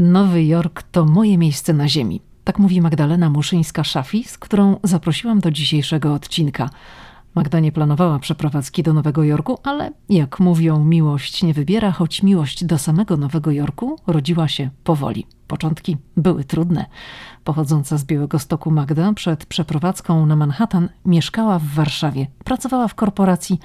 Nowy 0.00 0.44
Jork 0.44 0.82
to 0.82 1.04
moje 1.04 1.38
miejsce 1.38 1.72
na 1.72 1.88
ziemi. 1.88 2.20
Tak 2.44 2.58
mówi 2.58 2.80
Magdalena 2.80 3.30
Muszyńska-Szafi, 3.30 4.28
z 4.28 4.38
którą 4.38 4.76
zaprosiłam 4.82 5.40
do 5.40 5.50
dzisiejszego 5.50 6.14
odcinka. 6.14 6.70
Magda 7.34 7.60
nie 7.60 7.72
planowała 7.72 8.18
przeprowadzki 8.18 8.82
do 8.82 8.92
Nowego 8.92 9.24
Jorku, 9.24 9.58
ale 9.62 9.92
jak 10.08 10.40
mówią, 10.40 10.84
miłość 10.84 11.42
nie 11.42 11.54
wybiera, 11.54 11.92
choć 11.92 12.22
miłość 12.22 12.64
do 12.64 12.78
samego 12.78 13.16
Nowego 13.16 13.50
Jorku 13.50 13.96
rodziła 14.06 14.48
się 14.48 14.70
powoli. 14.84 15.26
Początki 15.46 15.96
były 16.16 16.44
trudne. 16.44 16.86
Pochodząca 17.44 17.98
z 17.98 18.04
Białego 18.04 18.38
Stoku 18.38 18.70
Magda 18.70 19.12
przed 19.12 19.46
przeprowadzką 19.46 20.26
na 20.26 20.36
Manhattan 20.36 20.88
mieszkała 21.04 21.58
w 21.58 21.64
Warszawie, 21.64 22.26
pracowała 22.44 22.88
w 22.88 22.94
korporacji 22.94 23.58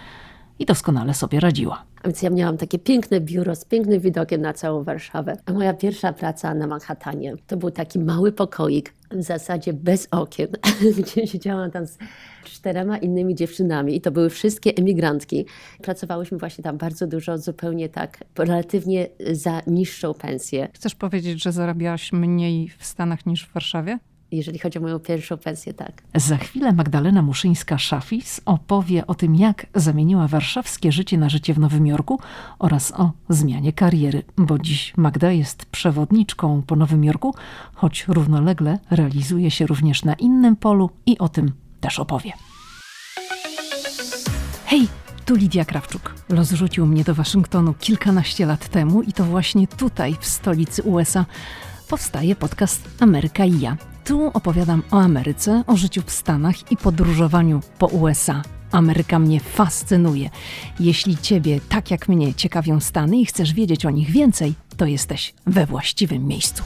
i 0.60 0.66
doskonale 0.66 1.14
sobie 1.14 1.40
radziła. 1.40 1.84
Więc 2.06 2.22
ja 2.22 2.30
miałam 2.30 2.58
takie 2.58 2.80
piękne 2.80 3.22
biuro 3.22 3.56
z 3.56 3.66
pięknym 3.66 4.00
widokiem 4.00 4.42
na 4.42 4.54
całą 4.54 4.84
Warszawę. 4.84 5.38
A 5.46 5.54
moja 5.54 5.74
pierwsza 5.74 6.14
praca 6.14 6.54
na 6.54 6.68
Manhattanie 6.68 7.36
to 7.48 7.58
był 7.58 7.72
taki 7.72 8.00
mały 8.00 8.32
pokoik, 8.32 8.94
w 9.12 9.24
zasadzie 9.24 9.74
bez 9.74 10.08
okien, 10.12 10.48
gdzie 10.98 11.28
siedziałam 11.28 11.72
tam 11.72 11.88
z 11.88 11.98
czterema 12.44 12.98
innymi 12.98 13.36
dziewczynami 13.36 13.96
i 13.96 14.02
to 14.02 14.12
były 14.12 14.30
wszystkie 14.30 14.76
emigrantki. 14.76 15.46
Pracowałyśmy 15.82 16.38
właśnie 16.38 16.64
tam 16.64 16.78
bardzo 16.78 17.08
dużo, 17.08 17.38
zupełnie 17.38 17.90
tak, 17.90 18.24
relatywnie 18.38 19.08
za 19.32 19.62
niższą 19.68 20.14
pensję. 20.14 20.68
Chcesz 20.74 20.96
powiedzieć, 20.96 21.44
że 21.44 21.52
zarabiałaś 21.52 22.14
mniej 22.14 22.72
w 22.78 22.86
Stanach 22.86 23.26
niż 23.26 23.48
w 23.48 23.54
Warszawie? 23.54 24.00
Jeżeli 24.38 24.60
chodzi 24.60 24.80
o 24.80 24.82
moją 24.82 25.00
pierwszą 25.00 25.38
pensję, 25.38 25.74
tak. 25.74 26.04
Za 26.16 26.38
chwilę 26.38 26.74
Magdalena 26.74 27.24
Muszyńska-Szafis 27.24 28.42
opowie 28.46 29.08
o 29.08 29.16
tym, 29.16 29.36
jak 29.36 29.66
zamieniła 29.76 30.28
warszawskie 30.28 30.92
życie 30.92 31.18
na 31.18 31.30
życie 31.30 31.54
w 31.54 31.60
Nowym 31.60 31.88
Jorku 31.88 32.20
oraz 32.60 32.92
o 32.92 33.12
zmianie 33.30 33.74
kariery, 33.74 34.24
bo 34.38 34.60
dziś 34.60 34.94
Magda 34.98 35.32
jest 35.32 35.66
przewodniczką 35.66 36.62
po 36.68 36.76
Nowym 36.76 37.04
Jorku, 37.04 37.36
choć 37.74 38.06
równolegle 38.08 38.80
realizuje 38.92 39.52
się 39.52 39.68
również 39.68 40.06
na 40.06 40.14
innym 40.14 40.56
polu 40.56 40.90
i 41.06 41.18
o 41.18 41.30
tym 41.30 41.52
też 41.82 42.00
opowie. 42.00 42.32
Hej! 44.66 44.88
Tu 45.26 45.36
Lidia 45.36 45.66
Krawczuk. 45.66 46.16
Los 46.30 46.52
rzucił 46.52 46.86
mnie 46.86 47.04
do 47.04 47.16
Waszyngtonu 47.16 47.74
kilkanaście 47.74 48.46
lat 48.46 48.70
temu 48.70 49.02
i 49.02 49.14
to 49.14 49.24
właśnie 49.24 49.68
tutaj, 49.68 50.16
w 50.20 50.26
stolicy 50.26 50.84
USA, 50.84 51.26
powstaje 51.86 52.36
podcast 52.36 52.82
Ameryka 53.00 53.46
i 53.46 53.60
ja. 53.60 53.78
Tu 54.06 54.28
opowiadam 54.34 54.84
o 54.92 55.02
Ameryce, 55.02 55.64
o 55.68 55.78
życiu 55.78 56.02
w 56.06 56.12
Stanach 56.12 56.72
i 56.72 56.78
podróżowaniu 56.78 57.60
po 57.80 57.88
USA. 57.88 58.42
Ameryka 58.72 59.20
mnie 59.20 59.40
fascynuje. 59.40 60.30
Jeśli 60.80 61.18
Ciebie, 61.18 61.60
tak 61.70 61.92
jak 61.92 62.08
mnie, 62.08 62.34
ciekawią 62.34 62.80
Stany 62.80 63.18
i 63.18 63.26
chcesz 63.26 63.54
wiedzieć 63.54 63.86
o 63.86 63.90
nich 63.90 64.12
więcej, 64.12 64.54
to 64.78 64.86
jesteś 64.86 65.34
we 65.46 65.66
właściwym 65.66 66.28
miejscu. 66.28 66.64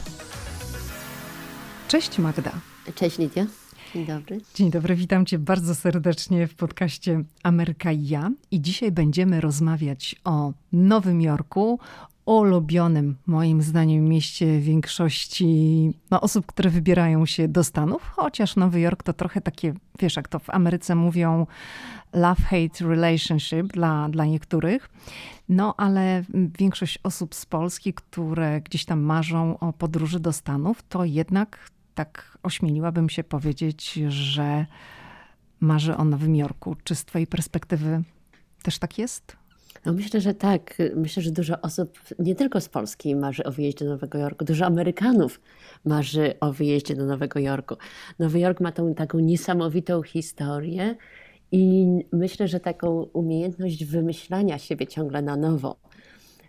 Cześć 1.88 2.18
Magda. 2.18 2.52
Cześć 2.94 3.18
Lidia. 3.18 3.46
Dzień 3.94 4.06
dobry. 4.06 4.40
Dzień 4.54 4.70
dobry, 4.70 4.96
witam 4.96 5.26
Cię 5.26 5.38
bardzo 5.38 5.74
serdecznie 5.74 6.46
w 6.46 6.54
podcaście 6.54 7.24
Ameryka 7.42 7.92
i 7.92 8.08
ja. 8.08 8.30
I 8.50 8.60
dzisiaj 8.60 8.92
będziemy 8.92 9.40
rozmawiać 9.40 10.16
o 10.24 10.52
Nowym 10.72 11.20
Jorku, 11.20 11.78
ulubionym, 12.24 13.16
moim 13.26 13.62
zdaniem, 13.62 14.04
mieście 14.04 14.60
większości 14.60 15.92
no, 16.10 16.20
osób, 16.20 16.46
które 16.46 16.70
wybierają 16.70 17.26
się 17.26 17.48
do 17.48 17.64
Stanów, 17.64 18.02
chociaż 18.02 18.56
Nowy 18.56 18.80
Jork 18.80 19.02
to 19.02 19.12
trochę 19.12 19.40
takie, 19.40 19.74
wiesz, 19.98 20.16
jak 20.16 20.28
to 20.28 20.38
w 20.38 20.50
Ameryce 20.50 20.94
mówią, 20.94 21.46
love-hate 22.12 22.88
relationship 22.88 23.66
dla, 23.66 24.08
dla 24.08 24.24
niektórych. 24.24 24.90
No, 25.48 25.74
ale 25.76 26.24
większość 26.58 26.98
osób 27.02 27.34
z 27.34 27.46
Polski, 27.46 27.94
które 27.94 28.60
gdzieś 28.60 28.84
tam 28.84 29.00
marzą 29.00 29.58
o 29.58 29.72
podróży 29.72 30.20
do 30.20 30.32
Stanów, 30.32 30.82
to 30.88 31.04
jednak 31.04 31.70
tak 31.94 32.38
ośmieliłabym 32.42 33.08
się 33.08 33.24
powiedzieć, 33.24 33.92
że 34.08 34.66
marzy 35.60 35.96
o 35.96 36.04
Nowym 36.04 36.36
Jorku. 36.36 36.76
Czy 36.84 36.94
z 36.94 37.04
Twojej 37.04 37.26
perspektywy 37.26 38.02
też 38.62 38.78
tak 38.78 38.98
jest? 38.98 39.39
No 39.84 39.92
myślę, 39.92 40.20
że 40.20 40.34
tak. 40.34 40.78
Myślę, 40.96 41.22
że 41.22 41.30
dużo 41.30 41.60
osób, 41.60 41.98
nie 42.18 42.34
tylko 42.34 42.60
z 42.60 42.68
Polski, 42.68 43.16
marzy 43.16 43.44
o 43.44 43.52
wyjeździe 43.52 43.84
do 43.84 43.90
Nowego 43.90 44.18
Jorku. 44.18 44.44
Dużo 44.44 44.66
Amerykanów 44.66 45.40
marzy 45.84 46.34
o 46.40 46.52
wyjeździe 46.52 46.94
do 46.94 47.06
Nowego 47.06 47.40
Jorku. 47.40 47.76
Nowy 48.18 48.40
Jork 48.40 48.60
ma 48.60 48.72
tą 48.72 48.94
taką 48.94 49.18
niesamowitą 49.18 50.02
historię 50.02 50.96
i 51.52 51.86
myślę, 52.12 52.48
że 52.48 52.60
taką 52.60 53.02
umiejętność 53.02 53.84
wymyślania 53.84 54.58
siebie 54.58 54.86
ciągle 54.86 55.22
na 55.22 55.36
nowo 55.36 55.76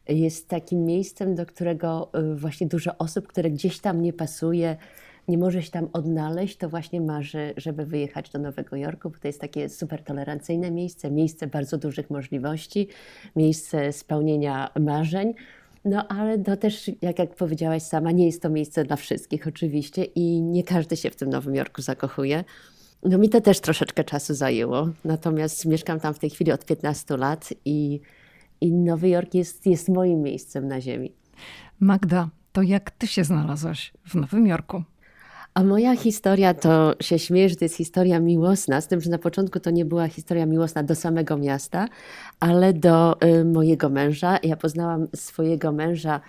jest 0.10 0.48
takim 0.48 0.86
miejscem, 0.86 1.36
do 1.36 1.46
którego 1.46 2.12
y, 2.34 2.36
właśnie 2.36 2.68
dużo 2.68 2.98
osób, 2.98 3.28
które 3.28 3.52
gdzieś 3.52 3.80
tam 3.80 4.02
nie 4.02 4.14
pasuje, 4.14 4.78
nie 5.32 5.38
może 5.38 5.62
się 5.64 5.72
tam 5.72 5.90
odnaleźć, 5.94 6.58
to 6.58 6.70
właśnie 6.70 7.02
marzy, 7.02 7.54
żeby 7.58 7.86
wyjechać 7.86 8.30
do 8.30 8.40
Nowego 8.40 8.76
Jorku, 8.76 9.10
bo 9.10 9.18
to 9.20 9.28
jest 9.28 9.42
takie 9.42 9.70
super 9.70 10.04
tolerancyjne 10.04 10.72
miejsce, 10.72 11.12
miejsce 11.12 11.48
bardzo 11.48 11.78
dużych 11.78 12.10
możliwości, 12.10 12.88
miejsce 13.36 13.94
spełnienia 13.94 14.70
marzeń. 14.80 15.34
No 15.86 16.08
ale 16.08 16.40
to 16.40 16.58
też, 16.58 16.92
jak, 17.02 17.20
jak 17.20 17.36
powiedziałaś 17.36 17.84
sama, 17.84 18.12
nie 18.12 18.26
jest 18.26 18.42
to 18.42 18.50
miejsce 18.50 18.84
dla 18.84 18.96
wszystkich 18.96 19.48
oczywiście 19.48 20.04
i 20.04 20.42
nie 20.42 20.64
każdy 20.64 20.98
się 20.98 21.10
w 21.10 21.16
tym 21.16 21.30
Nowym 21.30 21.56
Jorku 21.56 21.82
zakochuje. 21.82 22.44
No 23.04 23.18
mi 23.18 23.30
to 23.30 23.42
też 23.42 23.60
troszeczkę 23.60 24.04
czasu 24.04 24.34
zajęło, 24.34 24.90
natomiast 25.06 25.66
mieszkam 25.66 26.00
tam 26.00 26.14
w 26.14 26.20
tej 26.20 26.30
chwili 26.30 26.52
od 26.52 26.66
15 26.66 27.18
lat 27.18 27.50
i, 27.66 28.02
i 28.62 28.74
Nowy 28.74 29.10
Jork 29.10 29.34
jest, 29.34 29.66
jest 29.66 29.90
moim 29.90 30.22
miejscem 30.22 30.68
na 30.68 30.82
ziemi. 30.82 31.12
Magda, 31.80 32.30
to 32.52 32.62
jak 32.62 32.92
ty 32.92 33.08
się 33.08 33.24
znalazłaś 33.24 33.94
w 34.08 34.16
Nowym 34.16 34.48
Jorku? 34.48 34.84
A 35.54 35.64
moja 35.64 35.96
historia 35.96 36.54
to 36.54 36.96
się 37.00 37.20
śmieję, 37.20 37.50
że 37.50 37.56
to 37.56 37.66
jest 37.66 37.76
historia 37.76 38.20
miłosna, 38.20 38.82
z 38.82 38.88
tym, 38.88 39.02
że 39.02 39.10
na 39.10 39.18
początku 39.18 39.60
to 39.60 39.72
nie 39.72 39.86
była 39.86 40.08
historia 40.08 40.46
miłosna 40.46 40.84
do 40.84 40.96
samego 40.96 41.38
miasta, 41.38 41.88
ale 42.40 42.74
do 42.74 43.18
y, 43.24 43.46
mojego 43.46 43.90
męża. 43.90 44.38
Ja 44.44 44.56
poznałam 44.56 45.08
swojego 45.16 45.72
męża 45.72 46.22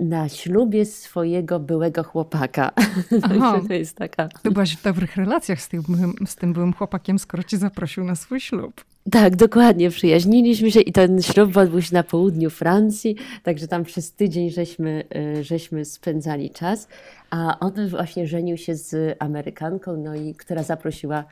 na 0.00 0.28
ślubie 0.28 0.86
swojego 0.86 1.60
byłego 1.60 2.04
chłopaka. 2.04 2.70
Aha, 3.22 3.60
to 3.68 3.74
jest 3.74 3.96
taka... 3.96 4.28
Ty 4.42 4.50
byłaś 4.50 4.76
w 4.76 4.82
dobrych 4.82 5.16
relacjach 5.16 5.60
z 5.60 5.68
tym, 5.68 5.82
z 6.26 6.36
tym 6.36 6.52
byłym 6.52 6.72
chłopakiem, 6.72 7.18
skoro 7.18 7.42
cię 7.42 7.58
zaprosił 7.58 8.04
na 8.04 8.14
swój 8.14 8.40
ślub. 8.40 8.84
Tak, 9.10 9.36
dokładnie. 9.36 9.90
Przyjaźniliśmy 9.90 10.70
się 10.70 10.80
i 10.80 10.92
ten 10.92 11.22
ślub 11.22 11.56
odbył 11.56 11.82
się 11.82 11.94
na 11.94 12.02
południu 12.02 12.50
Francji, 12.50 13.16
także 13.42 13.68
tam 13.68 13.84
przez 13.84 14.12
tydzień 14.12 14.50
żeśmy, 14.50 15.04
y, 15.38 15.44
żeśmy 15.44 15.84
spędzali 15.84 16.50
czas. 16.50 16.88
A 17.30 17.58
on 17.60 17.88
właśnie 17.88 18.26
żenił 18.26 18.56
się 18.56 18.74
z 18.76 19.16
Amerykanką, 19.18 19.96
no 19.96 20.14
i 20.14 20.34
która 20.34 20.62
zaprosiła, 20.62 21.24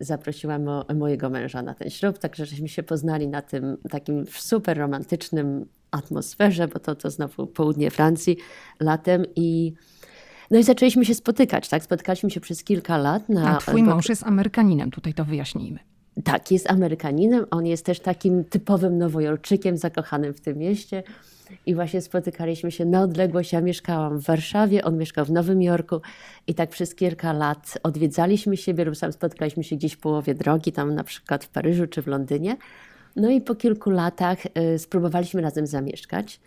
zaprosiła 0.00 0.58
mo, 0.58 0.84
mojego 0.94 1.30
męża 1.30 1.62
na 1.62 1.74
ten 1.74 1.90
ślub, 1.90 2.18
także 2.18 2.46
żeśmy 2.46 2.68
się 2.68 2.82
poznali 2.82 3.28
na 3.28 3.42
tym 3.42 3.76
takim 3.90 4.24
super 4.26 4.78
romantycznym 4.78 5.66
atmosferze, 5.90 6.68
bo 6.68 6.78
to, 6.78 6.94
to 6.94 7.10
znowu 7.10 7.46
południe 7.46 7.90
Francji 7.90 8.36
latem 8.80 9.24
i 9.36 9.72
no 10.50 10.58
i 10.58 10.62
zaczęliśmy 10.62 11.04
się 11.04 11.14
spotykać, 11.14 11.68
tak? 11.68 11.82
Spotykaliśmy 11.82 12.30
się 12.30 12.40
przez 12.40 12.64
kilka 12.64 12.98
lat. 12.98 13.28
Na, 13.28 13.56
A 13.56 13.60
twój 13.60 13.82
mąż 13.82 14.08
jest 14.08 14.24
Amerykaninem, 14.24 14.90
tutaj 14.90 15.14
to 15.14 15.24
wyjaśnijmy. 15.24 15.78
Tak, 16.24 16.50
jest 16.50 16.70
Amerykaninem. 16.70 17.46
On 17.50 17.66
jest 17.66 17.84
też 17.84 18.00
takim 18.00 18.44
typowym 18.44 18.98
nowojorczykiem 18.98 19.76
zakochanym 19.76 20.34
w 20.34 20.40
tym 20.40 20.58
mieście. 20.58 21.02
I 21.66 21.74
właśnie 21.74 22.00
spotykaliśmy 22.00 22.70
się 22.72 22.84
na 22.84 23.02
odległość. 23.02 23.52
Ja 23.52 23.60
mieszkałam 23.60 24.18
w 24.18 24.24
Warszawie, 24.24 24.84
on 24.84 24.98
mieszkał 24.98 25.24
w 25.24 25.30
Nowym 25.30 25.62
Jorku 25.62 26.00
i 26.46 26.54
tak 26.54 26.70
przez 26.70 26.94
kilka 26.94 27.32
lat 27.32 27.78
odwiedzaliśmy 27.82 28.56
siebie 28.56 28.84
lub 28.84 28.96
sam 28.96 29.12
spotkaliśmy 29.12 29.64
się 29.64 29.76
gdzieś 29.76 29.92
w 29.92 29.98
połowie 29.98 30.34
drogi, 30.34 30.72
tam 30.72 30.94
na 30.94 31.04
przykład 31.04 31.44
w 31.44 31.48
Paryżu 31.48 31.86
czy 31.86 32.02
w 32.02 32.06
Londynie. 32.06 32.56
No 33.16 33.30
i 33.30 33.40
po 33.40 33.54
kilku 33.54 33.90
latach 33.90 34.38
y, 34.74 34.78
spróbowaliśmy 34.78 35.42
razem 35.42 35.66
zamieszkać. 35.66 36.40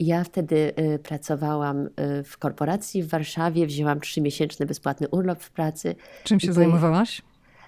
Ja 0.00 0.24
wtedy 0.24 0.72
y, 0.94 0.98
pracowałam 0.98 1.86
y, 1.86 1.90
w 2.24 2.38
korporacji 2.38 3.02
w 3.02 3.08
Warszawie, 3.08 3.66
wzięłam 3.66 4.00
trzymiesięczny 4.00 4.66
bezpłatny 4.66 5.08
urlop 5.08 5.42
w 5.42 5.50
pracy. 5.50 5.94
Czym 6.24 6.40
się 6.40 6.52
zajmowałaś? 6.52 7.22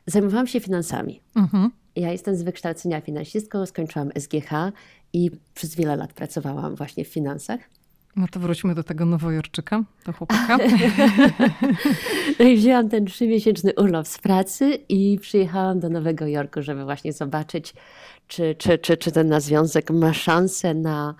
Zajmowałam 0.06 0.46
się 0.46 0.60
finansami. 0.60 1.20
Mhm. 1.36 1.70
Ja 1.96 2.12
jestem 2.12 2.36
z 2.36 2.42
wykształcenia 2.42 3.00
finansistką, 3.00 3.66
skończyłam 3.66 4.10
SGH 4.18 4.50
i 5.12 5.30
przez 5.54 5.74
wiele 5.74 5.96
lat 5.96 6.12
pracowałam 6.12 6.74
właśnie 6.74 7.04
w 7.04 7.08
finansach. 7.08 7.60
No 8.16 8.26
to 8.28 8.40
wróćmy 8.40 8.74
do 8.74 8.84
tego 8.84 9.04
nowojorczyka, 9.04 9.84
do 10.06 10.12
chłopaka. 10.12 10.58
no 12.38 12.44
i 12.44 12.56
wzięłam 12.56 12.88
ten 12.88 13.06
trzymiesięczny 13.06 13.72
urlop 13.74 14.06
z 14.06 14.18
pracy 14.18 14.78
i 14.88 15.18
przyjechałam 15.20 15.80
do 15.80 15.88
Nowego 15.88 16.26
Jorku, 16.26 16.62
żeby 16.62 16.84
właśnie 16.84 17.12
zobaczyć, 17.12 17.74
czy, 18.28 18.54
czy, 18.58 18.78
czy, 18.78 18.96
czy 18.96 19.12
ten 19.12 19.40
związek 19.40 19.90
ma 19.90 20.12
szansę 20.14 20.74
na, 20.74 21.14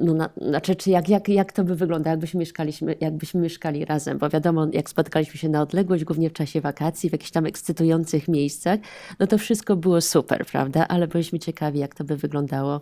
no 0.00 0.14
na, 0.14 0.30
znaczy, 0.36 0.76
czy 0.76 0.90
jak, 0.90 1.08
jak, 1.08 1.28
jak 1.28 1.52
to 1.52 1.64
by 1.64 1.74
wyglądało, 1.74 2.12
jakbyśmy, 2.12 2.40
mieszkaliśmy, 2.40 2.96
jakbyśmy 3.00 3.40
mieszkali 3.40 3.84
razem, 3.84 4.18
bo 4.18 4.28
wiadomo, 4.28 4.66
jak 4.72 4.90
spotkaliśmy 4.90 5.38
się 5.38 5.48
na 5.48 5.62
odległość, 5.62 6.04
głównie 6.04 6.30
w 6.30 6.32
czasie 6.32 6.60
wakacji, 6.60 7.08
w 7.08 7.12
jakichś 7.12 7.30
tam 7.30 7.46
ekscytujących 7.46 8.28
miejscach, 8.28 8.80
no 9.18 9.26
to 9.26 9.38
wszystko 9.38 9.76
było 9.76 10.00
super, 10.00 10.46
prawda? 10.46 10.88
Ale 10.88 11.08
byliśmy 11.08 11.38
ciekawi, 11.38 11.78
jak 11.78 11.94
to 11.94 12.04
by 12.04 12.16
wyglądało 12.16 12.80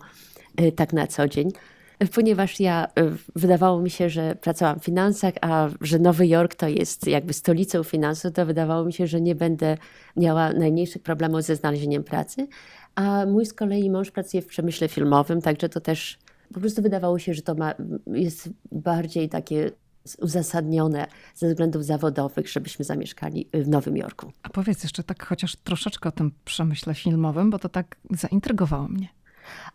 y, 0.61 0.71
tak 0.71 0.93
na 0.93 1.07
co 1.07 1.27
dzień. 1.27 1.51
ponieważ 2.15 2.59
ja 2.59 2.87
wydawało 3.35 3.81
mi 3.81 3.89
się, 3.89 4.09
że 4.09 4.35
pracowałam 4.35 4.79
w 4.79 4.83
finansach, 4.83 5.33
a 5.41 5.69
że 5.81 5.99
Nowy 5.99 6.27
Jork 6.27 6.55
to 6.55 6.67
jest 6.67 7.07
jakby 7.07 7.33
stolicą 7.33 7.83
finansów, 7.83 8.33
to 8.33 8.45
wydawało 8.45 8.85
mi 8.85 8.93
się, 8.93 9.07
że 9.07 9.21
nie 9.21 9.35
będę 9.35 9.77
miała 10.17 10.53
najmniejszych 10.53 11.01
problemów 11.01 11.43
ze 11.43 11.55
znalezieniem 11.55 12.03
pracy. 12.03 12.47
A 12.95 13.25
mój 13.25 13.45
z 13.45 13.53
kolei 13.53 13.89
mąż 13.89 14.11
pracuje 14.11 14.41
w 14.41 14.47
przemyśle 14.47 14.87
filmowym, 14.87 15.41
także 15.41 15.69
to 15.69 15.79
też 15.79 16.19
po 16.53 16.59
prostu 16.59 16.81
wydawało 16.81 17.19
się, 17.19 17.33
że 17.33 17.41
to 17.41 17.55
ma, 17.55 17.73
jest 18.07 18.49
bardziej 18.71 19.29
takie 19.29 19.71
uzasadnione 20.17 21.07
ze 21.35 21.47
względów 21.47 21.85
zawodowych, 21.85 22.49
żebyśmy 22.49 22.85
zamieszkali 22.85 23.49
w 23.53 23.67
Nowym 23.67 23.97
Jorku. 23.97 24.31
A 24.43 24.49
powiedz 24.49 24.83
jeszcze 24.83 25.03
tak 25.03 25.25
chociaż 25.25 25.55
troszeczkę 25.55 26.09
o 26.09 26.11
tym 26.11 26.31
przemyśle 26.45 26.95
filmowym, 26.95 27.49
bo 27.49 27.59
to 27.59 27.69
tak 27.69 27.97
zaintrygowało 28.09 28.87
mnie. 28.87 29.07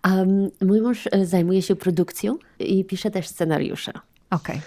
Um, 0.04 0.50
mój 0.62 0.80
mąż 0.80 1.08
e, 1.12 1.26
zajmuje 1.26 1.62
się 1.62 1.76
produkcją 1.76 2.38
i 2.58 2.84
pisze 2.84 3.10
też 3.10 3.28
scenariusze. 3.28 3.92
Okej. 4.30 4.56
Okay. 4.56 4.60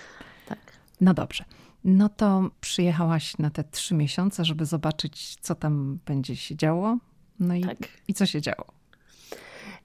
Tak. 0.47 0.59
No 1.01 1.13
dobrze. 1.13 1.43
No 1.83 2.09
to 2.09 2.49
przyjechałaś 2.61 3.37
na 3.37 3.49
te 3.49 3.63
trzy 3.63 3.95
miesiące, 3.95 4.45
żeby 4.45 4.65
zobaczyć, 4.65 5.35
co 5.41 5.55
tam 5.55 5.99
będzie 6.05 6.35
się 6.35 6.55
działo. 6.55 6.97
No 7.39 7.55
i, 7.55 7.61
tak. 7.61 7.77
i 8.07 8.13
co 8.13 8.25
się 8.25 8.41
działo? 8.41 8.76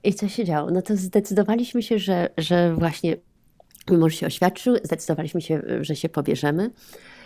I 0.03 0.13
co 0.13 0.27
się 0.27 0.45
działo? 0.45 0.71
No 0.71 0.81
to 0.81 0.97
zdecydowaliśmy 0.97 1.83
się, 1.83 1.99
że, 1.99 2.29
że 2.37 2.75
właśnie 2.75 3.15
mąż 3.91 4.15
się 4.15 4.27
oświadczył, 4.27 4.75
zdecydowaliśmy 4.83 5.41
się, 5.41 5.61
że 5.81 5.95
się 5.95 6.09
pobierzemy. 6.09 6.71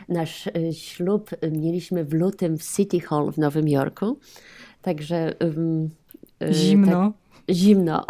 Nasz 0.10 0.48
y, 0.48 0.74
ślub 0.74 1.30
mieliśmy 1.52 2.06
w 2.06 2.14
lutym 2.14 2.58
w 2.58 2.76
City 2.76 3.00
Hall 3.00 3.32
w 3.32 3.38
Nowym 3.38 3.68
Jorku. 3.68 4.20
Także. 4.82 5.34
Um, 5.42 5.90
Zimno. 6.52 7.12
Tak, 7.12 7.27
zimno. 7.52 8.06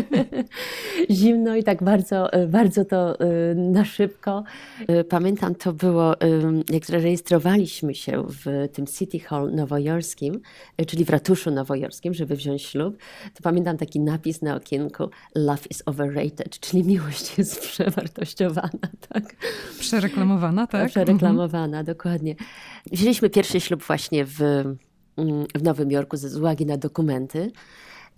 zimno 1.10 1.56
i 1.56 1.64
tak 1.64 1.82
bardzo, 1.82 2.28
bardzo 2.48 2.84
to 2.84 3.20
y, 3.20 3.54
na 3.54 3.84
szybko. 3.84 4.44
Y, 4.90 5.04
pamiętam, 5.04 5.54
to 5.54 5.72
było, 5.72 6.14
jak 6.70 6.86
zarejestrowaliśmy 6.86 7.94
się 7.94 8.24
w 8.28 8.68
tym 8.72 8.86
City 8.86 9.18
Hall 9.18 9.54
nowojorskim, 9.54 10.40
czyli 10.86 11.04
w 11.04 11.10
ratuszu 11.10 11.50
nowojorskim, 11.50 12.14
żeby 12.14 12.36
wziąć 12.36 12.62
ślub, 12.62 12.96
to 13.34 13.42
pamiętam 13.42 13.76
taki 13.76 14.00
napis 14.00 14.42
na 14.42 14.56
okienku 14.56 15.10
Love 15.34 15.62
is 15.70 15.82
overrated, 15.86 16.60
czyli 16.60 16.84
miłość 16.92 17.38
jest 17.38 17.60
przewartościowana. 17.60 18.68
Tak? 19.08 19.36
Przereklamowana, 19.80 20.66
tak? 20.66 20.90
Przereklamowana, 20.90 21.78
mhm. 21.78 21.86
dokładnie. 21.86 22.34
Wzięliśmy 22.92 23.30
pierwszy 23.30 23.60
ślub 23.60 23.82
właśnie 23.82 24.24
w, 24.24 24.40
mm, 24.42 25.46
w 25.54 25.62
Nowym 25.62 25.90
Jorku 25.90 26.16
z 26.16 26.36
uwagi 26.36 26.66
na 26.66 26.76
dokumenty. 26.76 27.52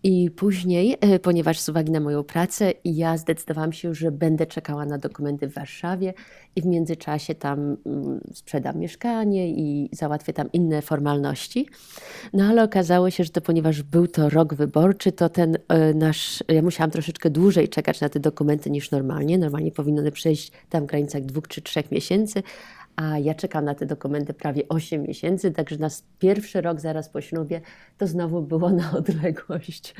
I 0.06 0.30
później, 0.30 0.96
e, 1.00 1.18
ponieważ 1.18 1.60
z 1.60 1.68
uwagi 1.68 1.92
na 1.92 2.00
moją 2.00 2.24
pracę, 2.24 2.72
ja 2.84 3.16
zdecydowałam 3.16 3.72
się, 3.72 3.94
że 3.94 4.12
będę 4.12 4.46
czekała 4.46 4.86
na 4.86 4.98
dokumenty 4.98 5.48
w 5.48 5.54
Warszawie 5.54 6.14
i 6.56 6.62
w 6.62 6.66
międzyczasie 6.66 7.34
tam 7.34 7.76
mm, 7.86 8.20
sprzedam 8.32 8.78
mieszkanie 8.78 9.48
i 9.48 9.88
załatwię 9.92 10.32
tam 10.32 10.52
inne 10.52 10.82
formalności. 10.82 11.68
No 12.32 12.44
ale 12.44 12.62
okazało 12.62 13.10
się, 13.10 13.24
że 13.24 13.30
to 13.30 13.40
ponieważ 13.40 13.82
był 13.82 14.06
to 14.06 14.30
rok 14.30 14.54
wyborczy, 14.54 15.12
to 15.12 15.28
ten 15.28 15.58
e, 15.68 15.94
nasz, 15.94 16.44
ja 16.48 16.62
musiałam 16.62 16.90
troszeczkę 16.90 17.30
dłużej 17.30 17.68
czekać 17.68 18.00
na 18.00 18.08
te 18.08 18.20
dokumenty 18.20 18.70
niż 18.70 18.90
normalnie. 18.90 19.38
Normalnie 19.38 19.72
powinno 19.72 20.00
one 20.00 20.12
przejść 20.12 20.52
tam 20.68 20.84
w 20.84 20.86
granicach 20.86 21.22
dwóch 21.22 21.48
czy 21.48 21.62
trzech 21.62 21.90
miesięcy, 21.90 22.42
a 22.96 23.18
ja 23.18 23.34
czekam 23.34 23.64
na 23.64 23.74
te 23.74 23.86
dokumenty 23.86 24.34
prawie 24.34 24.68
8 24.68 25.02
miesięcy, 25.02 25.50
także 25.50 25.76
nas 25.76 26.04
pierwszy 26.18 26.60
rok 26.60 26.80
zaraz 26.80 27.08
po 27.08 27.20
ślubie 27.20 27.60
to 27.98 28.06
znowu 28.06 28.42
było 28.42 28.70
na 28.70 28.92
odległość. 28.98 29.94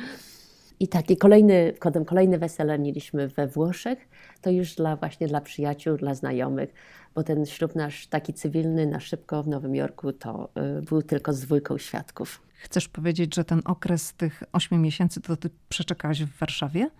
I 0.81 0.89
takie 0.89 1.17
kolejny, 1.17 1.75
potem 1.81 2.05
kolejne 2.05 2.39
wesele 2.39 2.79
mieliśmy 2.79 3.29
we 3.29 3.47
Włoszech, 3.47 3.99
to 4.41 4.51
już 4.51 4.75
dla 4.75 4.97
właśnie 4.97 5.27
dla 5.27 5.41
przyjaciół, 5.41 5.97
dla 5.97 6.15
znajomych, 6.15 6.75
bo 7.15 7.23
ten 7.23 7.47
ślub 7.47 7.75
nasz 7.75 8.07
taki 8.07 8.35
cywilny 8.35 8.87
na 8.87 9.01
szybko 9.01 9.43
w 9.43 9.49
Nowym 9.49 9.75
Jorku 9.75 10.13
to 10.13 10.49
y, 10.79 10.83
był 10.83 11.03
tylko 11.03 11.33
z 11.33 11.41
dwójką 11.41 11.79
świadków. 11.79 12.43
Chcesz 12.55 12.89
powiedzieć, 12.89 13.35
że 13.35 13.45
ten 13.45 13.61
okres 13.65 14.13
tych 14.13 14.43
8 14.53 14.83
miesięcy 14.83 15.21
to 15.21 15.37
ty 15.37 15.51
przeczekałaś 15.69 16.23
w 16.25 16.39
Warszawie? 16.39 16.91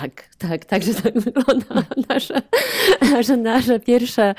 Tak, 0.00 0.28
tak, 0.38 0.64
także 0.64 0.94
tak 0.94 1.20
wygląda 1.20 1.84
nasze, 2.08 2.42
nasze, 3.00 3.36
nasze 3.36 3.80
pierwsze, 3.80 4.34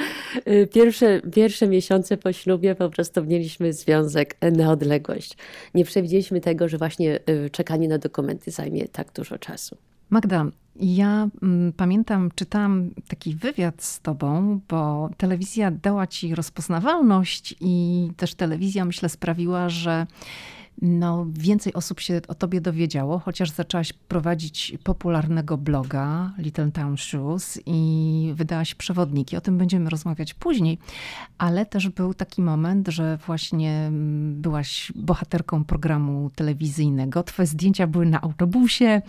y, 0.47 0.67
pierwsze, 0.73 1.21
pierwsze 1.33 1.67
miesiące 1.67 2.17
po 2.17 2.33
ślubie 2.33 2.75
po 2.75 2.89
prostu 2.89 3.25
mieliśmy 3.25 3.73
związek 3.73 4.37
na 4.51 4.71
odległość. 4.71 5.37
Nie 5.73 5.85
przewidzieliśmy 5.85 6.41
tego, 6.41 6.69
że 6.69 6.77
właśnie 6.77 7.19
y, 7.29 7.49
czekanie 7.49 7.87
na 7.87 7.97
dokumenty 7.97 8.51
zajmie 8.51 8.87
tak 8.87 9.13
dużo 9.13 9.37
czasu. 9.37 9.77
Magda, 10.09 10.45
ja 10.75 11.29
mm, 11.43 11.73
pamiętam, 11.73 12.29
czytałam 12.35 12.89
taki 13.07 13.35
wywiad 13.35 13.83
z 13.83 14.01
tobą, 14.01 14.59
bo 14.69 15.09
telewizja 15.17 15.71
dała 15.71 16.07
ci 16.07 16.35
rozpoznawalność 16.35 17.55
i 17.61 18.07
też 18.17 18.35
telewizja, 18.35 18.85
myślę, 18.85 19.09
sprawiła, 19.09 19.69
że 19.69 20.07
no, 20.81 21.25
więcej 21.29 21.73
osób 21.73 21.99
się 21.99 22.21
o 22.27 22.35
tobie 22.35 22.61
dowiedziało, 22.61 23.19
chociaż 23.19 23.51
zaczęłaś 23.51 23.93
prowadzić 23.93 24.73
popularnego 24.83 25.57
bloga 25.57 26.33
Little 26.37 26.71
Town 26.71 26.97
Shoes 26.97 27.59
i 27.65 28.31
wydałaś 28.35 28.75
przewodniki. 28.75 29.37
O 29.37 29.41
tym 29.41 29.57
będziemy 29.57 29.89
rozmawiać 29.89 30.33
później, 30.33 30.77
ale 31.37 31.65
też 31.65 31.89
był 31.89 32.13
taki 32.13 32.41
moment, 32.41 32.87
że 32.87 33.17
właśnie 33.17 33.71
mm, 33.71 34.41
byłaś 34.41 34.91
bohaterką 34.95 35.63
programu 35.63 36.31
telewizyjnego. 36.35 37.23
Twoje 37.23 37.47
zdjęcia 37.47 37.87
były 37.87 38.05
na 38.05 38.21
autobusie, 38.21 39.01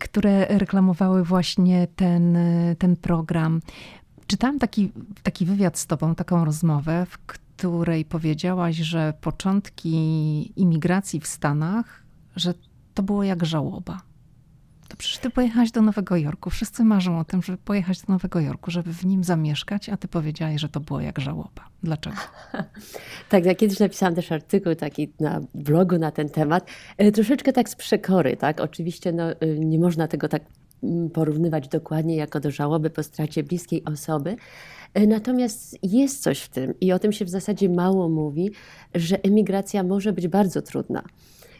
które 0.00 0.46
reklamowały 0.46 1.24
właśnie 1.24 1.86
ten, 1.96 2.38
ten 2.78 2.96
program. 2.96 3.60
Czytałam 4.26 4.58
taki, 4.58 4.92
taki 5.22 5.46
wywiad 5.46 5.78
z 5.78 5.86
tobą, 5.86 6.14
taką 6.14 6.44
rozmowę, 6.44 7.06
w 7.10 7.18
której 7.18 7.41
powiedziałaś, 8.08 8.76
że 8.76 9.14
początki 9.20 9.92
imigracji 10.60 11.20
w 11.20 11.26
Stanach, 11.26 12.02
że 12.36 12.54
to 12.94 13.02
było 13.02 13.24
jak 13.24 13.44
żałoba. 13.44 14.00
To 14.92 14.96
przecież 14.96 15.18
ty 15.18 15.30
pojechałaś 15.30 15.70
do 15.70 15.82
Nowego 15.82 16.16
Jorku. 16.16 16.50
Wszyscy 16.50 16.84
marzą 16.84 17.18
o 17.18 17.24
tym, 17.24 17.42
żeby 17.42 17.58
pojechać 17.58 18.02
do 18.02 18.12
Nowego 18.12 18.40
Jorku, 18.40 18.70
żeby 18.70 18.92
w 18.92 19.06
nim 19.06 19.24
zamieszkać, 19.24 19.88
a 19.88 19.96
ty 19.96 20.08
powiedziałaś, 20.08 20.60
że 20.60 20.68
to 20.68 20.80
było 20.80 21.00
jak 21.00 21.20
żałoba. 21.20 21.68
Dlaczego? 21.82 22.16
tak, 23.28 23.44
ja 23.44 23.54
kiedyś 23.54 23.78
napisałam 23.80 24.14
też 24.14 24.32
artykuł 24.32 24.74
taki 24.74 25.12
na 25.20 25.40
blogu 25.54 25.98
na 25.98 26.10
ten 26.10 26.28
temat. 26.28 26.70
E, 26.96 27.12
troszeczkę 27.12 27.52
tak 27.52 27.68
z 27.68 27.76
przekory, 27.76 28.36
tak? 28.36 28.60
Oczywiście 28.60 29.12
no, 29.12 29.32
e, 29.32 29.46
nie 29.58 29.78
można 29.78 30.08
tego 30.08 30.28
tak 30.28 30.42
mm, 30.82 31.10
porównywać 31.10 31.68
dokładnie 31.68 32.16
jako 32.16 32.40
do 32.40 32.50
żałoby 32.50 32.90
po 32.90 33.02
stracie 33.02 33.42
bliskiej 33.42 33.84
osoby, 33.84 34.36
natomiast 34.94 35.78
jest 35.82 36.22
coś 36.22 36.40
w 36.40 36.48
tym 36.48 36.74
i 36.80 36.92
o 36.92 36.98
tym 36.98 37.12
się 37.12 37.24
w 37.24 37.28
zasadzie 37.28 37.68
mało 37.68 38.08
mówi, 38.08 38.50
że 38.94 39.22
emigracja 39.22 39.82
może 39.82 40.12
być 40.12 40.28
bardzo 40.28 40.62
trudna. 40.62 41.02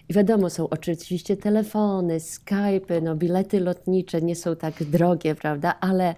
I 0.09 0.15
wiadomo, 0.15 0.51
są 0.51 0.69
oczywiście 0.69 1.37
telefony, 1.37 2.21
Skype, 2.21 3.01
no 3.03 3.17
bilety 3.17 3.61
lotnicze 3.61 4.23
nie 4.23 4.37
są 4.37 4.57
tak 4.57 4.85
drogie, 4.85 5.35
prawda, 5.35 5.75
ale 5.81 6.15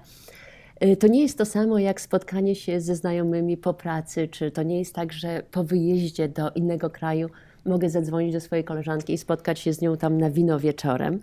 e, 0.80 0.96
to 0.96 1.06
nie 1.06 1.22
jest 1.22 1.38
to 1.38 1.44
samo 1.44 1.78
jak 1.78 2.00
spotkanie 2.00 2.54
się 2.54 2.80
ze 2.80 2.96
znajomymi 2.96 3.56
po 3.56 3.74
pracy, 3.74 4.28
czy 4.28 4.50
to 4.50 4.62
nie 4.62 4.78
jest 4.78 4.94
tak, 4.94 5.12
że 5.12 5.42
po 5.50 5.64
wyjeździe 5.64 6.28
do 6.28 6.50
innego 6.50 6.90
kraju 6.90 7.30
mogę 7.64 7.90
zadzwonić 7.90 8.32
do 8.32 8.40
swojej 8.40 8.64
koleżanki 8.64 9.12
i 9.12 9.18
spotkać 9.18 9.58
się 9.58 9.72
z 9.72 9.80
nią 9.80 9.96
tam 9.96 10.18
na 10.18 10.30
wino 10.30 10.60
wieczorem. 10.60 11.20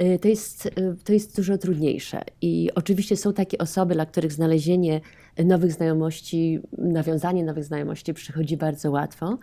Y, 0.00 0.18
to 0.18 0.28
jest, 0.28 0.66
y, 0.66 0.96
to 1.04 1.12
jest 1.12 1.36
dużo 1.36 1.58
trudniejsze. 1.58 2.22
I 2.40 2.70
oczywiście 2.74 3.16
są 3.16 3.32
takie 3.32 3.58
osoby, 3.58 3.94
dla 3.94 4.06
których 4.06 4.32
znalezienie 4.32 5.00
nowych 5.44 5.72
znajomości, 5.72 6.60
nawiązanie 6.78 7.44
nowych 7.44 7.64
znajomości 7.64 8.14
przychodzi 8.14 8.56
bardzo 8.56 8.90
łatwo. 8.90 9.38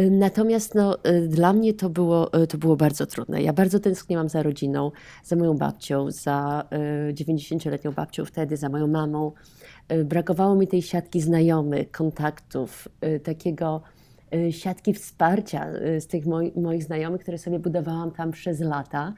Y, 0.00 0.10
natomiast 0.10 0.74
no, 0.74 0.96
dla 1.28 1.52
mnie 1.52 1.74
to 1.74 1.90
było, 1.90 2.30
to 2.48 2.58
było 2.58 2.76
bardzo 2.76 3.06
trudne. 3.06 3.42
Ja 3.42 3.52
bardzo 3.52 3.80
tęskniłam 3.80 4.28
za 4.28 4.42
rodziną, 4.42 4.90
za 5.24 5.36
moją 5.36 5.54
babcią, 5.54 6.10
za 6.10 6.68
90-letnią 7.12 7.92
babcią 7.94 8.24
wtedy, 8.24 8.56
za 8.56 8.68
moją 8.68 8.86
mamą. 8.86 9.32
Brakowało 10.04 10.54
mi 10.54 10.68
tej 10.68 10.82
siatki 10.82 11.20
znajomych, 11.20 11.90
kontaktów, 11.90 12.88
takiego 13.24 13.82
siatki 14.50 14.94
wsparcia 14.94 15.66
z 15.98 16.06
tych 16.06 16.24
moich 16.56 16.84
znajomych, 16.84 17.20
które 17.20 17.38
sobie 17.38 17.58
budowałam 17.58 18.10
tam 18.10 18.30
przez 18.30 18.60
lata. 18.60 19.14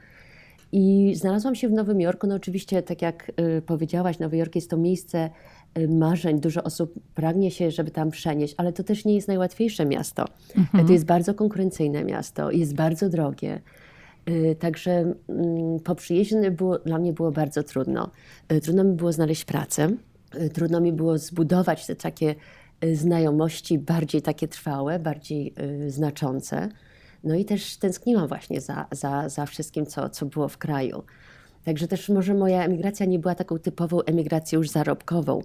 I 0.71 1.15
znalazłam 1.15 1.55
się 1.55 1.69
w 1.69 1.71
Nowym 1.71 2.01
Jorku. 2.01 2.27
No 2.27 2.35
oczywiście, 2.35 2.83
tak 2.83 3.01
jak 3.01 3.31
y, 3.57 3.61
powiedziałaś, 3.61 4.19
Nowy 4.19 4.37
Jork 4.37 4.55
jest 4.55 4.69
to 4.69 4.77
miejsce 4.77 5.29
y, 5.77 5.87
marzeń. 5.87 6.39
Dużo 6.39 6.63
osób 6.63 6.93
pragnie 7.15 7.51
się, 7.51 7.71
żeby 7.71 7.91
tam 7.91 8.11
przenieść, 8.11 8.55
ale 8.57 8.73
to 8.73 8.83
też 8.83 9.05
nie 9.05 9.15
jest 9.15 9.27
najłatwiejsze 9.27 9.85
miasto. 9.85 10.25
Mhm. 10.57 10.87
To 10.87 10.93
jest 10.93 11.05
bardzo 11.05 11.33
konkurencyjne 11.33 12.03
miasto, 12.03 12.51
jest 12.51 12.75
bardzo 12.75 13.09
drogie. 13.09 13.61
Y, 14.29 14.55
także 14.59 15.13
mm, 15.29 15.79
po 15.79 15.95
przyjeździe 15.95 16.51
było, 16.51 16.79
dla 16.79 16.99
mnie 16.99 17.13
było 17.13 17.31
bardzo 17.31 17.63
trudno. 17.63 18.11
Trudno 18.63 18.83
mi 18.83 18.93
było 18.93 19.11
znaleźć 19.11 19.45
pracę, 19.45 19.89
trudno 20.53 20.81
mi 20.81 20.93
było 20.93 21.17
zbudować 21.17 21.85
te 21.87 21.95
takie 21.95 22.35
znajomości 22.93 23.79
bardziej 23.79 24.21
takie 24.21 24.47
trwałe, 24.47 24.99
bardziej 24.99 25.53
znaczące. 25.87 26.69
No 27.27 27.35
i 27.35 27.45
też 27.45 27.77
tęskniłam 27.77 28.27
właśnie 28.27 28.61
za, 28.61 28.85
za, 28.91 29.29
za 29.29 29.45
wszystkim, 29.45 29.85
co, 29.85 30.09
co 30.09 30.25
było 30.25 30.47
w 30.47 30.57
kraju. 30.57 31.03
Także 31.63 31.87
też 31.87 32.09
może 32.09 32.33
moja 32.33 32.63
emigracja 32.63 33.05
nie 33.05 33.19
była 33.19 33.35
taką 33.35 33.59
typową 33.59 34.01
emigracją 34.01 34.59
już 34.59 34.69
zarobkową. 34.69 35.41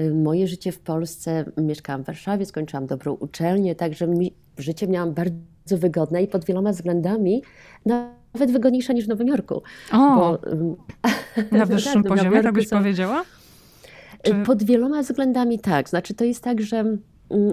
Y, 0.00 0.14
moje 0.14 0.46
życie 0.46 0.72
w 0.72 0.78
Polsce, 0.78 1.44
mieszkałam 1.56 2.02
w 2.02 2.06
Warszawie, 2.06 2.46
skończyłam 2.46 2.86
dobrą 2.86 3.12
uczelnię, 3.12 3.74
także 3.74 4.06
mi, 4.06 4.34
życie 4.58 4.88
miałam 4.88 5.14
bardzo 5.14 5.78
wygodne 5.78 6.22
i 6.22 6.28
pod 6.28 6.44
wieloma 6.44 6.72
względami 6.72 7.42
nawet 7.86 8.50
wygodniejsze 8.52 8.94
niż 8.94 9.04
w 9.04 9.08
Nowym 9.08 9.28
Jorku. 9.28 9.62
O, 9.92 9.98
bo, 10.16 10.38
na 11.58 11.66
wyższym 11.66 12.02
tak, 12.02 12.12
poziomie, 12.12 12.42
tak 12.42 12.52
byś 12.52 12.68
są... 12.68 12.78
powiedziała? 12.78 13.24
Czy... 14.22 14.34
Pod 14.34 14.62
wieloma 14.62 15.02
względami 15.02 15.58
tak. 15.58 15.88
Znaczy 15.88 16.14
to 16.14 16.24
jest 16.24 16.44
tak, 16.44 16.60
że 16.62 16.84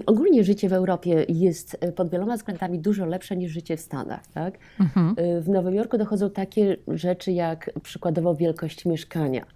ogólnie 0.06 0.44
życie 0.44 0.68
w 0.68 0.72
Europie 0.72 1.26
jest 1.28 1.76
e, 1.80 1.92
pod 1.92 2.10
wieloma 2.10 2.36
względami 2.36 2.78
dużo 2.78 3.06
lepsze 3.06 3.36
niż 3.36 3.52
życie 3.52 3.76
w 3.76 3.80
Stanach. 3.80 4.26
Tak? 4.26 4.58
Mhm. 4.80 5.14
E, 5.18 5.40
w 5.40 5.48
Nowym 5.48 5.74
Jorku 5.74 5.98
dochodzą 5.98 6.30
takie 6.30 6.76
rzeczy 6.88 7.32
jak 7.32 7.70
przykładowo 7.82 8.34
wielkość 8.34 8.84
mieszkania, 8.84 9.46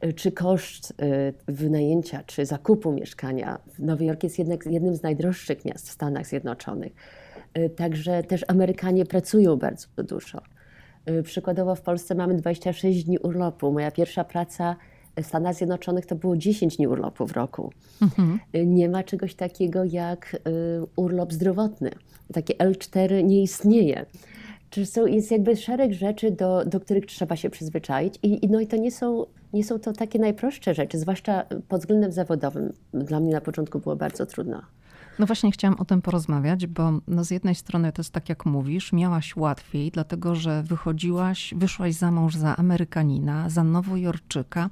e, 0.00 0.12
czy 0.12 0.32
koszt 0.32 0.94
wynajęcia, 1.48 2.22
czy 2.26 2.46
zakupu 2.46 2.92
mieszkania. 2.92 3.58
Nowy 3.78 4.04
Jork 4.04 4.22
jest 4.22 4.38
jednak 4.38 4.66
jednym 4.66 4.96
z 4.96 5.02
najdroższych 5.02 5.64
miast 5.64 5.88
w 5.88 5.92
Stanach 5.92 6.26
Zjednoczonych. 6.26 6.92
Także 7.76 8.22
też 8.22 8.44
Amerykanie 8.48 9.06
pracują 9.06 9.56
bardzo 9.56 9.88
dużo. 10.02 10.42
Przykładowo 11.22 11.74
w 11.74 11.80
Polsce 11.80 12.14
mamy 12.14 12.34
26 12.34 13.04
dni 13.04 13.18
urlopu. 13.18 13.72
Moja 13.72 13.90
pierwsza 13.90 14.24
praca 14.24 14.76
w 15.22 15.26
Stanach 15.26 15.54
Zjednoczonych 15.54 16.06
to 16.06 16.16
było 16.16 16.36
10 16.36 16.76
dni 16.76 16.86
urlopu 16.86 17.26
w 17.26 17.32
roku. 17.32 17.72
Mhm. 18.02 18.38
Nie 18.54 18.88
ma 18.88 19.02
czegoś 19.02 19.34
takiego 19.34 19.84
jak 19.84 20.34
y, 20.34 20.38
urlop 20.96 21.32
zdrowotny. 21.32 21.90
Takie 22.32 22.54
L4 22.54 23.24
nie 23.24 23.42
istnieje. 23.42 24.06
Czy 24.70 24.86
są, 24.86 25.06
jest 25.06 25.30
jakby 25.30 25.56
szereg 25.56 25.92
rzeczy, 25.92 26.30
do, 26.30 26.64
do 26.64 26.80
których 26.80 27.06
trzeba 27.06 27.36
się 27.36 27.50
przyzwyczaić 27.50 28.14
i, 28.22 28.48
no 28.48 28.60
i 28.60 28.66
to 28.66 28.76
nie 28.76 28.90
są, 28.90 29.26
nie 29.52 29.64
są 29.64 29.78
to 29.78 29.92
takie 29.92 30.18
najprostsze 30.18 30.74
rzeczy, 30.74 30.98
zwłaszcza 30.98 31.44
pod 31.68 31.80
względem 31.80 32.12
zawodowym. 32.12 32.72
Dla 32.94 33.20
mnie 33.20 33.32
na 33.32 33.40
początku 33.40 33.78
było 33.78 33.96
bardzo 33.96 34.26
trudno. 34.26 34.62
No 35.18 35.26
właśnie 35.26 35.52
chciałam 35.52 35.78
o 35.78 35.84
tym 35.84 36.02
porozmawiać, 36.02 36.66
bo 36.66 36.92
no 37.08 37.24
z 37.24 37.30
jednej 37.30 37.54
strony 37.54 37.92
to 37.92 38.00
jest 38.00 38.12
tak 38.12 38.28
jak 38.28 38.46
mówisz, 38.46 38.92
miałaś 38.92 39.36
łatwiej, 39.36 39.90
dlatego 39.90 40.34
że 40.34 40.62
wychodziłaś, 40.62 41.54
wyszłaś 41.56 41.94
za 41.94 42.10
mąż 42.10 42.34
za 42.34 42.56
Amerykanina, 42.56 43.50
za 43.50 43.64
Nowojorczyka, 43.64 44.70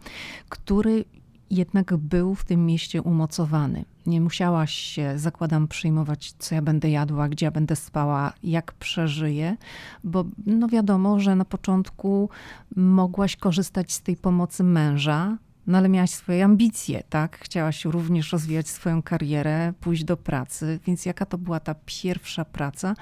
który 0.49 1.05
jednak 1.51 1.97
był 1.97 2.35
w 2.35 2.45
tym 2.45 2.67
mieście 2.67 3.03
umocowany. 3.03 3.85
Nie 4.07 4.21
musiałaś 4.21 4.73
się, 4.73 5.19
zakładam, 5.19 5.69
przyjmować, 5.69 6.33
co 6.39 6.55
ja 6.55 6.63
będę 6.63 6.91
jadła, 6.91 7.29
gdzie 7.29 7.47
ja 7.47 7.51
będę 7.51 7.77
spała, 7.77 8.33
jak 8.43 8.73
przeżyję, 8.73 9.57
bo 10.05 10.25
no 10.47 10.69
wiadomo, 10.69 11.21
że 11.21 11.37
na 11.37 11.45
początku 11.45 12.31
mogłaś 12.77 13.37
korzystać 13.37 13.93
z 13.93 14.03
tej 14.03 14.17
pomocy 14.17 14.65
męża, 14.65 15.39
no 15.67 15.79
ale 15.79 15.89
miałaś 15.89 16.11
swoje 16.11 16.45
ambicje, 16.45 17.03
tak? 17.09 17.39
Chciałaś 17.39 17.85
również 17.85 18.33
rozwijać 18.33 18.69
swoją 18.69 19.03
karierę, 19.03 19.73
pójść 19.81 20.05
do 20.05 20.17
pracy, 20.17 20.81
więc 20.87 21.07
jaka 21.07 21.27
to 21.27 21.39
była 21.39 21.61
ta 21.61 21.75
pierwsza 21.87 22.45
praca 22.45 22.95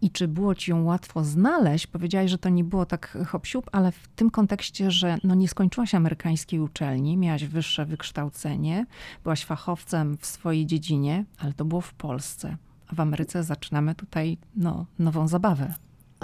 i 0.00 0.10
czy 0.10 0.28
było 0.28 0.54
ci 0.54 0.70
ją 0.70 0.84
łatwo 0.84 1.24
znaleźć? 1.24 1.86
Powiedziałaś, 1.86 2.30
że 2.30 2.38
to 2.38 2.48
nie 2.48 2.64
było 2.64 2.86
tak 2.86 3.18
hop 3.26 3.46
ale 3.72 3.92
w 3.92 4.08
tym 4.08 4.30
kontekście, 4.30 4.90
że 4.90 5.18
no 5.24 5.34
nie 5.34 5.48
skończyłaś 5.48 5.94
amerykańskiej 5.94 6.60
uczelni, 6.60 7.16
miałaś 7.16 7.44
wyższe 7.44 7.86
wykształcenie, 7.86 8.86
byłaś 9.22 9.44
fachowcem 9.44 10.16
w 10.20 10.26
swojej 10.26 10.66
dziedzinie, 10.66 11.24
ale 11.38 11.52
to 11.52 11.64
było 11.64 11.80
w 11.80 11.94
Polsce. 11.94 12.56
A 12.88 12.94
w 12.94 13.00
Ameryce 13.00 13.44
zaczynamy 13.44 13.94
tutaj 13.94 14.38
no, 14.56 14.86
nową 14.98 15.28
zabawę. 15.28 15.74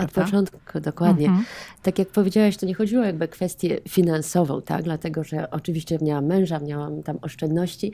Od 0.04 0.12
początku, 0.12 0.80
dokładnie. 0.80 1.26
Mhm. 1.26 1.44
Tak 1.82 1.98
jak 1.98 2.08
powiedziałaś, 2.08 2.56
to 2.56 2.66
nie 2.66 2.74
chodziło 2.74 3.04
jakby 3.04 3.24
o 3.24 3.28
kwestię 3.28 3.80
finansową, 3.88 4.62
tak? 4.62 4.82
Dlatego, 4.82 5.24
że 5.24 5.50
oczywiście 5.50 5.98
miałam 6.02 6.26
męża, 6.26 6.58
miałam 6.58 7.02
tam 7.02 7.18
oszczędności. 7.22 7.92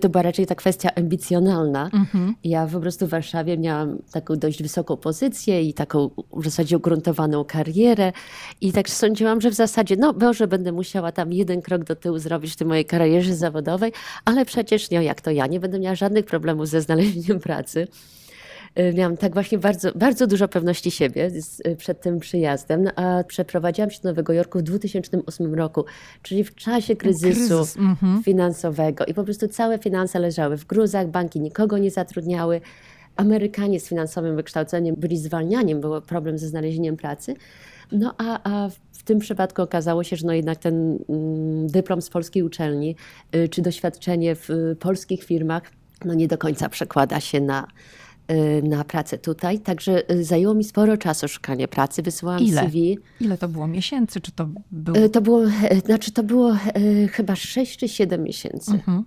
To 0.00 0.08
była 0.08 0.22
raczej 0.22 0.46
ta 0.46 0.54
kwestia 0.54 0.88
ambicjonalna. 0.94 1.90
Mhm. 1.92 2.34
Ja 2.44 2.66
po 2.66 2.80
prostu 2.80 3.06
w 3.06 3.10
Warszawie 3.10 3.58
miałam 3.58 3.98
taką 4.12 4.36
dość 4.36 4.62
wysoką 4.62 4.96
pozycję 4.96 5.62
i 5.62 5.74
taką 5.74 6.10
w 6.32 6.44
zasadzie 6.44 6.76
ugruntowaną 6.76 7.44
karierę. 7.44 8.12
I 8.60 8.72
tak 8.72 8.88
sądziłam, 8.88 9.40
że 9.40 9.50
w 9.50 9.54
zasadzie, 9.54 9.96
no 9.96 10.12
może 10.20 10.46
będę 10.46 10.72
musiała 10.72 11.12
tam 11.12 11.32
jeden 11.32 11.62
krok 11.62 11.84
do 11.84 11.96
tyłu 11.96 12.18
zrobić 12.18 12.52
w 12.52 12.56
tej 12.56 12.66
mojej 12.66 12.84
karierze 12.84 13.36
zawodowej, 13.36 13.92
ale 14.24 14.44
przecież, 14.44 14.90
no 14.90 15.00
jak 15.00 15.20
to 15.20 15.30
ja, 15.30 15.46
nie 15.46 15.60
będę 15.60 15.80
miała 15.80 15.94
żadnych 15.94 16.24
problemów 16.24 16.68
ze 16.68 16.80
znalezieniem 16.80 17.40
pracy. 17.40 17.86
Y, 18.78 18.94
miałam 18.94 19.16
tak 19.16 19.34
właśnie 19.34 19.58
bardzo, 19.58 19.92
bardzo 19.94 20.26
dużo 20.26 20.48
pewności 20.48 20.90
siebie 20.90 21.30
y, 21.66 21.76
przed 21.76 22.00
tym 22.00 22.20
przyjazdem, 22.20 22.90
a 22.96 23.24
przeprowadziłam 23.24 23.90
się 23.90 24.00
do 24.02 24.08
Nowego 24.08 24.32
Jorku 24.32 24.58
w 24.58 24.62
2008 24.62 25.54
roku, 25.54 25.84
czyli 26.22 26.44
w 26.44 26.54
czasie 26.54 26.96
kryzysu 26.96 27.56
Kryzys. 27.56 27.76
Mhm. 27.76 28.22
finansowego 28.22 29.04
i 29.04 29.14
po 29.14 29.24
prostu 29.24 29.48
całe 29.48 29.78
finanse 29.78 30.18
leżały 30.18 30.56
w 30.56 30.64
gruzach, 30.64 31.08
banki 31.08 31.40
nikogo 31.40 31.78
nie 31.78 31.90
zatrudniały. 31.90 32.60
Amerykanie 33.16 33.80
z 33.80 33.88
finansowym 33.88 34.36
wykształceniem 34.36 34.94
byli 34.98 35.18
zwalnianiem, 35.18 35.80
był 35.80 36.02
problem 36.02 36.38
ze 36.38 36.48
znalezieniem 36.48 36.96
pracy. 36.96 37.34
No 37.92 38.14
a, 38.18 38.40
a 38.44 38.68
w 38.92 39.02
tym 39.02 39.18
przypadku 39.18 39.62
okazało 39.62 40.04
się, 40.04 40.16
że 40.16 40.26
no 40.26 40.32
jednak 40.32 40.58
ten 40.58 40.98
mm, 41.08 41.66
dyplom 41.66 42.02
z 42.02 42.10
polskiej 42.10 42.42
uczelni, 42.42 42.96
y, 43.34 43.48
czy 43.48 43.62
doświadczenie 43.62 44.34
w 44.34 44.48
polskich 44.80 45.24
firmach, 45.24 45.62
no 46.04 46.14
nie 46.14 46.28
do 46.28 46.38
końca 46.38 46.68
przekłada 46.68 47.20
się 47.20 47.40
na, 47.40 47.66
na 48.62 48.84
pracę 48.84 49.18
tutaj, 49.18 49.60
także 49.60 50.10
y, 50.12 50.24
zajęło 50.24 50.54
mi 50.54 50.64
sporo 50.64 50.96
czasu 50.96 51.28
szukanie 51.28 51.68
pracy. 51.68 52.02
Wysyłałam 52.02 52.42
Ile? 52.42 52.62
CV. 52.62 52.98
Ile 53.20 53.38
to 53.38 53.48
było 53.48 53.66
miesięcy? 53.66 54.20
Czy 54.20 54.32
to 54.32 54.48
było? 54.70 54.98
Y, 54.98 55.10
to 55.10 55.20
było, 55.20 55.42
znaczy 55.84 56.12
to 56.12 56.22
było 56.22 56.56
chyba 57.12 57.36
6 57.36 57.76
czy 57.76 57.88
7 57.88 58.22
miesięcy. 58.22 58.72
Mhm. 58.72 59.04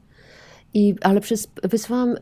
I, 0.73 0.95
ale 1.01 1.21
przez, 1.21 1.47
wysłałam 1.63 2.09
y, 2.09 2.17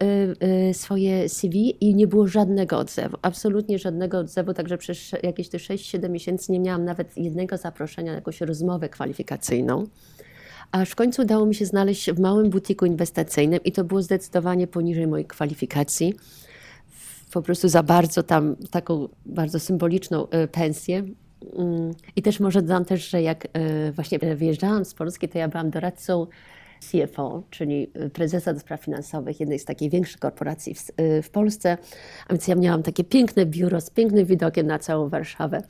y, 0.69 0.73
swoje 0.73 1.29
CV 1.29 1.77
i 1.81 1.95
nie 1.95 2.07
było 2.07 2.27
żadnego 2.27 2.77
odzewu, 2.77 3.17
absolutnie 3.21 3.79
żadnego 3.79 4.19
odzewu, 4.19 4.53
także 4.53 4.77
przez 4.77 5.11
jakieś 5.23 5.49
te 5.49 5.57
6-7 5.57 6.09
miesięcy 6.09 6.51
nie 6.51 6.59
miałam 6.59 6.85
nawet 6.85 7.17
jednego 7.17 7.57
zaproszenia 7.57 8.11
na 8.11 8.15
jakąś 8.15 8.41
rozmowę 8.41 8.89
kwalifikacyjną. 8.89 9.87
Aż 10.71 10.89
w 10.89 10.95
końcu 10.95 11.21
udało 11.21 11.45
mi 11.45 11.55
się 11.55 11.65
znaleźć 11.65 12.11
w 12.11 12.19
małym 12.19 12.49
butiku 12.49 12.85
inwestycyjnym 12.85 13.59
i 13.63 13.71
to 13.71 13.83
było 13.83 14.01
zdecydowanie 14.01 14.67
poniżej 14.67 15.07
mojej 15.07 15.25
kwalifikacji 15.25 16.13
po 17.35 17.41
prostu 17.41 17.69
za 17.69 17.83
bardzo 17.83 18.23
tam 18.23 18.55
taką 18.71 19.07
bardzo 19.25 19.59
symboliczną 19.59 20.29
e, 20.29 20.47
pensję. 20.47 21.03
Mm, 21.57 21.91
I 22.15 22.21
też 22.21 22.39
może 22.39 22.61
dodam 22.61 22.85
też, 22.85 23.09
że 23.09 23.21
jak 23.21 23.47
e, 23.53 23.91
właśnie 23.91 24.19
wyjeżdżałam 24.19 24.85
z 24.85 24.93
Polski, 24.93 25.29
to 25.29 25.37
ja 25.37 25.47
byłam 25.47 25.69
doradcą 25.69 26.27
CFO, 26.79 27.43
czyli 27.49 27.91
prezesa 28.13 28.53
do 28.53 28.59
spraw 28.59 28.81
finansowych 28.81 29.39
jednej 29.39 29.59
z 29.59 29.65
takich 29.65 29.91
większych 29.91 30.19
korporacji 30.19 30.75
w, 30.75 30.83
w, 31.23 31.29
Polsce. 31.29 31.77
A 32.27 32.33
więc 32.33 32.47
ja 32.47 32.55
miałam 32.55 32.83
takie 32.83 33.03
piękne 33.03 33.45
biuro 33.45 33.81
z 33.81 33.89
pięknym 33.89 34.25
widokiem 34.25 34.67
na 34.67 34.79
całą 34.79 35.09
Warszawę. 35.09 35.61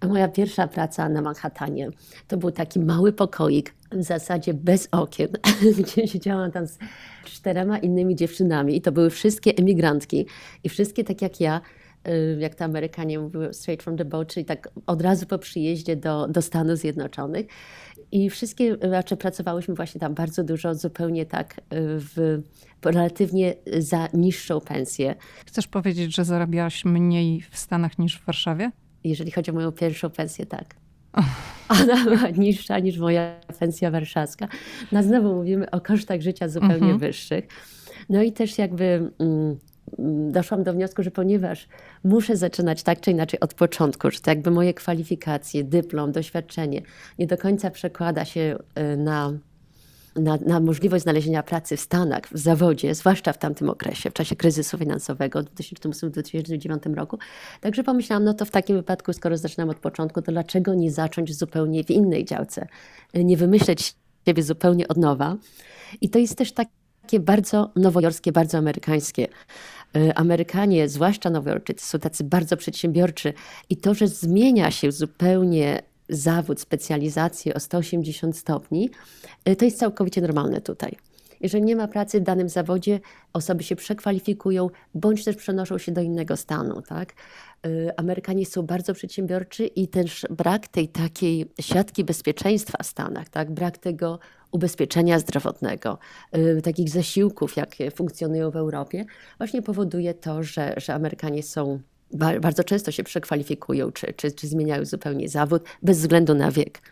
A 0.00 0.06
moja 0.06 0.28
pierwsza 0.28 0.68
praca 0.68 1.08
na 1.08 1.22
Manhattanie 1.22 1.90
to 2.28 2.36
był 2.36 2.50
taki 2.50 2.80
mały 2.80 3.12
pokoik, 3.12 3.74
w 3.94 4.02
zasadzie 4.02 4.54
bez 4.54 4.88
okien, 4.92 5.28
gdzie 5.78 6.08
siedziałam 6.08 6.52
tam 6.52 6.66
z 6.66 6.78
czterema 7.24 7.78
innymi 7.78 8.16
dziewczynami 8.16 8.76
i 8.76 8.80
to 8.80 8.92
były 8.92 9.10
wszystkie 9.10 9.54
emigrantki 9.56 10.26
i 10.64 10.68
wszystkie 10.68 11.04
tak 11.04 11.22
jak 11.22 11.40
ja, 11.40 11.60
y, 12.08 12.36
jak 12.40 12.54
to 12.54 12.64
Amerykanie 12.64 13.18
mówiły, 13.18 13.54
straight 13.54 13.82
from 13.82 13.96
the 13.96 14.04
boat, 14.04 14.28
czyli 14.28 14.46
tak 14.46 14.68
od 14.86 15.02
razu 15.02 15.26
po 15.26 15.38
przyjeździe 15.38 15.96
do, 15.96 16.28
do 16.28 16.42
Stanów 16.42 16.78
Zjednoczonych. 16.78 17.46
I 18.12 18.30
wszystkie 18.30 18.76
raczej 18.80 19.18
pracowałyśmy 19.18 19.74
właśnie 19.74 20.00
tam 20.00 20.14
bardzo 20.14 20.44
dużo, 20.44 20.74
zupełnie 20.74 21.26
tak 21.26 21.58
y, 21.58 21.62
w 21.98 22.42
relatywnie 22.84 23.54
za 23.78 24.08
niższą 24.14 24.60
pensję. 24.60 25.14
Chcesz 25.46 25.66
powiedzieć, 25.66 26.14
że 26.14 26.24
zarabiałaś 26.24 26.84
mniej 26.84 27.40
w 27.50 27.58
Stanach 27.58 27.98
niż 27.98 28.20
w 28.20 28.24
Warszawie? 28.24 28.70
Jeżeli 29.04 29.30
chodzi 29.30 29.50
o 29.50 29.54
moją 29.54 29.72
pierwszą 29.72 30.10
pensję, 30.10 30.46
tak. 30.46 30.81
Ona 31.68 32.04
była 32.04 32.28
niższa 32.44 32.78
niż 32.78 32.98
moja 32.98 33.40
pensja 33.58 33.90
warszawska. 33.90 34.48
No 34.92 35.02
znowu 35.02 35.34
mówimy 35.34 35.70
o 35.70 35.80
kosztach 35.80 36.20
życia 36.20 36.48
zupełnie 36.48 36.74
mhm. 36.74 36.98
wyższych. 36.98 37.48
No 38.08 38.22
i 38.22 38.32
też 38.32 38.58
jakby 38.58 39.10
mm, 39.18 39.56
doszłam 40.32 40.62
do 40.62 40.72
wniosku, 40.72 41.02
że 41.02 41.10
ponieważ 41.10 41.68
muszę 42.04 42.36
zaczynać 42.36 42.82
tak 42.82 43.00
czy 43.00 43.10
inaczej 43.10 43.40
od 43.40 43.54
początku, 43.54 44.10
że 44.10 44.20
to 44.20 44.30
jakby 44.30 44.50
moje 44.50 44.74
kwalifikacje, 44.74 45.64
dyplom, 45.64 46.12
doświadczenie 46.12 46.82
nie 47.18 47.26
do 47.26 47.38
końca 47.38 47.70
przekłada 47.70 48.24
się 48.24 48.58
y, 48.94 48.96
na 48.96 49.32
na, 50.16 50.38
na, 50.46 50.60
możliwość 50.60 51.02
znalezienia 51.02 51.42
pracy 51.42 51.76
w 51.76 51.80
Stanach, 51.80 52.22
w 52.32 52.38
zawodzie, 52.38 52.94
zwłaszcza 52.94 53.32
w 53.32 53.38
tamtym 53.38 53.70
okresie, 53.70 54.10
w 54.10 54.12
czasie 54.12 54.36
kryzysu 54.36 54.78
finansowego 54.78 55.42
w 55.42 55.44
2008-2009 55.44 56.94
roku. 56.94 57.18
Także 57.60 57.84
pomyślałam, 57.84 58.24
no 58.24 58.34
to 58.34 58.44
w 58.44 58.50
takim 58.50 58.76
wypadku, 58.76 59.12
skoro 59.12 59.36
zaczynam 59.36 59.68
od 59.70 59.78
początku, 59.78 60.22
to 60.22 60.32
dlaczego 60.32 60.74
nie 60.74 60.90
zacząć 60.90 61.34
zupełnie 61.34 61.84
w 61.84 61.90
innej 61.90 62.24
działce? 62.24 62.66
Nie 63.14 63.36
wymyśleć 63.36 63.94
siebie 64.26 64.42
zupełnie 64.42 64.88
od 64.88 64.96
nowa. 64.96 65.36
I 66.00 66.08
to 66.08 66.18
jest 66.18 66.38
też 66.38 66.52
takie 66.52 67.20
bardzo 67.20 67.70
nowojorskie, 67.76 68.32
bardzo 68.32 68.58
amerykańskie. 68.58 69.28
Y, 69.96 70.14
Amerykanie, 70.14 70.88
zwłaszcza 70.88 71.30
Nowojorczycy, 71.30 71.86
są 71.86 71.98
tacy 71.98 72.24
bardzo 72.24 72.56
przedsiębiorczy 72.56 73.32
i 73.70 73.76
to, 73.76 73.94
że 73.94 74.08
zmienia 74.08 74.70
się 74.70 74.92
zupełnie 74.92 75.82
zawód, 76.08 76.60
specjalizację 76.60 77.54
o 77.54 77.60
180 77.60 78.36
stopni, 78.36 78.90
y, 79.48 79.56
to 79.56 79.64
jest 79.64 79.78
całkowicie 79.78 80.20
normalne 80.20 80.60
tutaj. 80.60 80.96
Jeżeli 81.42 81.64
nie 81.64 81.76
ma 81.76 81.88
pracy 81.88 82.20
w 82.20 82.22
danym 82.22 82.48
zawodzie, 82.48 83.00
osoby 83.32 83.62
się 83.62 83.76
przekwalifikują 83.76 84.70
bądź 84.94 85.24
też 85.24 85.36
przenoszą 85.36 85.78
się 85.78 85.92
do 85.92 86.00
innego 86.00 86.36
stanu. 86.36 86.82
Tak? 86.82 87.12
Y, 87.66 87.90
Amerykanie 87.96 88.46
są 88.46 88.62
bardzo 88.62 88.94
przedsiębiorczy 88.94 89.66
i 89.66 89.88
też 89.88 90.26
brak 90.30 90.68
tej 90.68 90.88
takiej 90.88 91.46
siatki 91.60 92.04
bezpieczeństwa 92.04 92.78
w 92.82 92.86
Stanach, 92.86 93.28
tak? 93.28 93.50
brak 93.50 93.78
tego 93.78 94.18
ubezpieczenia 94.50 95.18
zdrowotnego, 95.18 95.98
y, 96.36 96.62
takich 96.62 96.90
zasiłków, 96.90 97.56
jakie 97.56 97.90
funkcjonują 97.90 98.50
w 98.50 98.56
Europie, 98.56 99.04
właśnie 99.38 99.62
powoduje 99.62 100.14
to, 100.14 100.42
że, 100.42 100.74
że 100.76 100.94
Amerykanie 100.94 101.42
są 101.42 101.80
bardzo 102.40 102.64
często 102.64 102.90
się 102.92 103.04
przekwalifikują, 103.04 103.92
czy, 103.92 104.12
czy, 104.16 104.32
czy 104.32 104.46
zmieniają 104.46 104.84
zupełnie 104.84 105.28
zawód, 105.28 105.62
bez 105.82 106.00
względu 106.00 106.34
na 106.34 106.50
wiek. 106.50 106.82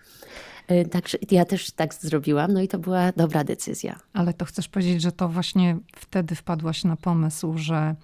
Y, 0.71 0.89
także 0.89 1.19
ja 1.31 1.45
też 1.45 1.71
tak 1.71 1.95
zrobiłam, 1.95 2.53
no 2.53 2.61
i 2.61 2.69
to 2.69 2.79
była 2.79 3.13
dobra 3.13 3.45
decyzja. 3.45 3.99
Ale 4.13 4.35
to 4.35 4.45
chcesz 4.45 4.69
powiedzieć, 4.69 5.03
że 5.03 5.13
to 5.13 5.29
właśnie 5.29 5.79
wtedy 5.97 6.35
wpadłaś 6.35 6.85
na 6.85 6.97
pomysł, 6.97 7.59
że 7.59 7.95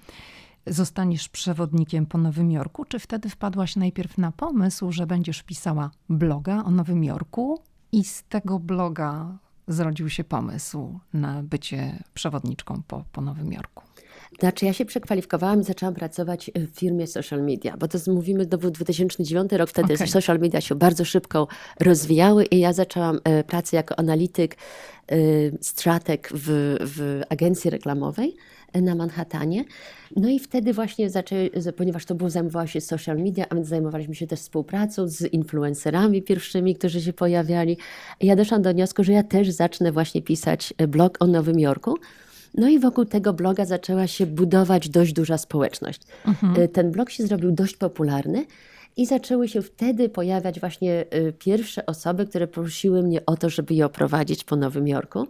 zostaniesz 0.66 1.28
przewodnikiem 1.28 2.06
po 2.06 2.18
Nowym 2.18 2.50
Jorku, 2.50 2.84
czy 2.84 2.98
wtedy 2.98 3.28
wpadłaś 3.28 3.76
najpierw 3.76 4.18
na 4.18 4.32
pomysł, 4.32 4.92
że 4.92 5.06
będziesz 5.06 5.42
pisała 5.42 5.90
bloga 6.08 6.64
o 6.64 6.70
Nowym 6.70 7.04
Jorku 7.04 7.62
i 7.92 8.04
z 8.04 8.22
tego 8.22 8.58
bloga 8.58 9.38
zrodził 9.68 10.10
się 10.10 10.24
pomysł 10.24 11.00
na 11.12 11.42
bycie 11.42 12.02
przewodniczką 12.14 12.82
po, 12.88 13.04
po 13.12 13.20
Nowym 13.20 13.52
Jorku? 13.52 13.85
Znaczy, 14.40 14.66
ja 14.66 14.72
się 14.72 14.84
przekwalifikowałam 14.84 15.60
i 15.60 15.64
zaczęłam 15.64 15.94
pracować 15.94 16.50
w 16.54 16.78
firmie 16.78 17.06
social 17.06 17.42
media, 17.42 17.76
bo 17.76 17.88
to 17.88 17.98
mówimy, 18.06 18.46
to 18.46 18.58
był 18.58 18.70
2009 18.70 19.52
rok, 19.52 19.70
wtedy 19.70 19.94
okay. 19.94 20.06
social 20.06 20.38
media 20.38 20.60
się 20.60 20.74
bardzo 20.74 21.04
szybko 21.04 21.48
rozwijały 21.80 22.44
i 22.44 22.58
ja 22.58 22.72
zaczęłam 22.72 23.20
e, 23.24 23.44
pracę 23.44 23.76
jako 23.76 23.98
analityk, 23.98 24.56
e, 25.08 25.16
strateg 25.60 26.28
w, 26.34 26.76
w 26.80 27.22
agencji 27.28 27.70
reklamowej 27.70 28.36
e, 28.72 28.80
na 28.80 28.94
Manhattanie. 28.94 29.64
No 30.16 30.28
i 30.28 30.38
wtedy 30.38 30.72
właśnie 30.72 31.10
zaczęły, 31.10 31.50
ponieważ 31.76 32.04
to 32.04 32.14
było, 32.14 32.30
zajmowała 32.30 32.66
się 32.66 32.80
social 32.80 33.18
media, 33.18 33.46
a 33.50 33.54
więc 33.54 33.68
zajmowaliśmy 33.68 34.14
się 34.14 34.26
też 34.26 34.40
współpracą 34.40 35.08
z 35.08 35.32
influencerami 35.32 36.22
pierwszymi, 36.22 36.74
którzy 36.74 37.02
się 37.02 37.12
pojawiali. 37.12 37.76
Ja 38.20 38.36
doszłam 38.36 38.62
do 38.62 38.72
wniosku, 38.72 39.04
że 39.04 39.12
ja 39.12 39.22
też 39.22 39.50
zacznę 39.50 39.92
właśnie 39.92 40.22
pisać 40.22 40.74
blog 40.88 41.16
o 41.20 41.26
Nowym 41.26 41.60
Jorku. 41.60 41.94
No 42.54 42.68
i 42.68 42.78
wokół 42.78 43.04
tego 43.04 43.32
bloga 43.32 43.64
zaczęła 43.64 44.06
się 44.06 44.26
budować 44.26 44.88
dość 44.88 45.12
duża 45.12 45.38
społeczność. 45.38 46.00
Mhm. 46.26 46.62
Y, 46.62 46.68
ten 46.68 46.90
blog 46.90 47.10
się 47.10 47.26
zrobił 47.26 47.52
dość 47.52 47.76
popularny. 47.76 48.46
I 48.96 49.06
zaczęły 49.06 49.48
się 49.48 49.62
wtedy 49.62 50.08
pojawiać 50.08 50.60
właśnie 50.60 51.04
y, 51.14 51.32
pierwsze 51.38 51.86
osoby, 51.86 52.26
które 52.26 52.46
prosiły 52.46 53.02
mnie 53.02 53.26
o 53.26 53.36
to, 53.36 53.50
żeby 53.50 53.74
je 53.74 53.86
oprowadzić 53.86 54.44
po 54.44 54.56
Nowym 54.56 54.88
Jorku. 54.88 55.28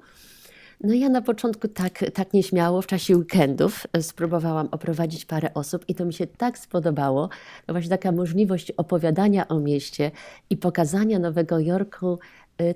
No 0.80 0.94
ja 0.94 1.08
na 1.08 1.22
początku 1.22 1.68
tak, 1.68 2.04
tak 2.14 2.32
nieśmiało 2.32 2.82
w 2.82 2.86
czasie 2.86 3.16
weekendów 3.16 3.86
y, 3.96 4.02
spróbowałam 4.02 4.68
oprowadzić 4.70 5.24
parę 5.24 5.54
osób 5.54 5.84
i 5.88 5.94
to 5.94 6.04
mi 6.04 6.14
się 6.14 6.26
tak 6.26 6.58
spodobało. 6.58 7.28
No 7.68 7.74
właśnie 7.74 7.90
taka 7.90 8.12
możliwość 8.12 8.70
opowiadania 8.70 9.48
o 9.48 9.60
mieście 9.60 10.10
i 10.50 10.56
pokazania 10.56 11.18
Nowego 11.18 11.58
Jorku 11.58 12.18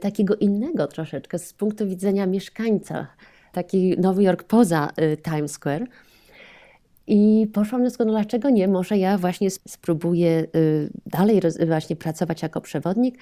takiego 0.01 0.37
innego 0.37 0.87
troszeczkę 0.87 1.39
z 1.39 1.53
punktu 1.53 1.89
widzenia 1.89 2.27
mieszkańca 2.27 3.07
taki 3.53 3.97
Nowy 3.99 4.25
Jork 4.25 4.45
poza 4.45 4.93
y, 4.97 5.17
Times 5.17 5.53
Square. 5.53 5.87
I 7.13 7.47
poszłam 7.47 7.81
do 7.81 7.85
wniosku, 7.85 8.05
no 8.05 8.11
dlaczego 8.11 8.51
nie? 8.51 8.69
Może 8.69 8.99
ja 8.99 9.19
właśnie 9.19 9.51
spróbuję 9.51 10.47
y, 10.57 10.91
dalej 11.07 11.41
właśnie 11.67 11.97
pracować 11.97 12.43
jako 12.43 12.61
przewodnik. 12.61 13.19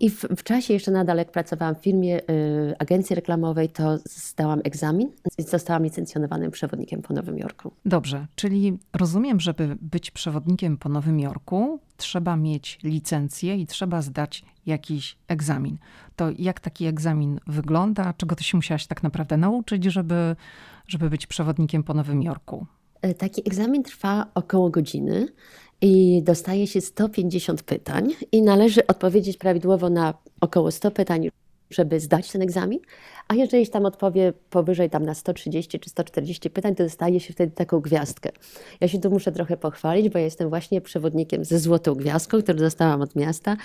I 0.00 0.10
w, 0.10 0.20
w, 0.20 0.42
czasie 0.42 0.74
jeszcze 0.74 0.90
nadal, 0.90 1.16
jak 1.16 1.30
pracowałam 1.30 1.74
w 1.74 1.78
firmie 1.78 2.20
y, 2.20 2.74
agencji 2.78 3.16
reklamowej, 3.16 3.68
to 3.68 3.98
zdałam 4.04 4.60
egzamin 4.64 5.12
i 5.38 5.42
zostałam 5.42 5.84
licencjonowanym 5.84 6.50
przewodnikiem 6.50 7.02
po 7.02 7.14
Nowym 7.14 7.38
Jorku. 7.38 7.72
Dobrze, 7.84 8.26
czyli 8.34 8.78
rozumiem, 8.92 9.40
żeby 9.40 9.76
być 9.80 10.10
przewodnikiem 10.10 10.76
po 10.76 10.88
Nowym 10.88 11.20
Jorku, 11.20 11.80
trzeba 11.96 12.36
mieć 12.36 12.78
licencję 12.82 13.56
i 13.56 13.66
trzeba 13.66 14.02
zdać 14.02 14.44
jakiś 14.66 15.18
egzamin. 15.28 15.78
To 16.16 16.30
jak 16.38 16.60
taki 16.60 16.86
egzamin 16.86 17.40
wygląda? 17.46 18.12
Czego 18.16 18.36
ty 18.36 18.44
się 18.44 18.58
musiałaś 18.58 18.86
tak 18.86 19.02
naprawdę 19.02 19.36
nauczyć, 19.36 19.84
żeby, 19.84 20.36
żeby 20.86 21.10
być 21.10 21.26
przewodnikiem 21.26 21.82
po 21.82 21.94
Nowym 21.94 22.22
Jorku? 22.22 22.66
E, 23.02 23.14
taki 23.14 23.42
egzamin 23.46 23.82
trwa 23.82 24.26
około 24.34 24.70
godziny 24.70 25.28
i 25.80 26.22
dostaje 26.22 26.66
się 26.66 26.80
150 26.80 27.62
pytań 27.62 28.08
i 28.32 28.42
należy 28.42 28.86
odpowiedzieć 28.86 29.36
prawidłowo 29.36 29.90
na 29.90 30.14
około 30.40 30.70
100 30.70 30.90
pytań, 30.90 31.30
żeby 31.70 32.00
zdać 32.00 32.32
ten 32.32 32.42
egzamin, 32.42 32.78
a 33.28 33.34
jeżeli 33.34 33.68
tam 33.68 33.86
odpowie 33.86 34.32
powyżej 34.50 34.90
tam 34.90 35.04
na 35.04 35.14
130 35.14 35.80
czy 35.80 35.90
140 35.90 36.50
pytań, 36.50 36.74
to 36.74 36.84
dostaje 36.84 37.20
się 37.20 37.32
wtedy 37.32 37.52
taką 37.52 37.80
gwiazdkę. 37.80 38.30
Ja 38.80 38.88
się 38.88 39.00
tu 39.00 39.10
muszę 39.10 39.32
trochę 39.32 39.56
pochwalić, 39.56 40.08
bo 40.08 40.18
ja 40.18 40.24
jestem 40.24 40.48
właśnie 40.48 40.80
przewodnikiem 40.80 41.44
ze 41.44 41.58
złotą 41.58 41.94
gwiazdką, 41.94 42.42
którą 42.42 42.58
dostałam 42.58 43.02
od 43.02 43.16
miasta, 43.16 43.56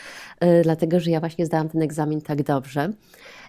yy, 0.41 0.61
dlatego 0.63 0.99
że 0.99 1.11
ja 1.11 1.19
właśnie 1.19 1.45
zdałam 1.45 1.69
ten 1.69 1.81
egzamin 1.81 2.21
tak 2.21 2.43
dobrze. 2.43 2.89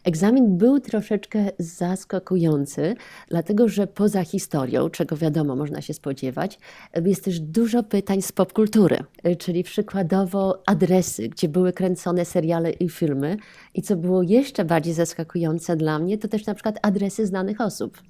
Egzamin 0.05 0.59
był 0.59 0.81
troszeczkę 0.81 1.51
zaskakujący, 1.59 2.95
dlatego 3.29 3.69
że 3.69 3.87
poza 3.87 4.25
historią, 4.25 4.91
czego 4.91 5.17
wiadomo 5.17 5.57
można 5.57 5.81
się 5.81 5.95
spodziewać, 5.95 6.59
jest 7.05 7.25
też 7.25 7.41
dużo 7.41 7.83
pytań 7.83 8.23
z 8.23 8.33
popkultury, 8.33 8.99
czyli 9.39 9.65
przykładowo 9.65 10.63
adresy, 10.67 11.29
gdzie 11.29 11.49
były 11.49 11.73
kręcone 11.73 12.25
seriale 12.25 12.71
i 12.71 12.89
filmy. 12.89 13.37
I 13.75 13.83
co 13.83 13.97
było 13.97 14.23
jeszcze 14.23 14.65
bardziej 14.65 14.95
zaskakujące 14.95 15.77
dla 15.77 15.99
mnie, 15.99 16.19
to 16.19 16.29
też 16.29 16.47
na 16.47 16.55
przykład 16.55 16.79
adresy 16.83 17.27
znanych 17.27 17.61
osób. 17.61 18.03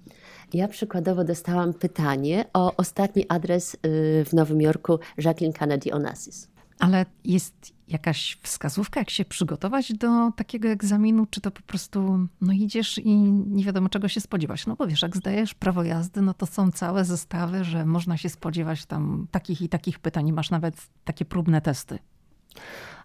Ja 0.55 0.69
przykładowo 0.69 1.25
dostałam 1.25 1.75
pytanie 1.75 2.45
o 2.53 2.77
ostatni 2.77 3.27
adres 3.29 3.75
y, 3.75 3.79
w 4.25 4.33
Nowym 4.33 4.61
Jorku 4.61 4.99
Jacqueline 5.19 5.53
Kennedy 5.53 5.93
Onassis. 5.93 6.56
Ale 6.79 7.07
jest 7.25 7.77
jakaś 7.89 8.39
wskazówka, 8.43 9.01
jak 9.01 9.11
się 9.11 9.25
przygotować 9.25 9.93
do 9.93 10.33
takiego 10.37 10.69
egzaminu, 10.69 11.27
czy 11.31 11.41
to 11.41 11.51
po 11.51 11.63
prostu 11.63 12.29
no 12.41 12.53
idziesz 12.53 12.99
i 12.99 13.17
nie 13.31 13.65
wiadomo 13.65 13.89
czego 13.89 14.09
się 14.09 14.21
spodziewać? 14.21 14.67
No 14.67 14.77
bo 14.77 14.87
wiesz, 14.87 15.03
jak 15.03 15.17
zdajesz 15.17 15.55
prawo 15.55 15.83
jazdy, 15.83 16.23
no 16.23 16.35
to 16.35 16.47
są 16.47 16.71
całe 16.71 17.05
zestawy, 17.05 17.65
że 17.65 17.87
można 17.87 18.17
się 18.17 18.29
spodziewać 18.29 18.87
tam 18.87 19.27
takich 19.31 19.63
i 19.63 19.69
takich 19.69 19.99
pytań 19.99 20.29
i 20.29 20.33
masz 20.33 20.51
nawet 20.51 20.77
takie 21.05 21.25
próbne 21.25 21.61
testy. 21.61 21.99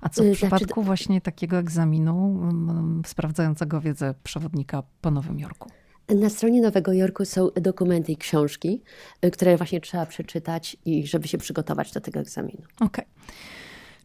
A 0.01 0.09
co 0.09 0.23
w 0.23 0.25
y, 0.25 0.27
znaczy, 0.27 0.37
przypadku 0.37 0.83
właśnie 0.83 1.21
takiego 1.21 1.57
egzaminu 1.57 2.33
um, 2.33 3.01
sprawdzającego 3.05 3.81
wiedzę 3.81 4.13
przewodnika 4.23 4.83
po 5.01 5.11
Nowym 5.11 5.39
Jorku? 5.39 5.69
Na 6.09 6.29
stronie 6.29 6.61
Nowego 6.61 6.93
Jorku 6.93 7.25
są 7.25 7.49
dokumenty 7.55 8.11
i 8.11 8.17
książki, 8.17 8.81
y, 9.25 9.31
które 9.31 9.57
właśnie 9.57 9.81
trzeba 9.81 10.05
przeczytać 10.05 10.77
i 10.85 11.07
żeby 11.07 11.27
się 11.27 11.37
przygotować 11.37 11.91
do 11.91 12.01
tego 12.01 12.19
egzaminu. 12.19 12.63
Okej. 12.75 12.87
Okay. 12.87 13.05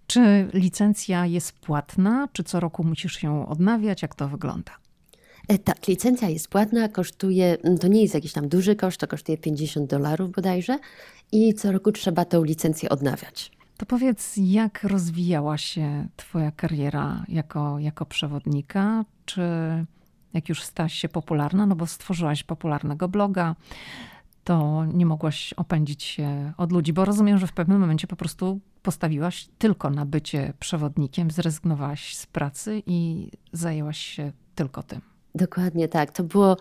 Czy 0.07 0.49
licencja 0.53 1.27
jest 1.27 1.53
płatna, 1.53 2.29
czy 2.33 2.45
co 2.45 2.61
roku 2.61 2.85
musisz 2.85 3.23
ją 3.23 3.49
odnawiać? 3.49 4.03
Jak 4.03 4.14
to 4.14 4.29
wygląda? 4.29 4.73
E, 5.49 5.59
tak, 5.59 5.87
licencja 5.88 6.29
jest 6.29 6.49
płatna, 6.49 6.88
kosztuje, 6.88 7.57
mm, 7.62 7.79
to 7.79 7.88
nie 7.88 8.03
jest 8.03 8.14
jakiś 8.14 8.33
tam 8.33 8.49
duży 8.49 8.77
koszt, 8.77 9.01
to 9.01 9.07
kosztuje 9.07 9.38
50 9.38 9.90
dolarów 9.90 10.31
bodajże 10.31 10.79
i 11.33 11.55
co 11.55 11.73
roku 11.73 11.92
trzeba 11.92 12.25
tą 12.25 12.45
licencję 12.45 12.88
odnawiać. 12.88 13.53
To 13.77 13.87
powiedz, 13.87 14.35
jak 14.37 14.83
rozwijała 14.83 15.59
się 15.59 16.09
Twoja 16.16 16.51
kariera 16.51 17.25
jako, 17.29 17.79
jako 17.79 18.07
przewodnika? 18.07 19.05
Czy 19.25 19.42
jak 20.35 20.49
już 20.49 20.62
stałaś 20.62 20.95
się 20.95 21.09
popularna, 21.09 21.66
no 21.66 21.77
bo 21.77 21.87
stworzyłaś 21.87 22.42
popularnego 22.42 23.09
bloga, 23.09 23.55
to 24.47 24.85
nie 24.95 25.07
mogłaś 25.07 25.53
opędzić 25.53 26.03
się 26.03 26.53
od 26.57 26.73
ludzi, 26.73 26.93
bo 26.93 27.05
rozumiem, 27.05 27.39
że 27.39 27.47
w 27.47 27.53
pewnym 27.53 27.81
momencie 27.81 28.07
po 28.07 28.17
prostu 28.17 28.61
postawiłaś 28.83 29.49
tylko 29.59 29.91
na 29.91 30.07
bycie 30.07 30.53
przewodnikiem, 30.61 31.31
zrezygnowałaś 31.31 32.17
z 32.17 32.27
pracy 32.27 32.83
i 32.87 33.31
zajęłaś 33.53 33.99
się 33.99 34.33
tylko 34.55 34.83
tym. 34.83 35.01
Dokładnie 35.35 35.89
tak. 35.89 36.11
To 36.13 36.23
było 36.23 36.57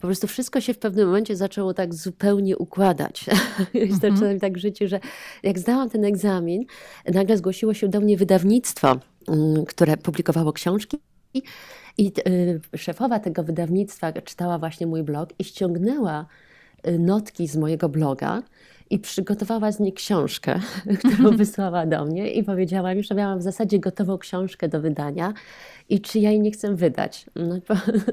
po 0.00 0.06
prostu 0.06 0.26
wszystko 0.26 0.60
się 0.60 0.74
w 0.74 0.78
pewnym 0.78 1.06
momencie 1.06 1.36
zaczęło 1.36 1.74
tak 1.74 1.94
zupełnie 1.94 2.56
układać. 2.56 3.24
Mhm. 3.74 4.00
Zaczęłam 4.00 4.38
tak 4.38 4.58
życiu, 4.58 4.88
że 4.88 5.00
jak 5.42 5.58
zdałam 5.58 5.90
ten 5.90 6.04
egzamin, 6.04 6.64
nagle 7.14 7.36
zgłosiło 7.36 7.74
się 7.74 7.88
do 7.88 8.00
mnie 8.00 8.16
wydawnictwo, 8.16 8.96
mm, 9.28 9.64
które 9.64 9.96
publikowało 9.96 10.52
książki. 10.52 10.98
I 11.98 12.12
y, 12.28 12.60
szefowa 12.78 13.18
tego 13.18 13.44
wydawnictwa 13.44 14.12
czytała 14.12 14.58
właśnie 14.58 14.86
mój 14.86 15.02
blog 15.02 15.30
i 15.38 15.44
ściągnęła 15.44 16.26
notki 16.98 17.48
z 17.48 17.56
mojego 17.56 17.88
bloga 17.88 18.42
i 18.90 18.98
przygotowała 18.98 19.72
z 19.72 19.80
niej 19.80 19.92
książkę, 19.92 20.60
którą 20.98 21.36
wysłała 21.36 21.86
do 21.86 22.04
mnie 22.04 22.32
i 22.32 22.44
powiedziała 22.44 22.94
mi, 22.94 23.02
że 23.02 23.14
miałam 23.14 23.38
w 23.38 23.42
zasadzie 23.42 23.78
gotową 23.78 24.18
książkę 24.18 24.68
do 24.68 24.80
wydania 24.80 25.34
i 25.88 26.00
czy 26.00 26.18
ja 26.18 26.30
jej 26.30 26.40
nie 26.40 26.50
chcę 26.50 26.74
wydać. 26.74 27.26
No, 27.36 27.54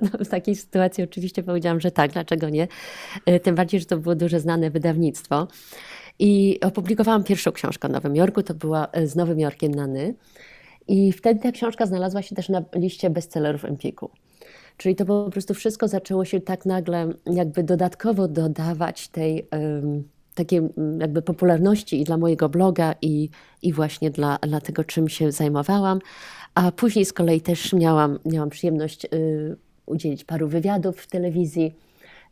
no, 0.02 0.26
w 0.26 0.28
takiej 0.28 0.56
sytuacji 0.56 1.04
oczywiście 1.04 1.44
powiedziałam, 1.44 1.80
że 1.80 1.92
tak, 1.92 2.12
dlaczego 2.12 2.50
nie. 2.50 2.68
E, 3.26 3.40
tym 3.40 3.56
bardziej, 3.56 3.80
że 3.80 3.86
to 3.86 3.98
było 3.98 4.16
duże 4.16 4.40
znane 4.40 4.70
wydawnictwo. 4.72 5.48
I 6.20 6.60
opublikowałam 6.62 7.24
pierwszą 7.24 7.52
książkę 7.52 7.88
o 7.88 7.92
Nowym 7.92 8.16
Jorku, 8.16 8.44
to 8.44 8.54
była 8.54 8.88
e, 8.92 9.08
z 9.08 9.16
Nowym 9.16 9.40
Jorkiem 9.40 9.76
Nany. 9.76 10.16
I 10.88 11.12
wtedy 11.12 11.42
ta 11.42 11.52
książka 11.52 11.86
znalazła 11.86 12.22
się 12.22 12.36
też 12.36 12.50
na 12.50 12.64
liście 12.76 13.10
bestsellerów 13.10 13.66
Empiku. 13.66 14.10
Czyli 14.78 14.96
to 14.96 15.06
po 15.06 15.30
prostu 15.32 15.54
wszystko 15.54 15.88
zaczęło 15.88 16.26
się 16.26 16.42
tak 16.42 16.66
nagle 16.66 17.14
jakby 17.26 17.64
dodatkowo 17.64 18.28
dodawać 18.28 19.08
tej 19.08 19.48
takiej 20.36 20.62
jakby 21.00 21.22
popularności 21.22 22.02
i 22.02 22.04
dla 22.04 22.18
mojego 22.18 22.50
bloga 22.50 22.96
i, 23.02 23.30
i 23.62 23.74
właśnie 23.74 24.12
dla, 24.12 24.38
dla 24.38 24.62
tego, 24.62 24.84
czym 24.84 25.10
się 25.10 25.32
zajmowałam. 25.32 26.00
A 26.56 26.72
później 26.72 27.06
z 27.06 27.14
kolei 27.14 27.42
też 27.42 27.74
miałam, 27.74 28.20
miałam 28.26 28.50
przyjemność 28.50 29.06
y, 29.06 29.58
udzielić 29.86 30.24
paru 30.24 30.48
wywiadów 30.48 31.02
w 31.02 31.08
telewizji 31.08 31.76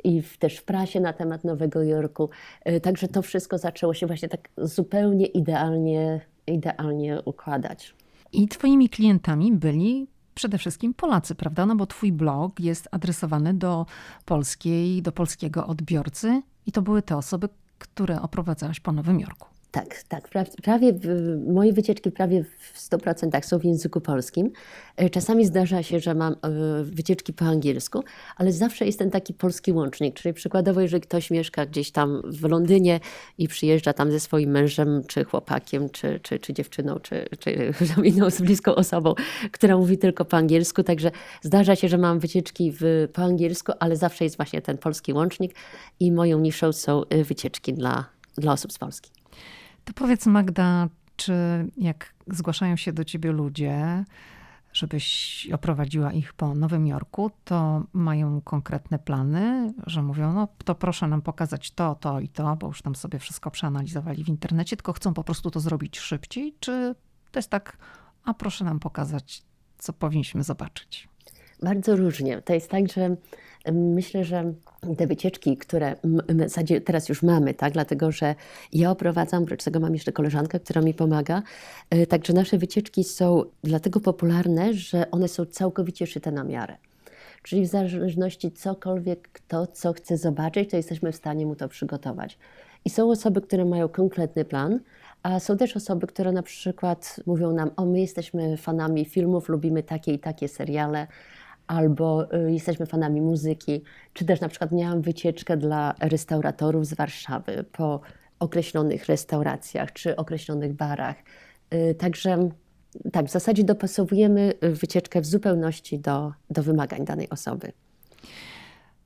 i 0.03 0.21
w, 0.21 0.37
też 0.37 0.57
w 0.57 0.63
prasie 0.63 0.99
na 0.99 1.13
temat 1.13 1.43
Nowego 1.43 1.83
Jorku. 1.83 2.29
Y, 2.69 2.81
także 2.81 3.07
to 3.07 3.21
wszystko 3.21 3.57
zaczęło 3.57 3.93
się 3.93 4.07
właśnie 4.07 4.29
tak 4.29 4.49
zupełnie 4.57 5.25
idealnie, 5.25 6.21
idealnie 6.47 7.21
układać. 7.25 7.95
I 8.33 8.47
twoimi 8.47 8.89
klientami 8.89 9.51
byli 9.51 10.07
przede 10.35 10.57
wszystkim 10.57 10.93
Polacy, 10.93 11.35
prawda? 11.35 11.65
No 11.65 11.75
bo 11.75 11.85
twój 11.85 12.11
blog 12.11 12.59
jest 12.59 12.87
adresowany 12.91 13.53
do 13.53 13.85
polskiej, 14.25 15.01
do 15.01 15.11
polskiego 15.11 15.67
odbiorcy 15.67 16.41
i 16.65 16.71
to 16.71 16.81
były 16.81 17.01
te 17.01 17.17
osoby, 17.17 17.49
które 17.79 18.21
oprowadzałaś 18.21 18.79
po 18.79 18.91
Nowym 18.91 19.19
Jorku. 19.19 19.52
Tak, 19.73 20.03
tak. 20.03 20.29
Prawie 20.63 20.93
moje 21.47 21.73
wycieczki 21.73 22.11
prawie 22.11 22.43
w 22.43 22.79
100% 22.89 23.45
są 23.45 23.59
w 23.59 23.63
języku 23.63 24.01
polskim. 24.01 24.51
E, 24.97 25.09
czasami 25.09 25.45
zdarza 25.45 25.83
się, 25.83 25.99
że 25.99 26.15
mam 26.15 26.33
e, 26.33 26.37
wycieczki 26.83 27.33
po 27.33 27.45
angielsku, 27.45 28.03
ale 28.37 28.51
zawsze 28.51 28.85
jest 28.85 28.99
ten 28.99 29.11
taki 29.11 29.33
polski 29.33 29.71
łącznik. 29.71 30.15
Czyli 30.15 30.33
przykładowo, 30.33 30.81
jeżeli 30.81 31.01
ktoś 31.01 31.31
mieszka 31.31 31.65
gdzieś 31.65 31.91
tam 31.91 32.21
w 32.25 32.43
Londynie 32.43 32.99
i 33.37 33.47
przyjeżdża 33.47 33.93
tam 33.93 34.11
ze 34.11 34.19
swoim 34.19 34.51
mężem, 34.51 35.01
czy 35.07 35.23
chłopakiem, 35.23 35.89
czy, 35.89 36.19
czy, 36.19 36.39
czy 36.39 36.53
dziewczyną, 36.53 36.99
czy, 36.99 37.25
czy 37.39 37.73
inną 38.03 38.27
bliską 38.39 38.75
osobą, 38.75 39.13
która 39.51 39.77
mówi 39.77 39.97
tylko 39.97 40.25
po 40.25 40.37
angielsku. 40.37 40.83
Także 40.83 41.11
zdarza 41.41 41.75
się, 41.75 41.87
że 41.87 41.97
mam 41.97 42.19
wycieczki 42.19 42.73
w, 42.79 43.07
po 43.13 43.21
angielsku, 43.21 43.71
ale 43.79 43.95
zawsze 43.95 44.23
jest 44.23 44.37
właśnie 44.37 44.61
ten 44.61 44.77
polski 44.77 45.13
łącznik 45.13 45.55
i 45.99 46.11
moją 46.11 46.39
niszą 46.39 46.73
są 46.73 47.05
e, 47.05 47.23
wycieczki 47.23 47.73
dla, 47.73 48.05
dla 48.37 48.53
osób 48.53 48.73
z 48.73 48.77
Polski. 48.77 49.22
To 49.85 49.93
powiedz 49.93 50.25
Magda, 50.25 50.89
czy 51.15 51.33
jak 51.77 52.13
zgłaszają 52.27 52.75
się 52.75 52.93
do 52.93 53.03
ciebie 53.03 53.31
ludzie, 53.31 54.05
żebyś 54.73 55.47
oprowadziła 55.53 56.11
ich 56.11 56.33
po 56.33 56.55
Nowym 56.55 56.87
Jorku, 56.87 57.31
to 57.43 57.83
mają 57.93 58.41
konkretne 58.41 58.99
plany, 58.99 59.73
że 59.87 60.01
mówią, 60.01 60.33
no 60.33 60.47
to 60.65 60.75
proszę 60.75 61.07
nam 61.07 61.21
pokazać 61.21 61.71
to, 61.71 61.95
to 61.95 62.19
i 62.19 62.29
to, 62.29 62.55
bo 62.55 62.67
już 62.67 62.81
tam 62.81 62.95
sobie 62.95 63.19
wszystko 63.19 63.51
przeanalizowali 63.51 64.23
w 64.23 64.29
internecie, 64.29 64.77
tylko 64.77 64.93
chcą 64.93 65.13
po 65.13 65.23
prostu 65.23 65.51
to 65.51 65.59
zrobić 65.59 65.99
szybciej, 65.99 66.55
czy 66.59 66.95
to 67.31 67.39
jest 67.39 67.49
tak, 67.49 67.77
a 68.23 68.33
proszę 68.33 68.65
nam 68.65 68.79
pokazać, 68.79 69.43
co 69.77 69.93
powinniśmy 69.93 70.43
zobaczyć? 70.43 71.09
Bardzo 71.63 71.95
różnie. 71.95 72.41
To 72.41 72.53
jest 72.53 72.69
tak, 72.69 72.91
że 72.91 73.15
myślę, 73.71 74.23
że 74.23 74.53
te 74.97 75.07
wycieczki, 75.07 75.57
które 75.57 75.95
w 76.29 76.39
zasadzie 76.39 76.81
teraz 76.81 77.09
już 77.09 77.23
mamy, 77.23 77.53
tak, 77.53 77.73
dlatego 77.73 78.11
że 78.11 78.35
ja 78.73 78.91
oprowadzam, 78.91 79.43
oprócz 79.43 79.63
tego 79.63 79.79
mam 79.79 79.93
jeszcze 79.93 80.11
koleżankę, 80.11 80.59
która 80.59 80.81
mi 80.81 80.93
pomaga, 80.93 81.41
e, 81.89 82.07
także 82.07 82.33
nasze 82.33 82.57
wycieczki 82.57 83.03
są 83.03 83.43
dlatego 83.63 83.99
popularne, 83.99 84.73
że 84.73 85.11
one 85.11 85.27
są 85.27 85.45
całkowicie 85.45 86.07
szyte 86.07 86.31
na 86.31 86.43
miarę. 86.43 86.77
Czyli 87.43 87.61
w 87.61 87.67
zależności 87.67 88.51
cokolwiek 88.51 89.29
kto 89.33 89.67
co 89.67 89.93
chce 89.93 90.17
zobaczyć, 90.17 90.69
to 90.69 90.77
jesteśmy 90.77 91.11
w 91.11 91.15
stanie 91.15 91.45
mu 91.45 91.55
to 91.55 91.69
przygotować. 91.69 92.37
I 92.85 92.89
są 92.89 93.11
osoby, 93.11 93.41
które 93.41 93.65
mają 93.65 93.89
konkretny 93.89 94.45
plan, 94.45 94.79
a 95.23 95.39
są 95.39 95.57
też 95.57 95.77
osoby, 95.77 96.07
które 96.07 96.31
na 96.31 96.43
przykład 96.43 97.19
mówią 97.25 97.51
nam: 97.51 97.71
O, 97.75 97.85
my 97.85 97.99
jesteśmy 97.99 98.57
fanami 98.57 99.05
filmów, 99.05 99.49
lubimy 99.49 99.83
takie 99.83 100.13
i 100.13 100.19
takie 100.19 100.47
seriale, 100.47 101.07
albo 101.73 102.33
y, 102.33 102.51
jesteśmy 102.51 102.85
fanami 102.85 103.21
muzyki, 103.21 103.83
czy 104.13 104.25
też 104.25 104.41
na 104.41 104.49
przykład 104.49 104.71
miałam 104.71 105.01
wycieczkę 105.01 105.57
dla 105.57 105.95
restauratorów 105.99 106.85
z 106.85 106.93
Warszawy 106.93 107.65
po 107.71 108.01
określonych 108.39 109.05
restauracjach 109.05 109.93
czy 109.93 110.15
określonych 110.15 110.73
barach. 110.73 111.15
Y, 111.73 111.95
także 111.95 112.49
tak, 113.11 113.25
w 113.25 113.31
zasadzie 113.31 113.63
dopasowujemy 113.63 114.53
wycieczkę 114.61 115.21
w 115.21 115.25
zupełności 115.25 115.99
do, 115.99 116.33
do 116.49 116.63
wymagań 116.63 117.05
danej 117.05 117.29
osoby. 117.29 117.71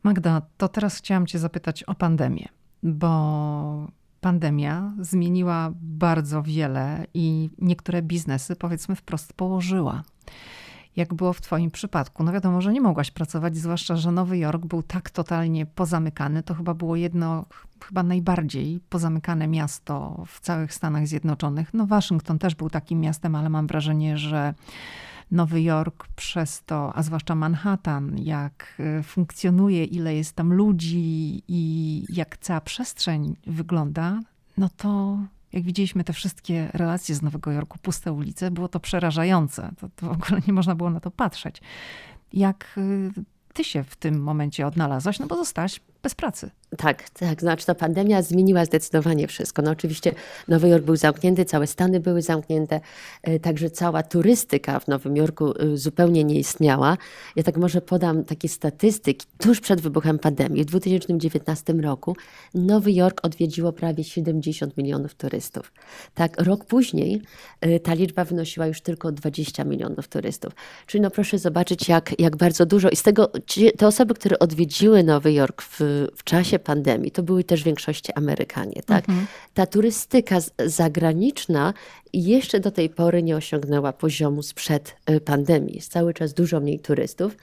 Magda, 0.03 0.41
to 0.57 0.67
teraz 0.67 0.97
chciałam 0.97 1.27
Cię 1.27 1.39
zapytać 1.39 1.83
o 1.83 1.95
pandemię, 1.95 2.47
bo 2.83 3.87
pandemia 4.21 4.93
zmieniła 4.99 5.73
bardzo 5.81 6.43
wiele 6.43 7.05
i 7.13 7.49
niektóre 7.57 8.01
biznesy, 8.01 8.55
powiedzmy, 8.55 8.95
wprost 8.95 9.33
położyła 9.33 10.03
jak 10.97 11.13
było 11.13 11.33
w 11.33 11.41
Twoim 11.41 11.71
przypadku. 11.71 12.23
No 12.23 12.31
wiadomo, 12.31 12.61
że 12.61 12.73
nie 12.73 12.81
mogłaś 12.81 13.11
pracować, 13.11 13.57
zwłaszcza, 13.57 13.95
że 13.95 14.11
Nowy 14.11 14.37
Jork 14.37 14.65
był 14.65 14.83
tak 14.83 15.09
totalnie 15.09 15.65
pozamykany. 15.65 16.43
To 16.43 16.53
chyba 16.53 16.73
było 16.73 16.95
jedno, 16.95 17.45
chyba 17.85 18.03
najbardziej 18.03 18.79
pozamykane 18.89 19.47
miasto 19.47 20.23
w 20.27 20.39
całych 20.39 20.73
Stanach 20.73 21.07
Zjednoczonych. 21.07 21.73
No, 21.73 21.87
Waszyngton 21.87 22.39
też 22.39 22.55
był 22.55 22.69
takim 22.69 22.99
miastem, 22.99 23.35
ale 23.35 23.49
mam 23.49 23.67
wrażenie, 23.67 24.17
że. 24.17 24.53
Nowy 25.31 25.61
Jork 25.61 26.07
przez 26.15 26.63
to, 26.63 26.95
a 26.95 27.03
zwłaszcza 27.03 27.35
Manhattan, 27.35 28.17
jak 28.17 28.81
y, 28.99 29.03
funkcjonuje, 29.03 29.85
ile 29.85 30.15
jest 30.15 30.35
tam 30.35 30.53
ludzi 30.53 31.43
i 31.47 32.03
jak 32.09 32.37
cała 32.37 32.61
przestrzeń 32.61 33.35
wygląda, 33.47 34.19
no 34.57 34.69
to 34.77 35.17
jak 35.53 35.63
widzieliśmy 35.63 36.03
te 36.03 36.13
wszystkie 36.13 36.69
relacje 36.73 37.15
z 37.15 37.21
Nowego 37.21 37.51
Jorku, 37.51 37.77
puste 37.81 38.13
ulice, 38.13 38.51
było 38.51 38.67
to 38.67 38.79
przerażające. 38.79 39.71
To, 39.79 39.89
to 39.95 40.07
w 40.07 40.11
ogóle 40.11 40.41
nie 40.47 40.53
można 40.53 40.75
było 40.75 40.89
na 40.89 40.99
to 40.99 41.11
patrzeć. 41.11 41.61
Jak 42.33 42.75
y, 42.77 43.11
ty 43.53 43.63
się 43.63 43.83
w 43.83 43.95
tym 43.95 44.23
momencie 44.23 44.67
odnalazłaś? 44.67 45.19
No 45.19 45.27
bo 45.27 45.35
zostałaś 45.35 45.81
bez 46.03 46.15
pracy. 46.15 46.51
Tak, 46.77 47.09
tak. 47.09 47.41
Znaczy 47.41 47.65
ta 47.65 47.75
pandemia 47.75 48.21
zmieniła 48.21 48.65
zdecydowanie 48.65 49.27
wszystko. 49.27 49.61
No 49.61 49.71
oczywiście 49.71 50.11
Nowy 50.47 50.69
Jork 50.69 50.85
był 50.85 50.95
zamknięty, 50.95 51.45
całe 51.45 51.67
Stany 51.67 51.99
były 51.99 52.21
zamknięte, 52.21 52.79
e, 53.23 53.39
także 53.39 53.69
cała 53.69 54.03
turystyka 54.03 54.79
w 54.79 54.87
Nowym 54.87 55.15
Jorku 55.17 55.53
e, 55.59 55.77
zupełnie 55.77 56.23
nie 56.23 56.39
istniała. 56.39 56.97
Ja 57.35 57.43
tak 57.43 57.57
może 57.57 57.81
podam 57.81 58.23
takie 58.23 58.49
statystyki. 58.49 59.27
Tuż 59.37 59.59
przed 59.59 59.81
wybuchem 59.81 60.19
pandemii 60.19 60.63
w 60.63 60.65
2019 60.65 61.73
roku 61.73 62.15
Nowy 62.53 62.91
Jork 62.91 63.19
odwiedziło 63.23 63.73
prawie 63.73 64.03
70 64.03 64.77
milionów 64.77 65.15
turystów. 65.15 65.71
Tak, 66.13 66.41
rok 66.41 66.65
później 66.65 67.21
e, 67.61 67.79
ta 67.79 67.93
liczba 67.93 68.25
wynosiła 68.25 68.67
już 68.67 68.81
tylko 68.81 69.11
20 69.11 69.63
milionów 69.63 70.07
turystów. 70.07 70.53
Czyli 70.85 71.01
no 71.01 71.11
proszę 71.11 71.39
zobaczyć, 71.39 71.89
jak, 71.89 72.19
jak 72.19 72.35
bardzo 72.35 72.65
dużo. 72.65 72.89
I 72.89 72.95
z 72.95 73.03
tego 73.03 73.31
te 73.77 73.87
osoby, 73.87 74.13
które 74.13 74.39
odwiedziły 74.39 75.03
Nowy 75.03 75.33
Jork 75.33 75.61
w, 75.61 76.07
w 76.15 76.23
czasie 76.23 76.56
czasie 76.57 76.59
pandemii 76.59 77.11
to 77.11 77.23
były 77.23 77.43
też 77.43 77.61
w 77.61 77.65
większości 77.65 78.13
Amerykanie. 78.15 78.81
Tak? 78.85 79.09
Mhm. 79.09 79.27
Ta 79.53 79.65
turystyka 79.65 80.39
zagraniczna 80.65 81.73
jeszcze 82.13 82.59
do 82.59 82.71
tej 82.71 82.89
pory 82.89 83.23
nie 83.23 83.35
osiągnęła 83.35 83.93
poziomu 83.93 84.43
sprzed 84.43 84.95
e, 85.05 85.19
pandemii. 85.19 85.75
Jest 85.75 85.91
cały 85.91 86.13
czas 86.13 86.33
dużo 86.33 86.59
mniej 86.59 86.79
turystów. 86.79 87.37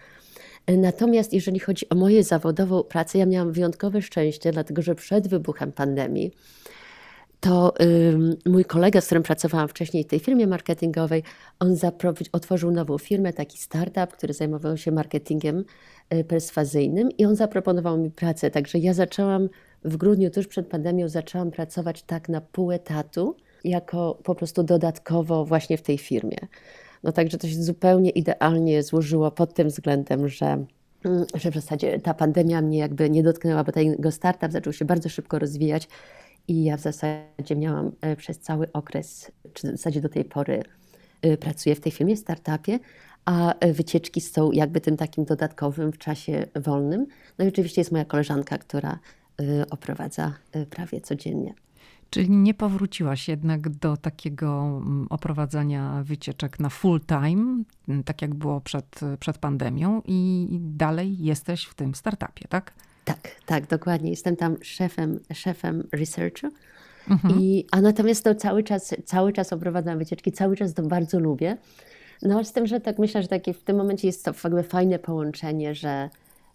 E, 0.66 0.76
natomiast 0.76 1.32
jeżeli 1.32 1.58
chodzi 1.58 1.88
o 1.88 1.94
moją 1.94 2.22
zawodową 2.22 2.82
pracę, 2.82 3.18
ja 3.18 3.26
miałam 3.26 3.52
wyjątkowe 3.52 4.02
szczęście, 4.02 4.52
dlatego 4.52 4.82
że 4.82 4.94
przed 4.94 5.28
wybuchem 5.28 5.72
pandemii 5.72 6.32
to 7.40 7.74
mój 8.46 8.64
kolega, 8.64 9.00
z 9.00 9.06
którym 9.06 9.22
pracowałam 9.22 9.68
wcześniej 9.68 10.04
w 10.04 10.06
tej 10.06 10.20
firmie 10.20 10.46
marketingowej, 10.46 11.22
on 11.60 11.76
otworzył 12.32 12.70
nową 12.70 12.98
firmę, 12.98 13.32
taki 13.32 13.58
startup, 13.58 14.12
który 14.12 14.32
zajmował 14.32 14.76
się 14.76 14.92
marketingiem 14.92 15.64
perswazyjnym 16.28 17.08
i 17.18 17.24
on 17.24 17.36
zaproponował 17.36 17.98
mi 17.98 18.10
pracę. 18.10 18.50
Także 18.50 18.78
ja 18.78 18.94
zaczęłam 18.94 19.48
w 19.84 19.96
grudniu, 19.96 20.30
tuż 20.30 20.46
przed 20.46 20.66
pandemią, 20.66 21.08
zaczęłam 21.08 21.50
pracować 21.50 22.02
tak 22.02 22.28
na 22.28 22.40
pół 22.40 22.72
etatu, 22.72 23.36
jako 23.64 24.18
po 24.24 24.34
prostu 24.34 24.62
dodatkowo 24.62 25.44
właśnie 25.44 25.78
w 25.78 25.82
tej 25.82 25.98
firmie. 25.98 26.38
No 27.02 27.12
także 27.12 27.38
to 27.38 27.48
się 27.48 27.62
zupełnie 27.62 28.10
idealnie 28.10 28.82
złożyło 28.82 29.30
pod 29.30 29.54
tym 29.54 29.68
względem, 29.68 30.28
że 30.28 30.64
mm, 31.04 31.24
że 31.34 31.50
w 31.50 31.54
zasadzie 31.54 32.00
ta 32.00 32.14
pandemia 32.14 32.62
mnie 32.62 32.78
jakby 32.78 33.10
nie 33.10 33.22
dotknęła, 33.22 33.64
bo 33.64 33.72
ten 33.72 33.96
startup 34.10 34.52
zaczął 34.52 34.72
się 34.72 34.84
bardzo 34.84 35.08
szybko 35.08 35.38
rozwijać 35.38 35.88
i 36.48 36.64
ja 36.64 36.76
w 36.76 36.80
zasadzie 36.80 37.56
miałam 37.56 37.92
e, 38.00 38.16
przez 38.16 38.38
cały 38.38 38.72
okres, 38.72 39.32
czy 39.52 39.68
w 39.68 39.70
zasadzie 39.70 40.00
do 40.00 40.08
tej 40.08 40.24
pory 40.24 40.62
e, 41.22 41.36
pracuję 41.36 41.74
w 41.74 41.80
tej 41.80 41.92
firmie, 41.92 42.16
startupie, 42.16 42.78
a 43.24 43.54
e, 43.54 43.72
wycieczki 43.72 44.20
są 44.20 44.52
jakby 44.52 44.80
tym 44.80 44.96
takim 44.96 45.24
dodatkowym 45.24 45.92
w 45.92 45.98
czasie 45.98 46.46
wolnym. 46.54 47.06
No 47.38 47.44
i 47.44 47.48
oczywiście 47.48 47.80
jest 47.80 47.92
moja 47.92 48.04
koleżanka, 48.04 48.58
która 48.58 48.98
oprowadza 49.70 50.32
prawie 50.70 51.00
codziennie. 51.00 51.54
Czyli 52.10 52.30
nie 52.30 52.54
powróciłaś 52.54 53.28
jednak 53.28 53.68
do 53.68 53.96
takiego 53.96 54.80
mm, 54.86 55.06
oprowadzania 55.10 56.02
wycieczek 56.04 56.60
na 56.60 56.68
full 56.68 57.00
time, 57.00 57.62
tak 58.04 58.22
jak 58.22 58.34
było 58.34 58.60
przed, 58.60 59.00
przed 59.20 59.38
pandemią, 59.38 60.02
i 60.04 60.48
dalej 60.60 61.18
jesteś 61.18 61.64
w 61.64 61.74
tym 61.74 61.94
startupie, 61.94 62.48
tak? 62.48 62.72
Tak, 63.04 63.36
tak, 63.46 63.66
dokładnie. 63.66 64.10
Jestem 64.10 64.36
tam 64.36 64.56
szefem, 64.62 65.20
szefem 65.32 65.88
researchu 65.92 66.48
Mhm. 67.10 67.40
I, 67.40 67.66
a 67.70 67.80
natomiast 67.80 68.24
to 68.24 68.34
cały 68.34 68.62
czas, 68.62 68.94
cały 69.04 69.32
czas 69.32 69.52
oprowadzam 69.52 69.98
wycieczki, 69.98 70.32
cały 70.32 70.56
czas 70.56 70.74
to 70.74 70.82
bardzo 70.82 71.20
lubię. 71.20 71.56
No 72.22 72.44
z 72.44 72.52
tym, 72.52 72.66
że 72.66 72.80
tak 72.80 72.98
myślę, 72.98 73.22
że 73.22 73.28
takie 73.28 73.54
w 73.54 73.64
tym 73.64 73.76
momencie 73.76 74.08
jest 74.08 74.24
to 74.24 74.32
jakby 74.44 74.62
fajne 74.62 74.98
połączenie, 74.98 75.74
że, 75.74 76.10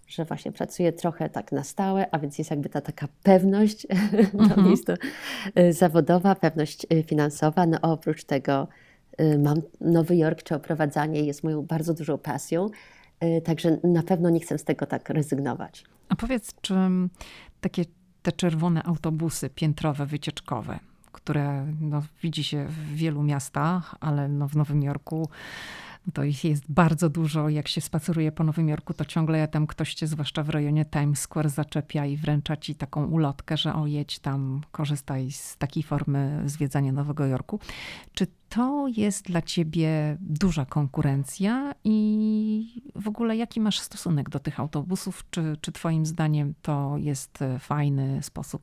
że 0.07 0.25
właśnie 0.25 0.51
pracuję 0.51 0.93
trochę 0.93 1.29
tak 1.29 1.51
na 1.51 1.63
stałe, 1.63 2.11
a 2.11 2.19
więc 2.19 2.37
jest 2.37 2.51
jakby 2.51 2.69
ta 2.69 2.81
taka 2.81 3.07
pewność, 3.23 3.87
mhm. 4.33 4.65
to 4.65 4.69
jest 4.69 4.87
to 4.87 4.93
y, 5.61 5.73
zawodowa, 5.73 6.35
pewność 6.35 6.87
y, 6.93 7.03
finansowa. 7.03 7.65
No 7.65 7.77
oprócz 7.81 8.23
tego 8.23 8.67
y, 9.21 9.39
mam 9.39 9.61
Nowy 9.81 10.15
Jork, 10.15 10.43
czy 10.43 10.55
oprowadzanie 10.55 11.21
jest 11.21 11.43
moją 11.43 11.61
bardzo 11.61 11.93
dużą 11.93 12.17
pasją, 12.17 12.69
także 13.43 13.77
na 13.83 14.03
pewno 14.03 14.29
nie 14.29 14.39
chcę 14.39 14.57
z 14.57 14.63
tego 14.63 14.85
tak 14.85 15.09
rezygnować. 15.09 15.83
A 16.09 16.15
powiedz, 16.15 16.53
czy 16.61 16.73
takie 17.61 17.85
te 18.21 18.31
czerwone 18.31 18.83
autobusy 18.83 19.49
piętrowe, 19.49 20.05
wycieczkowe, 20.05 20.79
które 21.23 21.65
no, 21.81 22.03
widzi 22.23 22.43
się 22.43 22.65
w 22.65 22.95
wielu 22.95 23.23
miastach, 23.23 23.95
ale 23.99 24.27
no, 24.27 24.47
w 24.47 24.55
Nowym 24.55 24.83
Jorku 24.83 25.29
to 26.13 26.23
ich 26.23 26.43
jest 26.43 26.63
bardzo 26.71 27.09
dużo. 27.09 27.49
Jak 27.49 27.67
się 27.67 27.81
spaceruje 27.81 28.31
po 28.31 28.43
Nowym 28.43 28.69
Jorku, 28.69 28.93
to 28.93 29.05
ciągle 29.05 29.47
tam 29.47 29.67
ktoś 29.67 29.93
cię, 29.93 30.07
zwłaszcza 30.07 30.43
w 30.43 30.49
rejonie 30.49 30.85
Times 30.85 31.19
Square, 31.19 31.49
zaczepia 31.49 32.05
i 32.05 32.17
wręcza 32.17 32.57
ci 32.57 32.75
taką 32.75 33.05
ulotkę, 33.05 33.57
że 33.57 33.73
o 33.73 33.87
jedź 33.87 34.19
tam, 34.19 34.61
korzystaj 34.71 35.31
z 35.31 35.57
takiej 35.57 35.83
formy 35.83 36.43
zwiedzania 36.45 36.91
Nowego 36.91 37.25
Jorku. 37.25 37.59
Czy 38.13 38.27
to 38.49 38.87
jest 38.97 39.25
dla 39.25 39.41
ciebie 39.41 40.17
duża 40.21 40.65
konkurencja 40.65 41.75
i 41.83 42.81
w 42.95 43.07
ogóle 43.07 43.35
jaki 43.35 43.59
masz 43.59 43.79
stosunek 43.79 44.29
do 44.29 44.39
tych 44.39 44.59
autobusów? 44.59 45.25
Czy, 45.29 45.57
czy 45.61 45.71
twoim 45.71 46.05
zdaniem 46.05 46.53
to 46.61 46.95
jest 46.97 47.39
fajny 47.59 48.23
sposób 48.23 48.61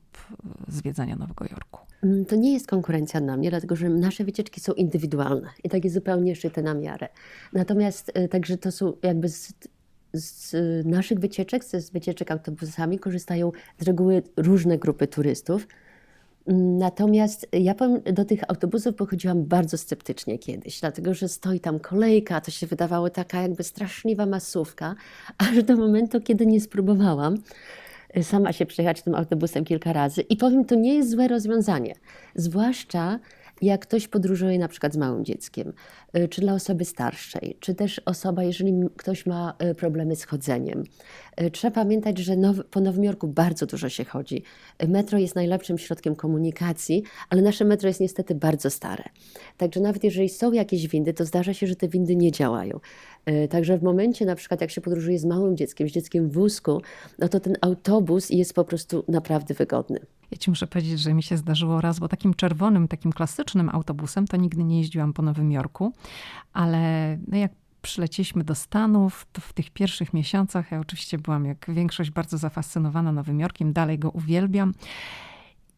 zwiedzania 0.67 1.15
Nowego 1.15 1.45
Jorku? 1.45 1.79
Mm, 2.03 2.25
to 2.25 2.35
nie 2.35 2.53
jest 2.53 2.67
konkurencja 2.67 3.21
dla 3.21 3.37
mnie, 3.37 3.49
dlatego 3.49 3.75
że 3.75 3.89
nasze 3.89 4.23
wycieczki 4.23 4.61
są 4.61 4.73
indywidualne 4.73 5.49
i 5.63 5.69
takie 5.69 5.89
zupełnie 5.89 6.35
szyte 6.35 6.61
na 6.61 6.73
miarę. 6.73 7.07
Natomiast 7.53 8.17
y, 8.17 8.27
także 8.27 8.57
to 8.57 8.71
są 8.71 8.93
jakby 9.03 9.29
z, 9.29 9.53
z 10.13 10.55
naszych 10.85 11.19
wycieczek, 11.19 11.63
z 11.63 11.89
wycieczek 11.89 12.31
autobusami 12.31 12.99
korzystają 12.99 13.51
z 13.79 13.83
reguły 13.83 14.23
różne 14.37 14.77
grupy 14.77 15.07
turystów. 15.07 15.67
Natomiast 16.77 17.47
ja 17.53 17.75
powiem, 17.75 18.01
do 18.13 18.25
tych 18.25 18.49
autobusów 18.49 18.95
pochodziłam 18.95 19.43
bardzo 19.43 19.77
sceptycznie 19.77 20.39
kiedyś, 20.39 20.79
dlatego 20.79 21.13
że 21.13 21.27
stoi 21.27 21.59
tam 21.59 21.79
kolejka, 21.79 22.41
to 22.41 22.51
się 22.51 22.67
wydawało 22.67 23.09
taka 23.09 23.41
jakby 23.41 23.63
straszliwa 23.63 24.25
masówka, 24.25 24.95
aż 25.49 25.63
do 25.63 25.75
momentu, 25.75 26.21
kiedy 26.21 26.45
nie 26.45 26.61
spróbowałam 26.61 27.37
sama 28.23 28.53
się 28.53 28.65
przejechać 28.65 29.01
tym 29.01 29.15
autobusem 29.15 29.65
kilka 29.65 29.93
razy. 29.93 30.21
I 30.21 30.37
powiem, 30.37 30.65
to 30.65 30.75
nie 30.75 30.95
jest 30.95 31.09
złe 31.09 31.27
rozwiązanie. 31.27 31.95
Zwłaszcza 32.35 33.19
jak 33.61 33.81
ktoś 33.81 34.07
podróżuje 34.07 34.59
na 34.59 34.67
przykład 34.67 34.93
z 34.93 34.97
małym 34.97 35.25
dzieckiem, 35.25 35.73
y, 36.17 36.27
czy 36.27 36.41
dla 36.41 36.53
osoby 36.53 36.85
starszej, 36.85 37.57
czy 37.59 37.75
też 37.75 38.01
osoba, 38.05 38.43
jeżeli 38.43 38.73
ktoś 38.97 39.25
ma 39.25 39.53
y, 39.71 39.75
problemy 39.75 40.15
z 40.15 40.25
chodzeniem. 40.25 40.83
Y, 41.41 41.51
trzeba 41.51 41.71
pamiętać, 41.71 42.17
że 42.17 42.35
now, 42.35 42.57
po 42.71 42.79
Nowym 42.79 43.03
Jorku 43.03 43.27
bardzo 43.27 43.65
dużo 43.65 43.89
się 43.89 44.05
chodzi. 44.05 44.43
Metro 44.87 45.19
jest 45.19 45.35
najlepszym 45.35 45.77
środkiem 45.77 46.15
komunikacji, 46.15 47.03
ale 47.29 47.41
nasze 47.41 47.65
metro 47.65 47.87
jest 47.87 47.99
niestety 47.99 48.35
bardzo 48.35 48.69
stare. 48.69 49.03
Także 49.57 49.79
nawet 49.79 50.03
jeżeli 50.03 50.29
są 50.29 50.51
jakieś 50.51 50.87
windy, 50.87 51.13
to 51.13 51.25
zdarza 51.25 51.53
się, 51.53 51.67
że 51.67 51.75
te 51.75 51.87
windy 51.87 52.15
nie 52.15 52.31
działają. 52.31 52.79
Także 53.49 53.77
w 53.77 53.83
momencie 53.83 54.25
na 54.25 54.35
przykład 54.35 54.61
jak 54.61 54.71
się 54.71 54.81
podróżuje 54.81 55.19
z 55.19 55.25
małym 55.25 55.57
dzieckiem, 55.57 55.89
z 55.89 55.91
dzieckiem 55.91 56.29
w 56.29 56.33
wózku, 56.33 56.81
no 57.19 57.27
to 57.29 57.39
ten 57.39 57.57
autobus 57.61 58.29
jest 58.29 58.53
po 58.53 58.63
prostu 58.63 59.03
naprawdę 59.07 59.53
wygodny. 59.53 59.99
Ja 60.31 60.37
ci 60.37 60.49
muszę 60.49 60.67
powiedzieć, 60.67 60.99
że 60.99 61.13
mi 61.13 61.23
się 61.23 61.37
zdarzyło 61.37 61.81
raz, 61.81 61.99
bo 61.99 62.07
takim 62.07 62.33
czerwonym, 62.33 62.87
takim 62.87 63.13
klasycznym 63.13 63.69
autobusem 63.69 64.27
to 64.27 64.37
nigdy 64.37 64.63
nie 64.63 64.77
jeździłam 64.77 65.13
po 65.13 65.21
Nowym 65.21 65.51
Jorku, 65.51 65.93
ale 66.53 67.17
no 67.27 67.37
jak 67.37 67.51
przylecieliśmy 67.81 68.43
do 68.43 68.55
Stanów, 68.55 69.27
to 69.33 69.41
w 69.41 69.53
tych 69.53 69.69
pierwszych 69.69 70.13
miesiącach 70.13 70.71
ja 70.71 70.79
oczywiście 70.79 71.17
byłam 71.17 71.45
jak 71.45 71.65
większość 71.69 72.11
bardzo 72.11 72.37
zafascynowana 72.37 73.11
Nowym 73.11 73.39
Jorkiem, 73.39 73.73
dalej 73.73 73.99
go 73.99 74.09
uwielbiam. 74.09 74.73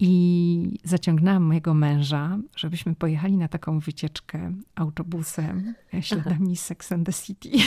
I 0.02 0.80
zaciągnęłam 0.84 1.44
mojego 1.44 1.74
męża, 1.74 2.38
żebyśmy 2.56 2.96
pojechali 2.96 3.38
na 3.38 3.48
taką 3.48 3.80
wycieczkę 3.80 4.54
autobusem 4.76 5.74
śladami 6.02 6.58
Sex 6.58 6.92
and 6.92 7.06
the 7.06 7.14
City. 7.14 7.50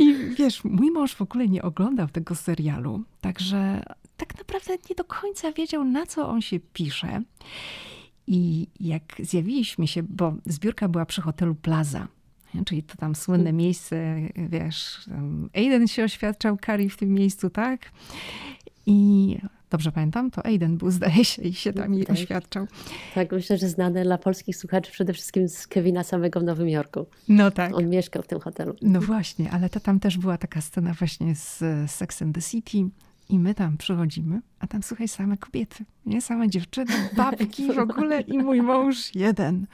I 0.00 0.14
wiesz, 0.38 0.64
mój 0.64 0.90
mąż 0.90 1.14
w 1.14 1.22
ogóle 1.22 1.48
nie 1.48 1.62
oglądał 1.62 2.08
tego 2.08 2.34
serialu, 2.34 3.04
także 3.20 3.82
tak 4.16 4.38
naprawdę 4.38 4.72
nie 4.90 4.96
do 4.96 5.04
końca 5.04 5.52
wiedział, 5.52 5.84
na 5.84 6.06
co 6.06 6.28
on 6.28 6.42
się 6.42 6.60
pisze. 6.60 7.22
I 8.26 8.66
jak 8.80 9.02
zjawiliśmy 9.18 9.86
się, 9.86 10.02
bo 10.02 10.34
zbiórka 10.46 10.88
była 10.88 11.06
przy 11.06 11.22
hotelu 11.22 11.54
Plaza, 11.54 12.08
czyli 12.66 12.82
to 12.82 12.96
tam 12.96 13.14
słynne 13.14 13.50
mm. 13.50 13.56
miejsce, 13.56 14.16
wiesz, 14.36 15.00
Aiden 15.54 15.88
się 15.88 16.04
oświadczał, 16.04 16.56
Kari 16.60 16.90
w 16.90 16.96
tym 16.96 17.14
miejscu, 17.14 17.50
tak? 17.50 17.92
I 18.86 19.38
dobrze 19.72 19.92
pamiętam, 19.92 20.30
to 20.30 20.46
Aiden 20.46 20.76
był, 20.76 20.90
zdaje 20.90 21.24
się, 21.24 21.42
i 21.42 21.54
się 21.54 21.72
tam 21.72 21.94
jej 21.94 22.06
tak. 22.06 22.16
oświadczał. 22.16 22.66
Tak, 23.14 23.32
myślę, 23.32 23.58
że 23.58 23.68
znany 23.68 24.02
dla 24.04 24.18
polskich 24.18 24.56
słuchaczy 24.56 24.92
przede 24.92 25.12
wszystkim 25.12 25.48
z 25.48 25.66
Kevina 25.66 26.04
samego 26.04 26.40
w 26.40 26.44
Nowym 26.44 26.68
Jorku. 26.68 27.06
No 27.28 27.50
tak. 27.50 27.74
On 27.76 27.88
mieszkał 27.88 28.22
w 28.22 28.26
tym 28.26 28.40
hotelu. 28.40 28.74
No 28.82 29.00
właśnie, 29.00 29.50
ale 29.50 29.68
to 29.68 29.80
tam 29.80 30.00
też 30.00 30.18
była 30.18 30.38
taka 30.38 30.60
scena 30.60 30.94
właśnie 30.94 31.34
z 31.34 31.62
Sex 31.90 32.22
and 32.22 32.34
the 32.34 32.42
City, 32.42 32.78
i 33.32 33.38
my 33.38 33.54
tam 33.54 33.76
przychodzimy, 33.76 34.40
a 34.58 34.66
tam 34.66 34.82
słuchaj, 34.82 35.08
same 35.08 35.36
kobiety, 35.36 35.84
nie? 36.06 36.20
Same 36.20 36.48
dziewczyny, 36.48 36.92
babki 37.16 37.72
w 37.72 37.78
ogóle 37.78 38.20
i 38.20 38.38
mój 38.38 38.62
mąż 38.62 39.14
jeden. 39.14 39.66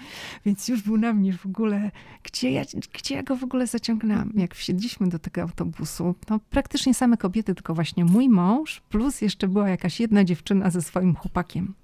Więc 0.47 0.69
już 0.69 0.83
był 0.83 0.97
na 0.97 1.13
mnie 1.13 1.33
w 1.33 1.47
ogóle, 1.47 1.91
gdzie 2.23 2.51
ja, 2.51 2.63
gdzie 2.93 3.15
ja 3.15 3.23
go 3.23 3.37
w 3.37 3.45
ogóle 3.45 3.67
zaciągnęłam. 3.67 4.33
Jak 4.35 4.55
wsiedliśmy 4.55 5.09
do 5.09 5.19
tego 5.19 5.43
autobusu, 5.43 6.15
to 6.27 6.41
praktycznie 6.51 6.95
same 6.95 7.17
kobiety, 7.17 7.55
tylko 7.55 7.75
właśnie 7.75 8.05
mój 8.05 8.29
mąż, 8.29 8.81
plus 8.81 9.21
jeszcze 9.21 9.49
była 9.49 9.69
jakaś 9.69 10.01
jedna 10.01 10.25
dziewczyna 10.25 10.71
ze 10.71 10.83
swoim 10.83 11.15
chłopakiem 11.15 11.75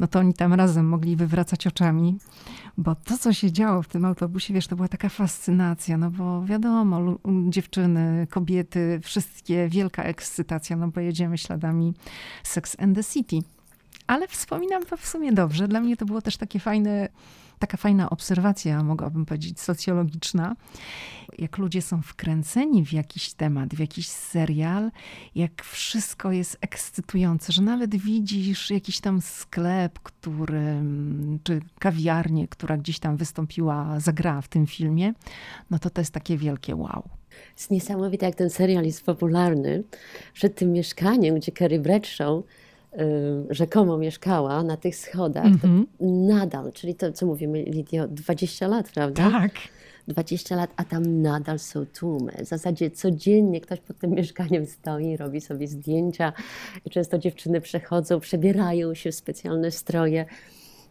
no 0.00 0.06
to 0.06 0.18
oni 0.18 0.34
tam 0.34 0.54
razem 0.54 0.88
mogli 0.88 1.16
wywracać 1.16 1.66
oczami, 1.66 2.18
bo 2.78 2.94
to, 2.94 3.18
co 3.18 3.32
się 3.32 3.52
działo 3.52 3.82
w 3.82 3.88
tym 3.88 4.04
autobusie, 4.04 4.54
wiesz, 4.54 4.66
to 4.66 4.76
była 4.76 4.88
taka 4.88 5.08
fascynacja, 5.08 5.98
no 5.98 6.10
bo 6.10 6.44
wiadomo, 6.44 7.18
dziewczyny, 7.48 8.26
kobiety, 8.30 9.00
wszystkie, 9.02 9.68
wielka 9.68 10.02
ekscytacja, 10.02 10.76
no 10.76 10.88
bo 10.88 11.00
jedziemy 11.00 11.38
śladami 11.38 11.94
Sex 12.42 12.76
and 12.80 12.96
the 12.96 13.04
City. 13.04 13.57
Ale 14.08 14.28
wspominam 14.28 14.86
to 14.86 14.96
w 14.96 15.06
sumie 15.06 15.32
dobrze. 15.32 15.68
Dla 15.68 15.80
mnie 15.80 15.96
to 15.96 16.06
było 16.06 16.22
też 16.22 16.36
takie 16.36 16.60
fajne 16.60 17.08
taka 17.58 17.76
fajna 17.76 18.10
obserwacja, 18.10 18.82
mogłabym 18.82 19.26
powiedzieć, 19.26 19.60
socjologiczna, 19.60 20.56
jak 21.38 21.58
ludzie 21.58 21.82
są 21.82 22.02
wkręceni 22.02 22.86
w 22.86 22.92
jakiś 22.92 23.34
temat, 23.34 23.74
w 23.74 23.78
jakiś 23.78 24.08
serial, 24.08 24.90
jak 25.34 25.62
wszystko 25.62 26.32
jest 26.32 26.58
ekscytujące, 26.60 27.52
że 27.52 27.62
nawet 27.62 27.96
widzisz 27.96 28.70
jakiś 28.70 29.00
tam 29.00 29.20
sklep, 29.20 29.98
który, 29.98 30.82
czy 31.42 31.60
kawiarnię, 31.78 32.48
która 32.48 32.76
gdzieś 32.76 32.98
tam 32.98 33.16
wystąpiła, 33.16 34.00
zagrała 34.00 34.40
w 34.40 34.48
tym 34.48 34.66
filmie, 34.66 35.12
no 35.70 35.78
to 35.78 35.90
to 35.90 36.00
jest 36.00 36.14
takie 36.14 36.36
wielkie 36.36 36.76
wow. 36.76 37.08
Jest 37.56 37.70
niesamowite, 37.70 38.26
jak 38.26 38.34
ten 38.34 38.50
serial 38.50 38.84
jest 38.84 39.04
popularny. 39.04 39.84
Przed 40.34 40.54
tym 40.54 40.72
mieszkaniem, 40.72 41.34
gdzie 41.34 41.52
Carrie 41.52 41.80
Bradshaw 41.80 42.42
rzekomo 43.50 43.98
mieszkała 43.98 44.62
na 44.62 44.76
tych 44.76 44.96
schodach, 44.96 45.46
mm 45.46 45.58
-hmm. 45.58 45.84
nadal, 46.00 46.72
czyli 46.72 46.94
to, 46.94 47.12
co 47.12 47.26
mówimy, 47.26 47.62
Lidio, 47.62 48.08
20 48.08 48.68
lat, 48.68 48.90
prawda? 48.92 49.30
Tak. 49.30 49.52
20 50.08 50.56
lat, 50.56 50.70
a 50.76 50.84
tam 50.84 51.22
nadal 51.22 51.58
są 51.58 51.86
tłumy. 51.86 52.32
W 52.32 52.44
zasadzie 52.44 52.90
codziennie 52.90 53.60
ktoś 53.60 53.80
pod 53.80 53.98
tym 53.98 54.10
mieszkaniem 54.10 54.66
stoi, 54.66 55.16
robi 55.16 55.40
sobie 55.40 55.68
zdjęcia 55.68 56.32
i 56.84 56.90
często 56.90 57.18
dziewczyny 57.18 57.60
przechodzą, 57.60 58.20
przebierają 58.20 58.94
się 58.94 59.12
w 59.12 59.14
specjalne 59.14 59.70
stroje 59.70 60.26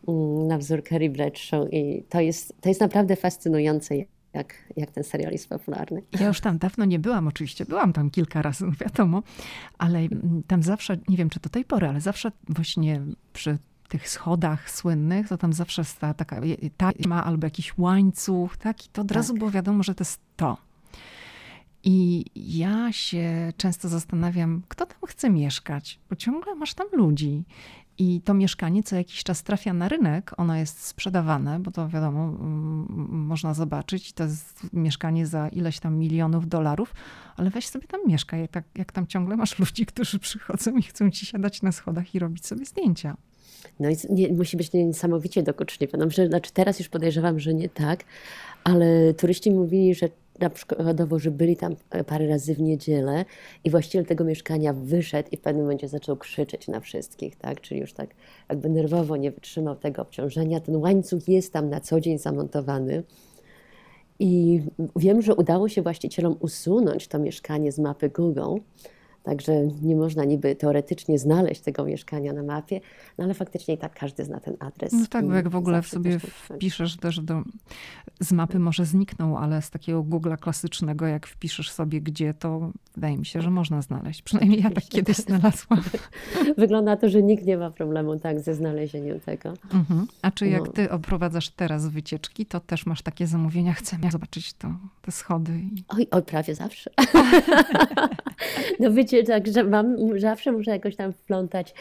mm, 0.07 0.47
na 0.47 0.57
wzór 0.57 0.83
Carrie 0.89 1.09
Bradshaw 1.09 1.73
i 1.73 2.03
to 2.09 2.19
jest, 2.19 2.53
to 2.61 2.69
jest 2.69 2.81
naprawdę 2.81 3.15
fascynujące, 3.15 3.95
jak, 4.37 4.53
jak 4.77 4.91
ten 4.91 5.03
serial 5.03 5.31
jest 5.31 5.49
popularny. 5.49 6.01
Ja 6.19 6.27
już 6.27 6.41
tam 6.41 6.57
dawno 6.57 6.85
nie 6.85 6.99
byłam, 6.99 7.27
oczywiście. 7.27 7.65
Byłam 7.65 7.93
tam 7.93 8.09
kilka 8.09 8.41
razy, 8.41 8.65
wiadomo, 8.85 9.23
ale 9.77 10.07
tam 10.47 10.63
zawsze, 10.63 10.97
nie 11.07 11.17
wiem 11.17 11.29
czy 11.29 11.39
do 11.39 11.49
tej 11.49 11.65
pory, 11.65 11.87
ale 11.87 12.01
zawsze 12.01 12.31
właśnie 12.49 13.01
przy 13.33 13.57
tych 13.89 14.09
schodach 14.09 14.71
słynnych, 14.71 15.27
to 15.27 15.37
tam 15.37 15.53
zawsze 15.53 15.83
stała 15.83 16.13
taka 16.13 16.41
taśma 16.77 17.23
albo 17.23 17.47
jakiś 17.47 17.77
łańcuch, 17.77 18.57
tak? 18.57 18.85
I 18.85 18.89
to 18.89 19.01
od 19.01 19.07
tak. 19.07 19.15
razu 19.15 19.33
było 19.33 19.51
wiadomo, 19.51 19.83
że 19.83 19.95
to 19.95 20.01
jest 20.01 20.19
to. 20.35 20.57
I 21.83 22.25
ja 22.35 22.91
się 22.91 23.53
często 23.57 23.89
zastanawiam, 23.89 24.61
kto 24.67 24.85
tam 24.85 24.97
chce 25.07 25.29
mieszkać, 25.29 25.99
bo 26.09 26.15
ciągle 26.15 26.55
masz 26.55 26.73
tam 26.73 26.87
ludzi. 26.91 27.43
I 27.99 28.21
to 28.21 28.33
mieszkanie 28.33 28.83
co 28.83 28.95
jakiś 28.95 29.23
czas 29.23 29.43
trafia 29.43 29.73
na 29.73 29.89
rynek, 29.89 30.31
ono 30.37 30.55
jest 30.55 30.85
sprzedawane, 30.85 31.59
bo 31.59 31.71
to 31.71 31.89
wiadomo, 31.89 32.31
można 33.09 33.53
zobaczyć, 33.53 34.13
to 34.13 34.23
jest 34.23 34.73
mieszkanie 34.73 35.27
za 35.27 35.47
ileś 35.47 35.79
tam 35.79 35.97
milionów 35.97 36.47
dolarów, 36.47 36.93
ale 37.37 37.49
weź 37.49 37.67
sobie 37.67 37.87
tam 37.87 38.01
mieszkaj, 38.07 38.39
jak, 38.53 38.63
jak 38.75 38.91
tam 38.91 39.07
ciągle 39.07 39.37
masz 39.37 39.59
ludzi, 39.59 39.85
którzy 39.85 40.19
przychodzą 40.19 40.77
i 40.77 40.81
chcą 40.81 41.11
ci 41.11 41.25
siadać 41.25 41.61
na 41.61 41.71
schodach 41.71 42.15
i 42.15 42.19
robić 42.19 42.45
sobie 42.45 42.65
zdjęcia. 42.65 43.17
No 43.79 43.89
i 43.89 43.95
nie, 44.09 44.33
musi 44.33 44.57
być 44.57 44.73
niesamowicie 44.73 45.43
dokuczliwe. 45.43 45.97
No, 45.97 46.27
znaczy 46.27 46.51
teraz 46.53 46.79
już 46.79 46.89
podejrzewam, 46.89 47.39
że 47.39 47.53
nie 47.53 47.69
tak, 47.69 48.03
ale 48.63 49.13
turyści 49.13 49.51
mówili, 49.51 49.95
że 49.95 50.09
na 50.39 50.49
przykładowo, 50.49 51.19
że 51.19 51.31
byli 51.31 51.57
tam 51.57 51.75
e, 51.89 52.03
parę 52.03 52.27
razy 52.27 52.55
w 52.55 52.61
niedzielę 52.61 53.25
i 53.63 53.69
właściciel 53.69 54.05
tego 54.05 54.23
mieszkania 54.23 54.73
wyszedł 54.73 55.29
i 55.31 55.37
w 55.37 55.41
pewnym 55.41 55.63
momencie 55.63 55.87
zaczął 55.87 56.17
krzyczeć 56.17 56.67
na 56.67 56.79
wszystkich, 56.79 57.35
tak? 57.35 57.61
Czyli 57.61 57.79
już 57.79 57.93
tak 57.93 58.09
jakby 58.49 58.69
nerwowo 58.69 59.17
nie 59.17 59.31
wytrzymał 59.31 59.75
tego 59.75 60.01
obciążenia. 60.01 60.59
Ten 60.59 60.75
łańcuch 60.75 61.27
jest 61.27 61.53
tam 61.53 61.69
na 61.69 61.79
co 61.79 61.99
dzień 61.99 62.17
zamontowany. 62.17 63.03
I 64.19 64.61
wiem, 64.95 65.21
że 65.21 65.35
udało 65.35 65.69
się 65.69 65.81
właścicielom 65.81 66.35
usunąć 66.39 67.07
to 67.07 67.19
mieszkanie 67.19 67.71
z 67.71 67.79
mapy 67.79 68.09
Google, 68.09 68.55
Także 69.27 69.67
nie 69.81 69.95
można 69.95 70.23
niby 70.23 70.55
teoretycznie 70.55 71.19
znaleźć 71.19 71.61
tego 71.61 71.85
mieszkania 71.85 72.33
na 72.33 72.43
mapie, 72.43 72.81
no 73.17 73.23
ale 73.23 73.33
faktycznie 73.33 73.73
i 73.73 73.77
tak 73.77 73.99
każdy 73.99 74.25
zna 74.25 74.39
ten 74.39 74.55
adres. 74.59 74.93
No 74.93 75.05
tak, 75.09 75.27
bo 75.27 75.33
jak 75.33 75.49
w 75.49 75.55
ogóle 75.55 75.81
w 75.81 75.87
sobie 75.87 76.19
wpiszesz 76.19 76.97
też 76.97 77.19
do, 77.19 77.41
z 78.19 78.31
mapy 78.31 78.59
może 78.59 78.85
znikną, 78.85 79.37
ale 79.37 79.61
z 79.61 79.69
takiego 79.69 80.03
Google'a 80.03 80.37
klasycznego, 80.37 81.07
jak 81.07 81.27
wpiszesz 81.27 81.71
sobie 81.71 82.01
gdzie, 82.01 82.33
to 82.33 82.71
wydaje 82.95 83.17
mi 83.17 83.25
się, 83.25 83.41
że 83.41 83.49
można 83.49 83.81
znaleźć. 83.81 84.21
Przynajmniej 84.21 84.61
ja 84.63 84.69
tak 84.69 84.83
kiedyś 84.83 85.17
znalazłam. 85.17 85.81
Wygląda 86.57 86.91
na 86.91 86.97
to, 86.97 87.09
że 87.09 87.23
nikt 87.23 87.45
nie 87.45 87.57
ma 87.57 87.71
problemu 87.71 88.19
tak 88.19 88.39
ze 88.39 88.53
znalezieniem 88.53 89.19
tego. 89.19 89.53
Mhm. 89.73 90.07
A 90.21 90.31
czy 90.31 90.47
jak 90.47 90.65
no. 90.65 90.71
ty 90.71 90.91
oprowadzasz 90.91 91.49
teraz 91.49 91.87
wycieczki, 91.87 92.45
to 92.45 92.59
też 92.59 92.85
masz 92.85 93.01
takie 93.01 93.27
zamówienia, 93.27 93.73
chcę 93.73 93.97
zobaczyć 94.11 94.53
to, 94.53 94.67
te 95.01 95.11
schody? 95.11 95.51
I... 95.59 95.83
Oj, 95.87 96.07
oj, 96.11 96.23
prawie 96.23 96.55
zawsze. 96.55 96.91
no 98.79 98.91
wiecie, 98.91 99.16
także 99.23 99.63
mam, 99.63 100.19
zawsze 100.19 100.51
muszę 100.51 100.71
jakoś 100.71 100.95
tam 100.95 101.13
wplątać 101.13 101.73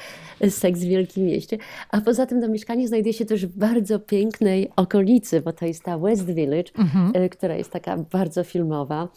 seks 0.49 0.81
w 0.81 0.88
Wielkim 0.88 1.25
Mieście. 1.25 1.59
A 1.90 2.01
poza 2.01 2.27
tym 2.27 2.40
to 2.40 2.49
mieszkanie 2.49 2.88
znajduje 2.88 3.12
się 3.12 3.25
też 3.25 3.46
w 3.46 3.59
bardzo 3.59 3.99
pięknej 3.99 4.70
okolicy, 4.77 5.40
bo 5.40 5.53
to 5.53 5.66
jest 5.66 5.83
ta 5.83 5.99
West 5.99 6.27
Village, 6.27 6.72
mhm. 6.79 7.12
E, 7.14 7.29
która 7.29 7.55
jest 7.55 7.70
taka 7.70 7.96
bardzo 7.96 8.44
filmowa. 8.44 9.09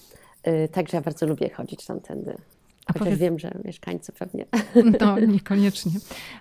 E, 0.43 0.67
także 0.67 0.97
ja 0.97 1.01
bardzo 1.01 1.27
lubię 1.27 1.49
chodzić 1.49 1.85
tamtędy. 1.85 2.35
A 2.85 2.93
Chociaż 2.93 3.05
powiedz... 3.05 3.19
wiem, 3.19 3.39
że 3.39 3.51
mieszkańcy 3.65 4.11
pewnie. 4.11 4.45
No, 5.01 5.19
niekoniecznie. 5.19 5.91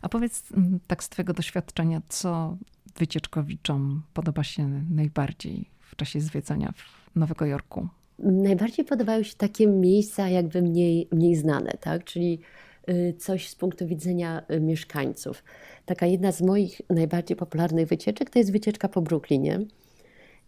A 0.03 0.09
powiedz 0.09 0.43
tak 0.87 1.05
z 1.05 1.09
Twojego 1.09 1.33
doświadczenia, 1.33 2.03
co 2.09 2.57
wycieczkowiczom 2.97 4.03
podoba 4.15 4.45
się 4.45 4.69
najbardziej 4.91 5.71
w 5.81 5.97
czasie 5.97 6.21
zwiedzania 6.21 6.73
w 6.77 7.17
Nowego 7.17 7.47
Jorku? 7.47 7.89
Najbardziej 8.19 8.85
podobają 8.85 9.23
się 9.23 9.35
takie 9.37 9.67
miejsca 9.67 10.29
jakby 10.29 10.63
mniej, 10.63 11.09
mniej 11.13 11.37
znane, 11.37 11.71
tak? 11.81 12.05
czyli 12.05 12.41
y, 12.89 13.15
coś 13.19 13.49
z 13.49 13.55
punktu 13.55 13.87
widzenia 13.87 14.43
y, 14.51 14.61
mieszkańców. 14.61 15.45
Taka 15.87 16.07
jedna 16.07 16.33
z 16.33 16.43
moich 16.43 16.81
najbardziej 16.91 17.37
popularnych 17.37 17.89
wycieczek 17.89 18.31
to 18.31 18.39
jest 18.39 18.53
wycieczka 18.53 18.89
po 18.89 19.03
Brooklynie. 19.03 19.61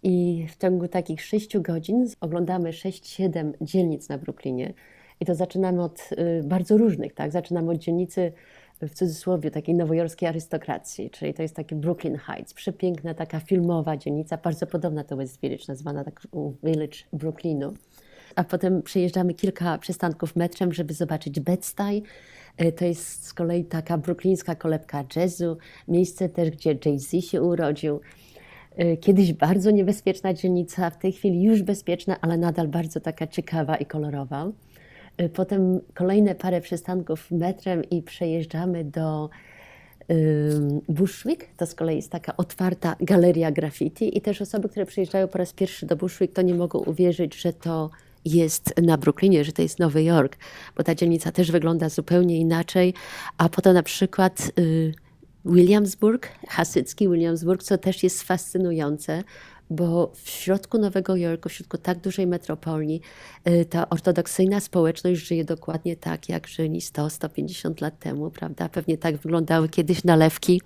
I 0.02 0.46
w 0.48 0.56
ciągu 0.56 0.88
takich 0.88 1.22
6 1.22 1.58
godzin 1.58 2.06
oglądamy 2.20 2.70
6-7 2.70 3.52
dzielnic 3.60 4.08
na 4.08 4.18
Brooklynie. 4.18 4.74
I 5.20 5.24
to 5.24 5.34
zaczynamy 5.34 5.82
od 5.82 6.10
y, 6.12 6.42
bardzo 6.44 6.76
różnych, 6.76 7.14
tak? 7.14 7.32
Zaczynamy 7.32 7.70
od 7.70 7.78
dzielnicy 7.78 8.32
w 8.82 8.94
cudzysłowie 8.94 9.50
takiej 9.50 9.74
nowojorskiej 9.74 10.28
arystokracji, 10.28 11.10
czyli 11.10 11.34
to 11.34 11.42
jest 11.42 11.56
taki 11.56 11.74
Brooklyn 11.74 12.16
Heights, 12.16 12.54
przepiękna 12.54 13.14
taka 13.14 13.40
filmowa 13.40 13.96
dzielnica, 13.96 14.36
bardzo 14.36 14.66
podobna 14.66 15.04
do 15.04 15.16
West 15.16 15.40
Village, 15.40 15.64
nazywana 15.68 16.04
tak 16.04 16.20
Village 16.62 16.98
Brooklynu. 17.12 17.74
A 18.36 18.44
potem 18.44 18.82
przejeżdżamy 18.82 19.34
kilka 19.34 19.78
przystanków 19.78 20.36
metrem, 20.36 20.72
żeby 20.72 20.94
zobaczyć 20.94 21.40
Bed-Stuy. 21.40 22.02
E, 22.56 22.72
to 22.72 22.84
jest 22.84 23.24
z 23.24 23.34
kolei 23.34 23.64
taka 23.64 23.98
brooklińska 23.98 24.54
kolebka 24.54 25.04
jazzu, 25.16 25.56
miejsce 25.88 26.28
też, 26.28 26.50
gdzie 26.50 26.78
Jay-Z 26.86 27.22
się 27.22 27.42
urodził. 27.42 28.00
E, 28.76 28.96
kiedyś 28.96 29.32
bardzo 29.32 29.70
niebezpieczna 29.70 30.34
dzielnica, 30.34 30.90
w 30.90 30.98
tej 30.98 31.12
chwili 31.12 31.42
już 31.42 31.62
bezpieczna, 31.62 32.16
ale 32.20 32.38
nadal 32.38 32.68
bardzo 32.68 33.00
taka 33.00 33.26
ciekawa 33.26 33.76
i 33.76 33.86
kolorowa. 33.86 34.52
Y, 35.20 35.28
potem 35.28 35.80
kolejne 35.94 36.34
parę 36.34 36.60
przystanków 36.60 37.30
metrem 37.30 37.84
i 37.90 38.02
przejeżdżamy 38.02 38.84
do 38.84 39.30
Bushwick. 40.88 41.46
To 41.56 41.66
z 41.66 41.74
kolei 41.74 41.96
jest 41.96 42.10
taka 42.10 42.36
otwarta 42.36 42.96
galeria 43.00 43.50
graffiti 43.50 44.18
i 44.18 44.20
też 44.20 44.42
osoby, 44.42 44.68
które 44.68 44.86
przyjeżdżają 44.86 45.28
po 45.28 45.38
raz 45.38 45.52
pierwszy 45.52 45.86
do 45.86 45.96
Bushwick, 45.96 46.34
to 46.34 46.42
nie 46.42 46.54
mogą 46.54 46.78
uwierzyć, 46.78 47.34
że 47.34 47.52
to 47.52 47.90
jest 48.24 48.82
na 48.82 48.98
Brooklynie, 48.98 49.44
że 49.44 49.52
to 49.52 49.62
jest 49.62 49.78
Nowy 49.78 50.02
Jork, 50.02 50.36
bo 50.76 50.82
ta 50.82 50.94
dzielnica 50.94 51.32
też 51.32 51.50
wygląda 51.50 51.88
zupełnie 51.88 52.38
inaczej. 52.38 52.94
A 53.38 53.48
potem 53.48 53.74
na 53.74 53.82
przykład 53.82 54.52
y, 54.58 54.92
Williamsburg, 55.44 56.28
hasycki 56.48 57.08
Williamsburg, 57.08 57.62
co 57.62 57.78
też 57.78 58.02
jest 58.02 58.22
fascynujące, 58.22 59.22
bo 59.70 60.12
w 60.14 60.30
środku 60.30 60.78
Nowego 60.78 61.16
Jorku, 61.16 61.48
w 61.48 61.52
środku 61.52 61.78
tak 61.78 61.98
dużej 61.98 62.26
metropolii, 62.26 63.00
y, 63.48 63.64
ta 63.64 63.88
ortodoksyjna 63.88 64.60
społeczność 64.60 65.20
żyje 65.20 65.44
dokładnie 65.44 65.96
tak, 65.96 66.28
jak 66.28 66.46
żyli 66.46 66.80
100-150 66.80 67.82
lat 67.82 67.98
temu, 67.98 68.30
prawda? 68.30 68.68
Pewnie 68.68 68.98
tak 68.98 69.16
wyglądały 69.16 69.68
kiedyś 69.68 70.04
nalewki 70.04 70.62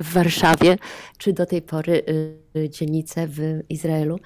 w 0.00 0.12
Warszawie, 0.12 0.78
czy 1.18 1.32
do 1.32 1.46
tej 1.46 1.62
pory 1.62 2.02
y, 2.56 2.68
dzielnice 2.70 3.26
w 3.26 3.40
Izraelu. 3.68 4.18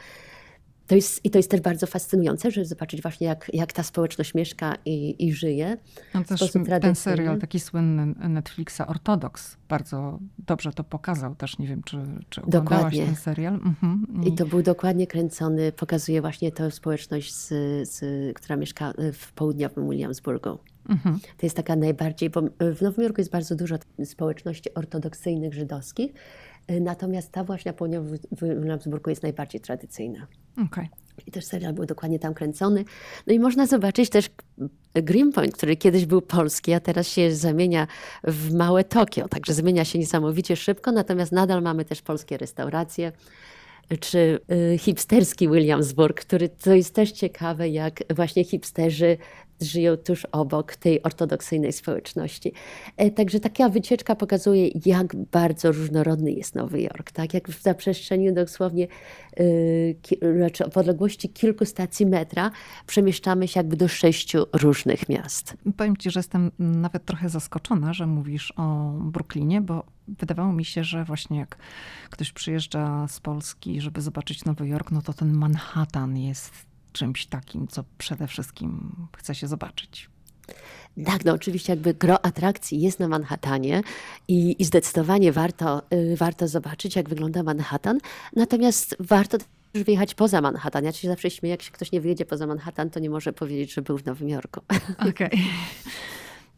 To 0.87 0.95
jest, 0.95 1.25
I 1.25 1.31
to 1.31 1.39
jest 1.39 1.51
też 1.51 1.61
bardzo 1.61 1.87
fascynujące, 1.87 2.51
żeby 2.51 2.67
zobaczyć 2.67 3.03
właśnie, 3.03 3.27
jak, 3.27 3.51
jak 3.53 3.73
ta 3.73 3.83
społeczność 3.83 4.35
mieszka 4.35 4.75
i, 4.85 5.27
i 5.27 5.33
żyje. 5.33 5.77
No 6.15 6.25
też 6.25 6.53
ten 6.81 6.95
serial 6.95 7.39
taki 7.39 7.61
słynny 7.61 8.29
Netflixa 8.29 8.81
Ortodoks 8.87 9.57
bardzo 9.69 10.19
dobrze 10.39 10.73
to 10.73 10.85
pokazał 10.85 11.35
też. 11.35 11.59
Nie 11.59 11.67
wiem, 11.67 11.83
czy, 11.83 11.97
czy 12.29 12.43
oglądałaś 12.43 12.83
dokładnie. 12.83 13.07
ten 13.07 13.17
serial. 13.17 13.55
Mhm. 13.55 14.07
I... 14.25 14.29
I 14.29 14.35
to 14.35 14.47
był 14.47 14.63
dokładnie 14.63 15.07
kręcony, 15.07 15.73
pokazuje 15.73 16.21
właśnie 16.21 16.53
tę 16.53 16.71
społeczność, 16.71 17.35
z, 17.35 17.49
z, 17.89 18.01
która 18.37 18.57
mieszka 18.57 18.93
w 19.13 19.33
południowym 19.33 19.91
Williamsburgu. 19.91 20.59
Mhm. 20.89 21.19
To 21.39 21.47
jest 21.47 21.57
taka 21.57 21.77
najbardziej, 21.77 22.31
bo 22.31 22.43
w 22.75 22.83
Nowym 22.83 23.05
Jorku 23.05 23.21
jest 23.21 23.31
bardzo 23.31 23.57
dużo 23.57 23.77
społeczności 24.05 24.75
ortodoksyjnych 24.75 25.55
żydowskich, 25.55 26.13
natomiast 26.69 27.33
ta 27.33 27.45
właśnie 27.45 27.71
na 27.73 27.77
południowym 27.77 28.19
Williamsburgu 28.43 29.11
jest 29.11 29.23
najbardziej 29.23 29.61
tradycyjna. 29.61 30.27
Okay. 30.67 30.89
I 31.27 31.31
też 31.31 31.45
serial 31.45 31.73
był 31.73 31.87
dokładnie 31.87 32.19
tam 32.19 32.35
kręcony. 32.35 32.85
No 33.27 33.35
i 33.35 33.39
można 33.39 33.67
zobaczyć 33.67 34.11
też 34.11 34.31
Greenpoint, 34.95 35.55
który 35.55 35.77
kiedyś 35.77 36.07
był 36.07 36.23
polski, 36.23 36.73
a 36.73 36.81
teraz 36.81 37.09
się 37.09 37.35
zamienia 37.35 37.87
w 38.25 38.55
małe 38.55 38.85
Tokio. 38.85 39.29
Także 39.29 39.55
zmienia 39.55 39.85
się 39.85 39.99
niesamowicie 39.99 40.57
szybko, 40.57 40.93
natomiast 40.93 41.33
nadal 41.33 41.63
mamy 41.63 41.85
też 41.85 42.03
polskie 42.03 42.37
restauracje 42.37 43.13
czy 44.01 44.41
y, 44.75 44.79
hipsterski 44.79 45.49
Williamsburg, 45.49 46.21
który 46.21 46.49
to 46.49 46.75
jest 46.75 46.95
też 46.95 47.13
ciekawe, 47.13 47.69
jak 47.69 48.03
właśnie 48.15 48.45
hipsterzy 48.45 49.17
żyją 49.65 49.97
tuż 49.97 50.25
obok 50.33 50.77
tej 50.77 51.03
ortodoksyjnej 51.03 51.73
społeczności. 51.73 52.53
E, 52.97 53.11
także 53.11 53.41
taka 53.41 53.69
wycieczka 53.69 54.15
pokazuje, 54.15 54.69
jak 54.87 55.17
bardzo 55.17 55.73
różnorodny 55.73 56.33
jest 56.33 56.55
Nowy 56.55 56.81
Jork. 56.81 57.13
Tak? 57.13 57.35
Jak 57.35 57.49
w 57.49 57.63
zaprzestrzeni 57.63 58.33
dosłownie 58.33 58.89
yy, 59.37 60.51
w 60.73 60.77
odległości 60.77 61.29
kilku 61.29 61.65
stacji 61.65 62.07
metra 62.07 62.51
przemieszczamy 62.87 63.49
się 63.49 63.61
jakby 63.61 63.77
do 63.77 63.89
sześciu 63.89 64.47
różnych 64.53 65.09
miast. 65.09 65.57
Powiem 65.77 65.97
Ci, 65.97 66.11
że 66.11 66.21
jestem 66.21 66.51
nawet 66.59 67.05
trochę 67.05 67.29
zaskoczona, 67.29 67.93
że 67.93 68.07
mówisz 68.07 68.53
o 68.57 68.93
Brooklynie, 69.01 69.61
bo 69.61 69.85
wydawało 70.09 70.53
mi 70.53 70.65
się, 70.65 70.85
że 70.85 71.05
właśnie 71.05 71.39
jak 71.39 71.57
ktoś 72.11 72.33
przyjeżdża 72.33 73.09
z 73.09 73.21
Polski, 73.21 73.81
żeby 73.81 74.01
zobaczyć 74.01 74.45
Nowy 74.45 74.69
Jork, 74.69 74.91
no 74.91 75.03
to 75.03 75.13
ten 75.13 75.33
Manhattan 75.33 76.17
jest 76.17 76.74
czymś 76.95 77.27
takim, 77.27 77.69
co 77.69 77.85
przede 77.99 78.27
wszystkim 78.27 78.97
chce 79.17 79.35
się 79.35 79.47
zobaczyć. 79.49 80.11
Tak, 81.07 81.25
no 81.25 81.33
oczywiście 81.33 81.73
jakby 81.73 81.95
gro 81.95 82.25
atrakcji 82.25 82.81
jest 82.81 83.01
na 83.01 83.09
Manhattanie 83.09 83.83
i, 84.29 84.63
i 84.63 84.65
zdecydowanie 84.65 85.33
warto, 85.33 85.83
y, 85.93 86.17
warto 86.17 86.49
zobaczyć, 86.49 86.97
jak 86.97 87.09
wygląda 87.09 87.43
Manhattan. 87.43 87.99
Natomiast 88.37 88.97
warto 89.01 89.39
też 89.39 89.83
wyjechać 89.85 90.15
poza 90.15 90.41
Manhattan. 90.41 90.85
Ja 90.85 90.93
się 90.93 91.09
zawsze 91.09 91.31
śmieję, 91.31 91.51
jak 91.51 91.63
się 91.63 91.73
ktoś 91.73 91.93
nie 91.93 92.01
wyjedzie 92.01 92.25
poza 92.25 92.47
Manhattan, 92.47 92.91
to 92.91 93.01
nie 93.01 93.11
może 93.11 93.33
powiedzieć, 93.33 93.75
że 93.75 93.83
był 93.83 93.99
w 93.99 94.05
Nowym 94.05 94.29
Jorku. 94.29 94.61
Okej. 95.11 95.11
Okay. 95.11 95.39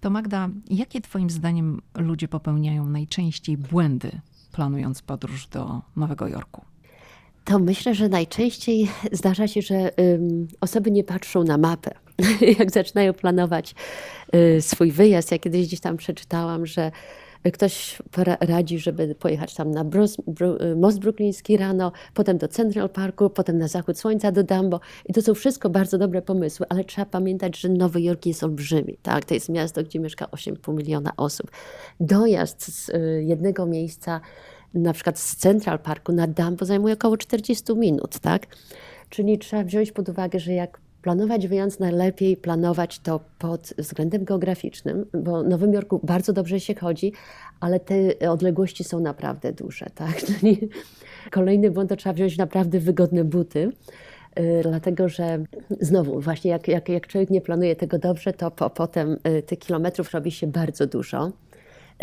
To 0.00 0.11
Magda, 0.11 0.48
jakie 0.70 1.00
twoim 1.00 1.30
zdaniem 1.30 1.82
ludzie 1.94 2.28
popełniają 2.28 2.86
najczęściej 2.86 3.56
błędy, 3.56 4.20
planując 4.52 5.02
podróż 5.02 5.46
do 5.46 5.82
Nowego 5.96 6.28
Jorku? 6.28 6.64
To 7.47 7.59
myślę, 7.59 7.94
że 7.94 8.09
najczęściej 8.09 8.88
zdarza 9.12 9.49
się, 9.49 9.62
że 9.62 9.90
osoby 10.61 10.90
nie 10.90 11.05
patrzą 11.05 11.44
na 11.44 11.59
mapę. 11.59 11.90
Jak 12.59 12.70
zaczynają 12.70 13.12
planować 13.12 13.74
y, 14.34 14.62
swój 14.62 14.92
wyjazd, 14.92 15.32
ja 15.32 15.38
kiedyś 15.38 15.66
gdzieś 15.66 15.80
tam 15.80 15.97
przeczytałam, 15.97 16.66
że 16.66 16.90
Ktoś 17.53 17.99
radzi, 18.40 18.78
żeby 18.78 19.14
pojechać 19.14 19.55
tam 19.55 19.70
na 19.70 19.84
Bro, 19.84 20.07
most 20.76 20.99
brukliński 20.99 21.57
rano, 21.57 21.92
potem 22.14 22.38
do 22.38 22.49
Central 22.49 22.88
Parku, 22.88 23.30
potem 23.30 23.59
na 23.59 23.68
zachód 23.68 23.99
słońca 23.99 24.32
do 24.32 24.42
Dumbo. 24.42 24.80
I 25.07 25.12
to 25.12 25.22
są 25.22 25.34
wszystko 25.34 25.70
bardzo 25.70 25.99
dobre 25.99 26.22
pomysły, 26.22 26.66
ale 26.68 26.84
trzeba 26.84 27.07
pamiętać, 27.07 27.59
że 27.59 27.68
Nowy 27.68 28.01
Jork 28.01 28.26
jest 28.26 28.44
olbrzymi. 28.44 28.99
Tak? 29.03 29.24
To 29.24 29.34
jest 29.34 29.49
miasto, 29.49 29.82
gdzie 29.82 30.01
mieszka 30.01 30.24
8,5 30.24 30.74
miliona 30.74 31.12
osób. 31.16 31.51
Dojazd 32.01 32.62
z 32.62 32.88
y, 32.88 33.24
jednego 33.26 33.66
miejsca, 33.66 34.20
na 34.74 34.92
przykład 34.92 35.18
z 35.18 35.36
Central 35.36 35.78
Parku 35.78 36.12
na 36.12 36.26
Dumbo 36.26 36.64
zajmuje 36.64 36.94
około 36.94 37.16
40 37.16 37.74
minut. 37.76 38.18
Tak? 38.18 38.46
Czyli 39.08 39.38
trzeba 39.38 39.64
wziąć 39.64 39.92
pod 39.92 40.08
uwagę, 40.08 40.40
że 40.40 40.52
jak 40.52 40.80
planować 41.06 41.48
wyjazd 41.48 41.80
najlepiej 41.80 42.36
planować 42.36 42.98
to 42.98 43.20
pod 43.38 43.74
względem 43.78 44.24
geograficznym, 44.24 45.06
bo 45.14 45.44
w 45.44 45.48
Nowym 45.48 45.72
Jorku 45.72 46.00
bardzo 46.02 46.32
dobrze 46.32 46.60
się 46.60 46.74
chodzi, 46.74 47.12
ale 47.60 47.80
te 47.80 48.30
odległości 48.30 48.84
są 48.84 49.00
naprawdę 49.00 49.52
duże. 49.52 49.86
Tak? 49.94 50.16
Czyli 50.26 50.68
kolejny 51.30 51.70
błąd 51.70 51.90
to 51.90 51.96
trzeba 51.96 52.12
wziąć 52.12 52.38
naprawdę 52.38 52.78
wygodne 52.78 53.24
buty. 53.24 53.72
Y, 54.40 54.60
dlatego, 54.62 55.08
że 55.08 55.44
znowu, 55.80 56.20
właśnie 56.20 56.50
jak, 56.50 56.68
jak, 56.68 56.88
jak 56.88 57.06
człowiek 57.06 57.30
nie 57.30 57.40
planuje 57.40 57.76
tego 57.76 57.98
dobrze, 57.98 58.32
to 58.32 58.50
po, 58.50 58.70
potem 58.70 59.16
y, 59.38 59.42
tych 59.42 59.58
kilometrów 59.58 60.12
robi 60.12 60.30
się 60.30 60.46
bardzo 60.46 60.86
dużo. 60.86 61.32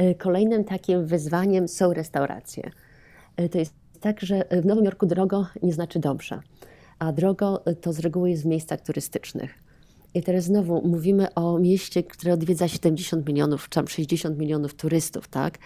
Y, 0.01 0.15
kolejnym 0.15 0.63
takim 0.63 1.05
wyzwaniem 1.05 1.67
są 1.67 1.93
restauracje. 1.93 2.71
To 3.51 3.57
jest 3.57 3.73
tak, 3.99 4.21
że 4.21 4.43
w 4.61 4.65
Nowym 4.65 4.85
Jorku 4.85 5.05
drogo 5.05 5.47
nie 5.63 5.73
znaczy 5.73 5.99
dobrze 5.99 6.39
a 7.03 7.11
drogo 7.11 7.63
to 7.81 7.93
z 7.93 7.99
reguły 7.99 8.29
jest 8.29 8.43
w 8.43 8.45
miejscach 8.45 8.81
turystycznych. 8.81 9.59
I 10.13 10.23
teraz 10.23 10.43
znowu 10.43 10.87
mówimy 10.87 11.33
o 11.33 11.59
mieście, 11.59 12.03
które 12.03 12.33
odwiedza 12.33 12.67
70 12.67 13.27
milionów, 13.27 13.63
czy 13.63 13.69
tam 13.69 13.87
60 13.87 14.37
milionów 14.37 14.73
turystów, 14.73 15.27
tak? 15.27 15.57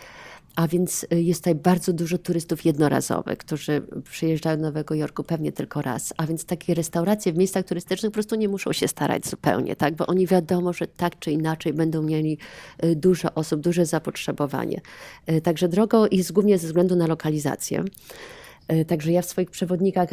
A 0.57 0.67
więc 0.67 1.05
y, 1.13 1.21
jest 1.21 1.41
tutaj 1.41 1.55
bardzo 1.55 1.93
dużo 1.93 2.17
turystów 2.17 2.65
jednorazowych, 2.65 3.37
którzy 3.37 3.81
przyjeżdżają 4.03 4.57
do 4.57 4.63
Nowego 4.63 4.95
Jorku 4.95 5.23
pewnie 5.23 5.51
tylko 5.51 5.81
raz. 5.81 6.13
A 6.17 6.27
więc 6.27 6.45
takie 6.45 6.73
restauracje 6.73 7.33
w 7.33 7.37
miejscach 7.37 7.65
turystycznych 7.65 8.11
po 8.11 8.13
prostu 8.13 8.35
nie 8.35 8.49
muszą 8.49 8.73
się 8.73 8.87
starać 8.87 9.27
zupełnie, 9.27 9.75
tak? 9.75 9.95
Bo 9.95 10.07
oni 10.07 10.27
wiadomo, 10.27 10.73
że 10.73 10.87
tak 10.87 11.19
czy 11.19 11.31
inaczej 11.31 11.73
będą 11.73 12.01
mieli 12.01 12.37
y, 12.83 12.95
dużo 12.95 13.33
osób, 13.33 13.61
duże 13.61 13.85
zapotrzebowanie. 13.85 14.81
Y, 15.31 15.41
także 15.41 15.67
drogo 15.67 16.07
jest 16.11 16.31
głównie 16.31 16.57
ze 16.57 16.67
względu 16.67 16.95
na 16.95 17.07
lokalizację. 17.07 17.83
Także 18.87 19.11
ja 19.11 19.21
w 19.21 19.25
swoich 19.25 19.51
przewodnikach 19.51 20.09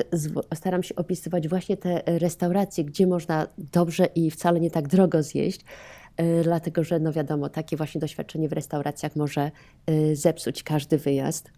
staram 0.54 0.82
się 0.82 0.96
opisywać 0.96 1.48
właśnie 1.48 1.76
te 1.76 2.02
restauracje, 2.06 2.84
gdzie 2.84 3.06
można 3.06 3.46
dobrze 3.72 4.06
i 4.14 4.30
wcale 4.30 4.60
nie 4.60 4.70
tak 4.70 4.88
drogo 4.88 5.22
zjeść, 5.22 5.60
dlatego 6.42 6.84
że 6.84 6.98
no 6.98 7.12
wiadomo, 7.12 7.48
takie 7.48 7.76
właśnie 7.76 8.00
doświadczenie 8.00 8.48
w 8.48 8.52
restauracjach 8.52 9.16
może 9.16 9.50
e, 9.86 10.16
zepsuć 10.16 10.62
każdy 10.62 10.98
wyjazd 10.98 11.50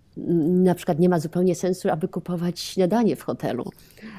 na 0.49 0.75
przykład 0.75 0.99
nie 0.99 1.09
ma 1.09 1.21
zupełnie 1.21 1.55
sensu, 1.55 1.91
aby 1.91 2.09
kupować 2.09 2.61
śniadanie 2.61 3.17
w 3.17 3.23
hotelu. 3.23 3.71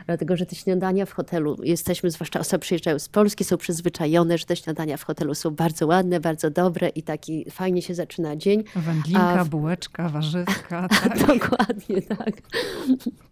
Dlatego, 0.06 0.38
że 0.38 0.46
te 0.46 0.56
śniadania 0.56 1.06
w 1.06 1.12
hotelu, 1.12 1.58
jesteśmy, 1.64 2.12
zwłaszcza 2.12 2.40
osoby 2.40 2.60
przyjeżdżają 2.60 3.00
z 3.00 3.10
Polski, 3.10 3.44
są 3.44 3.58
przyzwyczajone, 3.58 4.38
że 4.38 4.46
te 4.46 4.56
śniadania 4.56 4.98
w 4.98 5.04
hotelu 5.04 5.36
są 5.36 5.52
bardzo 5.52 5.88
ładne, 5.88 6.20
bardzo 6.20 6.50
dobre 6.50 6.90
i 6.90 7.04
taki 7.04 7.46
fajnie 7.52 7.82
się 7.82 7.96
zaczyna 7.96 8.36
dzień. 8.36 8.64
Wędlinka, 8.76 9.44
w... 9.44 9.50
bułeczka, 9.50 10.10
warzywka. 10.10 10.88
Tak? 10.98 11.28
Dokładnie, 11.28 12.02
tak. 12.02 12.42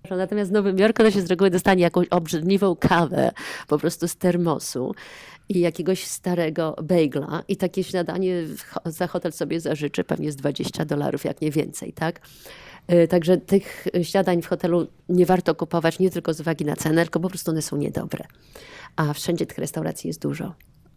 Natomiast 0.09 0.51
w 0.51 0.53
Nowym 0.53 0.79
Jorku 0.79 1.03
to 1.03 1.11
się 1.11 1.21
z 1.21 1.25
reguły 1.25 1.49
dostanie 1.49 1.83
jakąś 1.83 2.07
obrzydliwą 2.07 2.75
kawę 2.75 3.31
po 3.67 3.77
prostu 3.77 4.07
z 4.07 4.15
termosu 4.15 4.95
i 5.49 5.59
jakiegoś 5.59 6.03
starego 6.03 6.75
bagla 6.83 7.43
i 7.47 7.57
takie 7.57 7.83
śniadanie 7.83 8.43
za 8.85 9.07
hotel 9.07 9.31
sobie 9.31 9.59
zażyczy 9.59 10.03
pewnie 10.03 10.31
z 10.31 10.35
20 10.35 10.85
dolarów, 10.85 11.25
jak 11.25 11.41
nie 11.41 11.51
więcej, 11.51 11.93
tak? 11.93 12.21
E, 12.87 13.07
także 13.07 13.37
tych 13.37 13.87
śniadań 14.03 14.41
w 14.41 14.47
hotelu 14.47 14.87
nie 15.09 15.25
warto 15.25 15.55
kupować 15.55 15.99
nie 15.99 16.09
tylko 16.09 16.33
z 16.33 16.39
uwagi 16.39 16.65
na 16.65 16.75
cenę, 16.75 17.03
tylko 17.03 17.19
po 17.19 17.29
prostu 17.29 17.51
one 17.51 17.61
są 17.61 17.77
niedobre. 17.77 18.25
A 18.95 19.13
wszędzie 19.13 19.45
tych 19.45 19.57
restauracji 19.57 20.07
jest 20.07 20.21
dużo. 20.21 20.53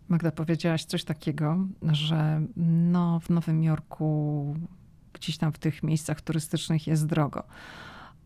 Magda, 0.09 0.31
powiedziałaś 0.31 0.85
coś 0.85 1.05
takiego, 1.05 1.57
że 1.93 2.43
no, 2.57 3.21
w 3.21 3.31
Nowym 3.31 3.63
Jorku, 3.63 4.57
gdzieś 5.13 5.39
tam 5.39 5.53
w 5.53 5.59
tych 5.59 5.83
miejscach 5.83 6.21
turystycznych 6.21 6.87
jest 6.87 7.07
drogo. 7.07 7.43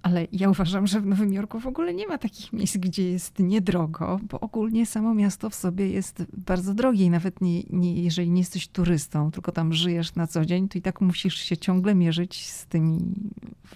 Ale 0.03 0.26
ja 0.32 0.50
uważam, 0.50 0.86
że 0.86 1.00
w 1.00 1.07
Nowym 1.07 1.32
Jorku 1.32 1.61
w 1.61 1.66
ogóle 1.66 1.94
nie 1.94 2.09
ma 2.09 2.18
takich 2.18 2.53
miejsc, 2.53 2.76
gdzie 2.76 3.11
jest 3.11 3.38
niedrogo, 3.38 4.20
bo 4.22 4.40
ogólnie 4.40 4.86
samo 4.86 5.14
miasto 5.14 5.50
w 5.50 5.55
sobie 5.55 5.90
jest 5.90 6.22
bardzo 6.32 6.74
drogie 6.74 7.05
i 7.05 7.11
nawet 7.11 7.40
nie, 7.40 7.62
nie, 7.70 8.03
jeżeli 8.03 8.30
nie 8.30 8.40
jesteś 8.40 8.68
turystą, 8.68 9.30
tylko 9.30 9.53
tam 9.53 9.72
żyjesz 9.72 10.14
na 10.14 10.26
co 10.26 10.44
dzień, 10.44 10.68
to 10.68 10.78
i 10.78 10.82
tak 10.82 11.00
musisz 11.00 11.34
się 11.34 11.57
ciągle 11.57 11.94
mierzyć 11.94 12.50
z 12.50 12.66
tymi 12.66 12.98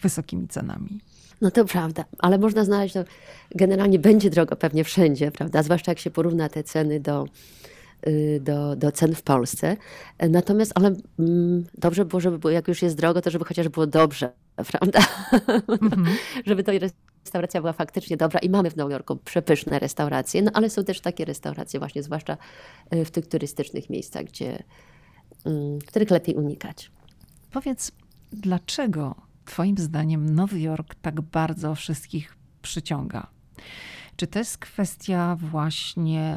wysokimi 0.03 0.49
cenami. 0.49 1.01
No 1.41 1.51
to 1.51 1.65
prawda, 1.65 2.05
ale 2.19 2.39
można 2.39 2.65
znaleźć, 2.65 2.95
to 2.95 3.05
generalnie 3.55 3.99
będzie 3.99 4.31
drogo 4.31 4.57
pewnie 4.57 4.85
wszędzie, 4.85 5.31
prawda? 5.31 5.63
Zwłaszcza 5.63 5.91
jak 5.91 5.99
się 5.99 6.11
porówna 6.11 6.49
te 6.49 6.63
ceny 6.63 7.01
do, 7.01 7.27
y, 8.07 8.41
do, 8.45 8.77
do 8.77 8.93
cen 8.93 9.15
w 9.15 9.23
Polsce. 9.23 9.77
Natomiast, 10.31 10.73
ale 10.75 10.95
mm, 11.19 11.65
dobrze 11.79 12.05
było, 12.05 12.21
żeby 12.21 12.39
było, 12.39 12.51
jak 12.51 12.69
już 12.69 12.83
jest 12.83 12.97
drogo, 12.97 13.21
to 13.21 13.31
żeby 13.31 13.45
chociaż 13.45 13.69
było 13.69 13.87
dobrze, 13.87 14.33
prawda? 14.57 15.01
Mm-hmm. 15.31 16.07
żeby 16.47 16.65
to 16.65 16.73
restauracja 16.73 17.61
była 17.61 17.73
faktycznie 17.73 18.17
dobra 18.17 18.41
i 18.41 18.51
mamy 18.51 18.71
w 18.71 18.77
Nowym 18.77 18.93
Jorku 18.93 19.17
przepyszne 19.17 19.79
restauracje, 19.79 20.43
no 20.43 20.51
ale 20.55 20.71
są 20.71 20.85
też 20.85 21.01
takie 21.01 21.25
restauracje 21.25 21.81
właśnie, 21.81 22.03
zwłaszcza 22.03 22.37
y, 22.95 23.05
w 23.05 23.11
tych 23.11 23.27
turystycznych 23.27 23.91
miejscach, 23.91 24.25
gdzie, 24.25 24.63
mm, 25.45 25.79
których 25.79 26.11
lepiej 26.11 26.35
unikać. 26.35 26.91
Powiedz, 27.51 27.93
dlaczego 28.33 29.15
Twoim 29.45 29.79
zdaniem 29.79 30.35
Nowy 30.35 30.61
Jork 30.61 30.95
tak 30.95 31.21
bardzo 31.21 31.75
wszystkich 31.75 32.37
przyciąga? 32.63 33.27
Czy 34.17 34.27
to 34.27 34.39
jest 34.39 34.59
kwestia 34.59 35.37
właśnie 35.41 36.37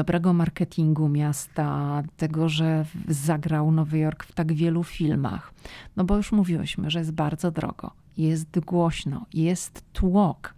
dobrego 0.00 0.32
marketingu 0.32 1.08
miasta, 1.08 2.02
tego, 2.16 2.48
że 2.48 2.84
zagrał 3.08 3.72
Nowy 3.72 3.98
Jork 3.98 4.24
w 4.24 4.32
tak 4.32 4.52
wielu 4.52 4.84
filmach. 4.84 5.52
No 5.96 6.04
bo 6.04 6.16
już 6.16 6.32
mówiłyśmy, 6.32 6.90
że 6.90 6.98
jest 6.98 7.12
bardzo 7.12 7.50
drogo, 7.50 7.90
jest 8.16 8.60
głośno, 8.60 9.26
jest 9.34 9.84
tłok. 9.92 10.54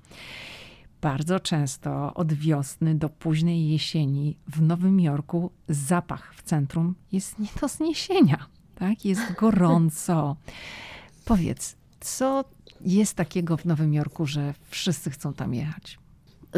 Bardzo 1.00 1.40
często 1.40 2.14
od 2.14 2.32
wiosny 2.32 2.94
do 2.94 3.08
późnej 3.08 3.68
jesieni 3.68 4.36
w 4.48 4.62
Nowym 4.62 5.00
Jorku 5.00 5.50
zapach 5.68 6.34
w 6.34 6.42
centrum 6.42 6.94
jest 7.12 7.38
nie 7.38 7.48
do 7.60 7.68
zniesienia. 7.68 8.46
Tak? 8.74 9.04
Jest 9.04 9.34
gorąco. 9.40 10.36
Powiedz, 11.24 11.76
co 12.00 12.44
jest 12.80 13.14
takiego 13.14 13.56
w 13.56 13.64
Nowym 13.64 13.94
Jorku, 13.94 14.26
że 14.26 14.54
wszyscy 14.70 15.10
chcą 15.10 15.32
tam 15.32 15.54
jechać? 15.54 16.01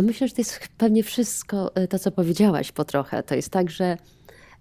Myślę, 0.03 0.29
że 0.29 0.35
to 0.35 0.41
jest 0.41 0.69
pewnie 0.79 1.03
wszystko 1.03 1.77
e, 1.77 1.89
to, 1.89 1.99
co 1.99 2.11
powiedziałaś 2.11 2.73
po 2.73 2.85
trochę. 2.85 3.23
To 3.23 3.35
jest 3.35 3.51
tak, 3.51 3.71
że 3.71 3.97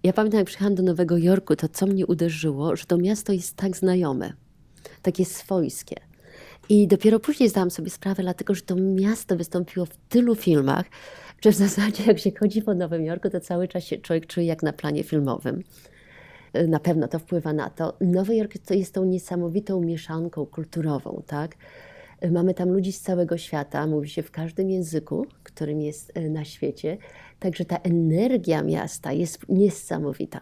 ja 0.02 0.12
pamiętam, 0.12 0.38
jak 0.38 0.46
przyjechałam 0.46 0.74
do 0.74 0.82
Nowego 0.82 1.18
Jorku, 1.18 1.56
to 1.56 1.68
co 1.68 1.86
mnie 1.86 2.06
uderzyło, 2.06 2.76
że 2.76 2.84
to 2.84 2.98
miasto 2.98 3.32
jest 3.32 3.56
tak 3.56 3.76
znajome, 3.76 4.32
takie 5.02 5.24
swojskie. 5.24 5.96
I 6.68 6.88
dopiero 6.88 7.20
później 7.20 7.48
zdałam 7.48 7.70
sobie 7.70 7.90
sprawę, 7.90 8.22
dlatego 8.22 8.54
że 8.54 8.62
to 8.62 8.76
miasto 8.76 9.36
wystąpiło 9.36 9.86
w 9.86 9.96
tylu 10.08 10.34
filmach, 10.34 10.86
że 11.40 11.50
w 11.50 11.54
zasadzie 11.54 12.04
jak 12.06 12.18
się 12.18 12.30
chodzi 12.40 12.62
po 12.62 12.74
Nowym 12.74 13.04
Jorku, 13.04 13.30
to 13.30 13.40
cały 13.40 13.68
czas 13.68 13.84
się 13.84 13.98
człowiek 13.98 14.26
czuje 14.26 14.46
jak 14.46 14.62
na 14.62 14.72
planie 14.72 15.04
filmowym. 15.04 15.62
E, 16.52 16.66
na 16.66 16.80
pewno 16.80 17.08
to 17.08 17.18
wpływa 17.18 17.52
na 17.52 17.70
to. 17.70 17.96
Nowy 18.00 18.36
Jork 18.36 18.58
to 18.66 18.74
jest 18.74 18.94
tą 18.94 19.04
niesamowitą 19.04 19.80
mieszanką 19.80 20.46
kulturową, 20.46 21.22
tak? 21.26 21.56
Mamy 22.30 22.54
tam 22.54 22.68
ludzi 22.68 22.92
z 22.92 23.00
całego 23.00 23.38
świata, 23.38 23.86
mówi 23.86 24.08
się 24.08 24.22
w 24.22 24.30
każdym 24.30 24.70
języku, 24.70 25.26
którym 25.42 25.80
jest 25.80 26.12
e, 26.14 26.30
na 26.30 26.44
świecie. 26.44 26.98
Także 27.40 27.64
ta 27.64 27.76
energia 27.76 28.62
miasta 28.62 29.12
jest 29.12 29.48
niesamowita. 29.48 30.40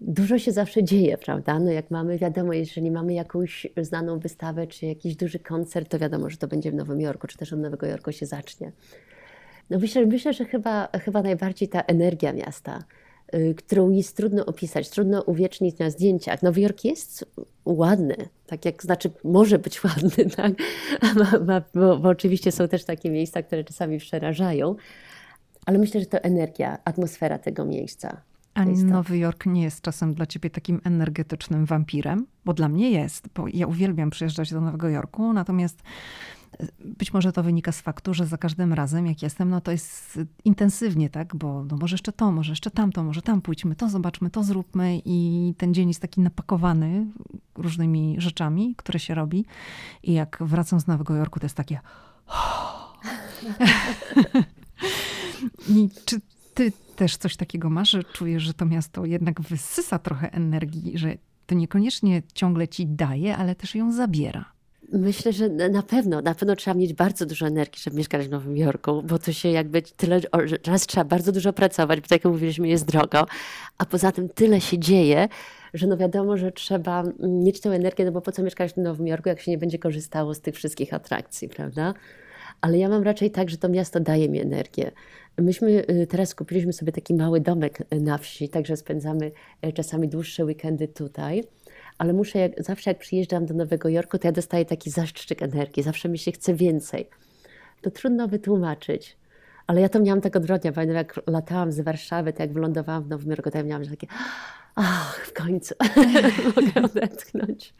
Dużo 0.00 0.38
się 0.38 0.52
zawsze 0.52 0.84
dzieje, 0.84 1.18
prawda? 1.18 1.58
No 1.58 1.70
jak 1.70 1.90
mamy, 1.90 2.18
wiadomo, 2.18 2.52
jeżeli 2.52 2.90
mamy 2.90 3.14
jakąś 3.14 3.66
znaną 3.76 4.18
wystawę 4.18 4.66
czy 4.66 4.86
jakiś 4.86 5.16
duży 5.16 5.38
koncert, 5.38 5.90
to 5.90 5.98
wiadomo, 5.98 6.30
że 6.30 6.36
to 6.36 6.48
będzie 6.48 6.70
w 6.70 6.74
Nowym 6.74 7.00
Jorku, 7.00 7.26
czy 7.26 7.38
też 7.38 7.52
od 7.52 7.58
Nowego 7.58 7.86
Jorku 7.86 8.12
się 8.12 8.26
zacznie. 8.26 8.72
No 9.70 9.78
myślę, 9.78 10.06
myślę 10.06 10.32
że 10.32 10.44
chyba, 10.44 10.88
chyba 11.04 11.22
najbardziej 11.22 11.68
ta 11.68 11.80
energia 11.80 12.32
miasta 12.32 12.84
którą 13.56 13.90
jest 13.90 14.16
trudno 14.16 14.46
opisać, 14.46 14.90
trudno 14.90 15.22
uwiecznić 15.22 15.78
na 15.78 15.90
zdjęciach. 15.90 16.42
Nowy 16.42 16.60
Jork 16.60 16.84
jest 16.84 17.24
ładny, 17.64 18.16
tak 18.46 18.64
jak 18.64 18.82
znaczy 18.82 19.10
może 19.24 19.58
być 19.58 19.84
ładny, 19.84 20.30
tak? 20.36 20.52
Ma, 21.02 21.38
ma, 21.44 21.62
bo, 21.74 21.98
bo, 21.98 22.08
oczywiście 22.08 22.52
są 22.52 22.68
też 22.68 22.84
takie 22.84 23.10
miejsca, 23.10 23.42
które 23.42 23.64
czasami 23.64 23.98
przerażają, 23.98 24.76
ale 25.66 25.78
myślę, 25.78 26.00
że 26.00 26.06
to 26.06 26.18
energia, 26.18 26.78
atmosfera 26.84 27.38
tego 27.38 27.64
miejsca. 27.64 28.22
A 28.54 28.64
Nowy 28.64 29.18
Jork 29.18 29.46
nie 29.46 29.62
jest 29.62 29.80
czasem 29.80 30.14
dla 30.14 30.26
ciebie 30.26 30.50
takim 30.50 30.80
energetycznym 30.84 31.66
wampirem? 31.66 32.26
Bo 32.44 32.54
dla 32.54 32.68
mnie 32.68 32.90
jest, 32.90 33.28
bo 33.34 33.44
ja 33.52 33.66
uwielbiam 33.66 34.10
przyjeżdżać 34.10 34.52
do 34.52 34.60
Nowego 34.60 34.88
Jorku, 34.88 35.32
natomiast 35.32 35.82
być 36.84 37.12
może 37.12 37.32
to 37.32 37.42
wynika 37.42 37.72
z 37.72 37.80
faktu, 37.80 38.14
że 38.14 38.26
za 38.26 38.38
każdym 38.38 38.72
razem, 38.72 39.06
jak 39.06 39.22
jestem, 39.22 39.50
no 39.50 39.60
to 39.60 39.70
jest 39.70 40.18
intensywnie, 40.44 41.10
tak? 41.10 41.36
Bo 41.36 41.64
no 41.64 41.76
może 41.76 41.94
jeszcze 41.94 42.12
to, 42.12 42.32
może 42.32 42.52
jeszcze 42.52 42.70
tamto, 42.70 43.04
może 43.04 43.22
tam 43.22 43.42
pójdźmy, 43.42 43.76
to 43.76 43.88
zobaczmy, 43.88 44.30
to 44.30 44.44
zróbmy 44.44 45.00
i 45.04 45.54
ten 45.58 45.74
dzień 45.74 45.88
jest 45.88 46.00
taki 46.00 46.20
napakowany 46.20 47.06
różnymi 47.54 48.14
rzeczami, 48.18 48.74
które 48.76 48.98
się 48.98 49.14
robi. 49.14 49.44
I 50.02 50.12
jak 50.12 50.38
wracam 50.40 50.80
z 50.80 50.86
Nowego 50.86 51.14
Jorku, 51.14 51.40
to 51.40 51.46
jest 51.46 51.56
takie... 51.56 51.80
I 55.68 55.88
czy 56.04 56.20
ty 56.54 56.72
też 56.96 57.16
coś 57.16 57.36
takiego 57.36 57.70
masz, 57.70 57.90
że 57.90 58.04
czujesz, 58.04 58.42
że 58.42 58.54
to 58.54 58.66
miasto 58.66 59.04
jednak 59.04 59.40
wysysa 59.40 59.98
trochę 59.98 60.32
energii, 60.32 60.98
że 60.98 61.14
to 61.46 61.54
niekoniecznie 61.54 62.22
ciągle 62.34 62.68
ci 62.68 62.86
daje, 62.86 63.36
ale 63.36 63.54
też 63.54 63.74
ją 63.74 63.92
zabiera? 63.92 64.55
Myślę, 64.92 65.32
że 65.32 65.48
na 65.48 65.82
pewno, 65.82 66.20
na 66.20 66.34
pewno 66.34 66.56
trzeba 66.56 66.74
mieć 66.74 66.94
bardzo 66.94 67.26
dużo 67.26 67.46
energii, 67.46 67.82
żeby 67.82 67.96
mieszkać 67.96 68.26
w 68.26 68.30
Nowym 68.30 68.56
Jorku, 68.56 69.02
bo 69.02 69.18
to 69.18 69.32
się 69.32 69.48
jakby 69.48 69.82
tyle, 69.82 70.20
raz 70.66 70.86
trzeba 70.86 71.04
bardzo 71.04 71.32
dużo 71.32 71.52
pracować, 71.52 72.00
bo 72.00 72.08
tak 72.08 72.24
jak 72.24 72.32
mówiliśmy, 72.32 72.68
jest 72.68 72.84
drogo, 72.84 73.26
a 73.78 73.86
poza 73.86 74.12
tym 74.12 74.28
tyle 74.28 74.60
się 74.60 74.78
dzieje, 74.78 75.28
że 75.74 75.86
no 75.86 75.96
wiadomo, 75.96 76.36
że 76.36 76.52
trzeba 76.52 77.04
mieć 77.18 77.60
tę 77.60 77.70
energię, 77.70 78.04
no 78.04 78.12
bo 78.12 78.20
po 78.20 78.32
co 78.32 78.42
mieszkać 78.42 78.72
w 78.72 78.76
Nowym 78.76 79.06
Jorku, 79.06 79.28
jak 79.28 79.40
się 79.40 79.50
nie 79.50 79.58
będzie 79.58 79.78
korzystało 79.78 80.34
z 80.34 80.40
tych 80.40 80.54
wszystkich 80.54 80.94
atrakcji, 80.94 81.48
prawda? 81.48 81.94
Ale 82.60 82.78
ja 82.78 82.88
mam 82.88 83.02
raczej 83.02 83.30
tak, 83.30 83.50
że 83.50 83.56
to 83.56 83.68
miasto 83.68 84.00
daje 84.00 84.28
mi 84.28 84.40
energię. 84.40 84.90
Myśmy 85.38 85.84
y, 85.90 86.06
teraz 86.06 86.34
kupiliśmy 86.34 86.72
sobie 86.72 86.92
taki 86.92 87.14
mały 87.14 87.40
domek 87.40 87.80
y, 87.80 88.00
na 88.00 88.18
wsi, 88.18 88.48
także 88.48 88.76
spędzamy 88.76 89.32
y, 89.66 89.72
czasami 89.72 90.08
dłuższe 90.08 90.44
weekendy 90.44 90.88
tutaj. 90.88 91.44
Ale 91.98 92.12
muszę, 92.12 92.38
jak, 92.38 92.62
zawsze 92.62 92.90
jak 92.90 92.98
przyjeżdżam 92.98 93.46
do 93.46 93.54
Nowego 93.54 93.88
Jorku, 93.88 94.18
to 94.18 94.28
ja 94.28 94.32
dostaję 94.32 94.64
taki 94.64 94.90
zastrzyk 94.90 95.42
energii, 95.42 95.82
zawsze 95.82 96.08
mi 96.08 96.18
się 96.18 96.32
chce 96.32 96.54
więcej. 96.54 97.08
To 97.82 97.90
trudno 97.90 98.28
wytłumaczyć. 98.28 99.16
Ale 99.66 99.80
ja 99.80 99.88
to 99.88 100.00
miałam 100.00 100.20
tak 100.20 100.36
odwrotnie. 100.36 100.72
Pamiętam, 100.72 100.96
jak 100.96 101.20
latałam 101.26 101.72
z 101.72 101.80
Warszawy, 101.80 102.32
to 102.32 102.42
jak 102.42 102.52
wylądowałam 102.52 103.04
w 103.04 103.08
Nowym 103.08 103.30
Jorku, 103.30 103.50
to 103.50 103.58
ja 103.58 103.64
miałam 103.64 103.86
takie 103.86 104.06
ach, 104.76 105.26
w 105.26 105.32
końcu 105.32 105.74
mogę 106.56 106.82
odetchnąć. 106.82 107.74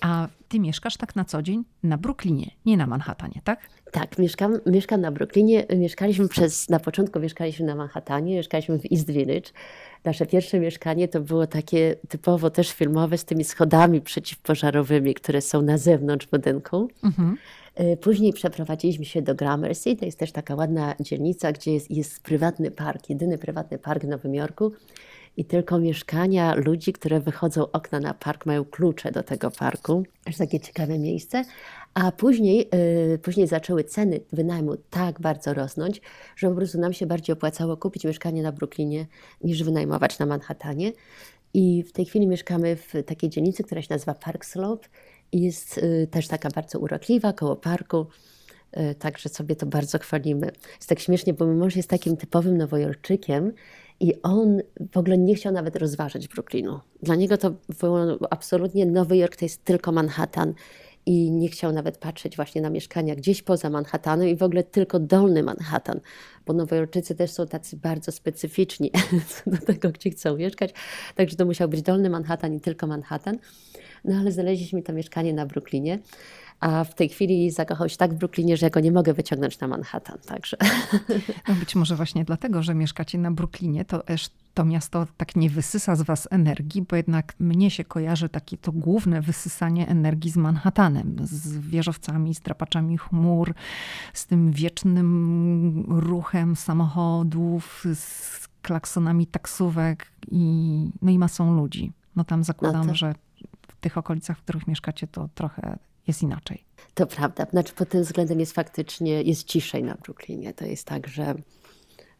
A 0.00 0.28
ty 0.48 0.60
mieszkasz 0.60 0.96
tak 0.96 1.16
na 1.16 1.24
co 1.24 1.42
dzień 1.42 1.64
na 1.82 1.98
Brooklynie, 1.98 2.50
nie 2.66 2.76
na 2.76 2.86
Manhattanie, 2.86 3.40
tak? 3.44 3.60
Tak, 3.92 4.18
mieszkam, 4.18 4.60
mieszkam 4.66 5.00
na 5.00 5.12
Brooklynie. 5.12 5.66
Mieszkaliśmy 5.76 6.28
przez, 6.28 6.68
na 6.68 6.80
początku 6.80 7.20
mieszkaliśmy 7.20 7.66
na 7.66 7.74
Manhattanie, 7.74 8.36
mieszkaliśmy 8.36 8.78
w 8.78 8.84
East 8.92 9.10
Village. 9.10 9.50
Nasze 10.04 10.26
pierwsze 10.26 10.60
mieszkanie 10.60 11.08
to 11.08 11.20
było 11.20 11.46
takie 11.46 11.96
typowo 12.08 12.50
też 12.50 12.72
filmowe 12.72 13.18
z 13.18 13.24
tymi 13.24 13.44
schodami 13.44 14.00
przeciwpożarowymi, 14.00 15.14
które 15.14 15.40
są 15.40 15.62
na 15.62 15.78
zewnątrz 15.78 16.26
budynku. 16.26 16.88
Mhm. 17.04 17.36
E, 17.74 17.96
później 17.96 18.32
przeprowadziliśmy 18.32 19.04
się 19.04 19.22
do 19.22 19.34
Gramercy, 19.34 19.96
to 19.96 20.04
jest 20.04 20.18
też 20.18 20.32
taka 20.32 20.54
ładna 20.54 20.94
dzielnica, 21.00 21.52
gdzie 21.52 21.72
jest, 21.72 21.90
jest 21.90 22.22
prywatny 22.22 22.70
park, 22.70 23.10
jedyny 23.10 23.38
prywatny 23.38 23.78
park 23.78 24.04
w 24.04 24.08
Nowym 24.08 24.34
Jorku 24.34 24.72
i 25.36 25.44
tylko 25.44 25.78
mieszkania 25.78 26.54
ludzi, 26.54 26.92
które 26.92 27.20
wychodzą 27.20 27.70
okna 27.72 28.00
na 28.00 28.14
park, 28.14 28.46
mają 28.46 28.64
klucze 28.64 29.12
do 29.12 29.22
tego 29.22 29.50
parku. 29.50 30.02
Aż 30.26 30.36
takie 30.36 30.60
ciekawe 30.60 30.98
miejsce. 30.98 31.44
A 31.94 32.12
później, 32.12 32.68
yy, 33.10 33.18
później 33.18 33.46
zaczęły 33.46 33.84
ceny 33.84 34.20
wynajmu 34.32 34.76
tak 34.90 35.20
bardzo 35.20 35.54
rosnąć, 35.54 36.00
że 36.36 36.48
po 36.48 36.54
prostu 36.54 36.78
nam 36.78 36.92
się 36.92 37.06
bardziej 37.06 37.32
opłacało 37.32 37.76
kupić 37.76 38.04
mieszkanie 38.04 38.42
na 38.42 38.52
Brooklynie 38.52 39.06
niż 39.44 39.62
wynajmować 39.62 40.18
na 40.18 40.26
Manhattanie. 40.26 40.92
I 41.54 41.82
w 41.82 41.92
tej 41.92 42.04
chwili 42.04 42.26
mieszkamy 42.26 42.76
w 42.76 42.92
takiej 43.06 43.30
dzielnicy, 43.30 43.64
która 43.64 43.82
się 43.82 43.88
nazywa 43.90 44.14
Park 44.14 44.44
Slope 44.44 44.88
i 45.32 45.40
jest 45.40 45.76
yy, 45.76 46.06
też 46.06 46.28
taka 46.28 46.50
bardzo 46.50 46.78
urokliwa, 46.78 47.32
koło 47.32 47.56
parku. 47.56 48.06
Y, 48.76 48.94
także 48.94 49.28
sobie 49.28 49.56
to 49.56 49.66
bardzo 49.66 49.98
chwalimy. 49.98 50.46
Jest 50.76 50.88
tak 50.88 51.00
śmiesznie, 51.00 51.34
bo 51.34 51.46
mój 51.46 51.54
mąż 51.54 51.76
jest 51.76 51.88
takim 51.88 52.16
typowym 52.16 52.56
nowojorczykiem, 52.56 53.52
i 54.00 54.22
on 54.22 54.60
w 54.92 54.96
ogóle 54.96 55.18
nie 55.18 55.34
chciał 55.34 55.52
nawet 55.52 55.76
rozważyć 55.76 56.28
Brooklynu. 56.28 56.80
Dla 57.02 57.14
niego 57.14 57.38
to 57.38 57.50
było 57.80 58.06
absolutnie 58.30 58.86
Nowy 58.86 59.16
Jork 59.16 59.36
to 59.36 59.44
jest 59.44 59.64
tylko 59.64 59.92
Manhattan 59.92 60.54
i 61.06 61.30
nie 61.30 61.48
chciał 61.48 61.72
nawet 61.72 61.98
patrzeć 61.98 62.36
właśnie 62.36 62.62
na 62.62 62.70
mieszkania 62.70 63.14
gdzieś 63.14 63.42
poza 63.42 63.70
Manhattanem 63.70 64.28
i 64.28 64.36
w 64.36 64.42
ogóle 64.42 64.62
tylko 64.62 64.98
dolny 64.98 65.42
Manhattan, 65.42 66.00
bo 66.46 66.52
Nowojorczycy 66.52 67.14
też 67.14 67.30
są 67.30 67.46
tacy 67.46 67.76
bardzo 67.76 68.12
specyficzni 68.12 68.90
do 69.46 69.58
tego, 69.58 69.90
gdzie 69.90 70.10
chcą 70.10 70.36
mieszkać, 70.36 70.74
także 71.14 71.36
to 71.36 71.44
musiał 71.44 71.68
być 71.68 71.82
dolny 71.82 72.10
Manhattan 72.10 72.54
i 72.54 72.60
tylko 72.60 72.86
Manhattan. 72.86 73.38
No 74.04 74.16
ale 74.16 74.32
znaleźliśmy 74.32 74.82
to 74.82 74.92
mieszkanie 74.92 75.34
na 75.34 75.46
Brooklynie 75.46 75.98
a 76.64 76.84
w 76.84 76.94
tej 76.94 77.08
chwili 77.08 77.50
zakochał 77.50 77.88
się 77.88 77.96
tak 77.96 78.14
w 78.14 78.16
Brooklynie, 78.16 78.56
że 78.56 78.66
ja 78.66 78.70
go 78.70 78.80
nie 78.80 78.92
mogę 78.92 79.14
wyciągnąć 79.14 79.60
na 79.60 79.68
Manhattan. 79.68 80.18
Także. 80.26 80.56
No 81.48 81.54
być 81.54 81.74
może 81.74 81.96
właśnie 81.96 82.24
dlatego, 82.24 82.62
że 82.62 82.74
mieszkacie 82.74 83.18
na 83.18 83.30
Brooklynie, 83.30 83.84
to 83.84 83.98
też 83.98 84.30
to 84.54 84.64
miasto 84.64 85.06
tak 85.16 85.36
nie 85.36 85.50
wysysa 85.50 85.96
z 85.96 86.02
was 86.02 86.28
energii, 86.30 86.82
bo 86.82 86.96
jednak 86.96 87.34
mnie 87.40 87.70
się 87.70 87.84
kojarzy 87.84 88.28
takie 88.28 88.58
to 88.58 88.72
główne 88.72 89.20
wysysanie 89.20 89.88
energii 89.88 90.30
z 90.30 90.36
Manhattanem, 90.36 91.16
z 91.22 91.58
wieżowcami, 91.58 92.34
z 92.34 92.40
drapaczami 92.40 92.98
chmur, 92.98 93.54
z 94.12 94.26
tym 94.26 94.52
wiecznym 94.52 95.84
ruchem 95.88 96.56
samochodów, 96.56 97.84
z 97.94 98.48
klaksonami 98.62 99.26
taksówek 99.26 100.06
i, 100.30 100.90
no 101.02 101.10
i 101.10 101.18
masą 101.18 101.56
ludzi. 101.56 101.92
No 102.16 102.24
tam 102.24 102.44
zakładam, 102.44 102.86
no 102.86 102.92
to... 102.92 102.94
że 102.94 103.14
w 103.68 103.76
tych 103.80 103.98
okolicach, 103.98 104.38
w 104.38 104.42
których 104.42 104.66
mieszkacie, 104.66 105.06
to 105.06 105.28
trochę 105.34 105.78
jest 106.06 106.22
inaczej. 106.22 106.64
To 106.94 107.06
prawda. 107.06 107.46
Znaczy 107.50 107.74
pod 107.74 107.88
tym 107.88 108.02
względem 108.02 108.40
jest 108.40 108.52
faktycznie, 108.52 109.22
jest 109.22 109.44
ciszej 109.44 109.82
na 109.82 109.94
Brooklynie. 109.94 110.54
To 110.54 110.64
jest 110.64 110.86
tak, 110.86 111.08
że 111.08 111.34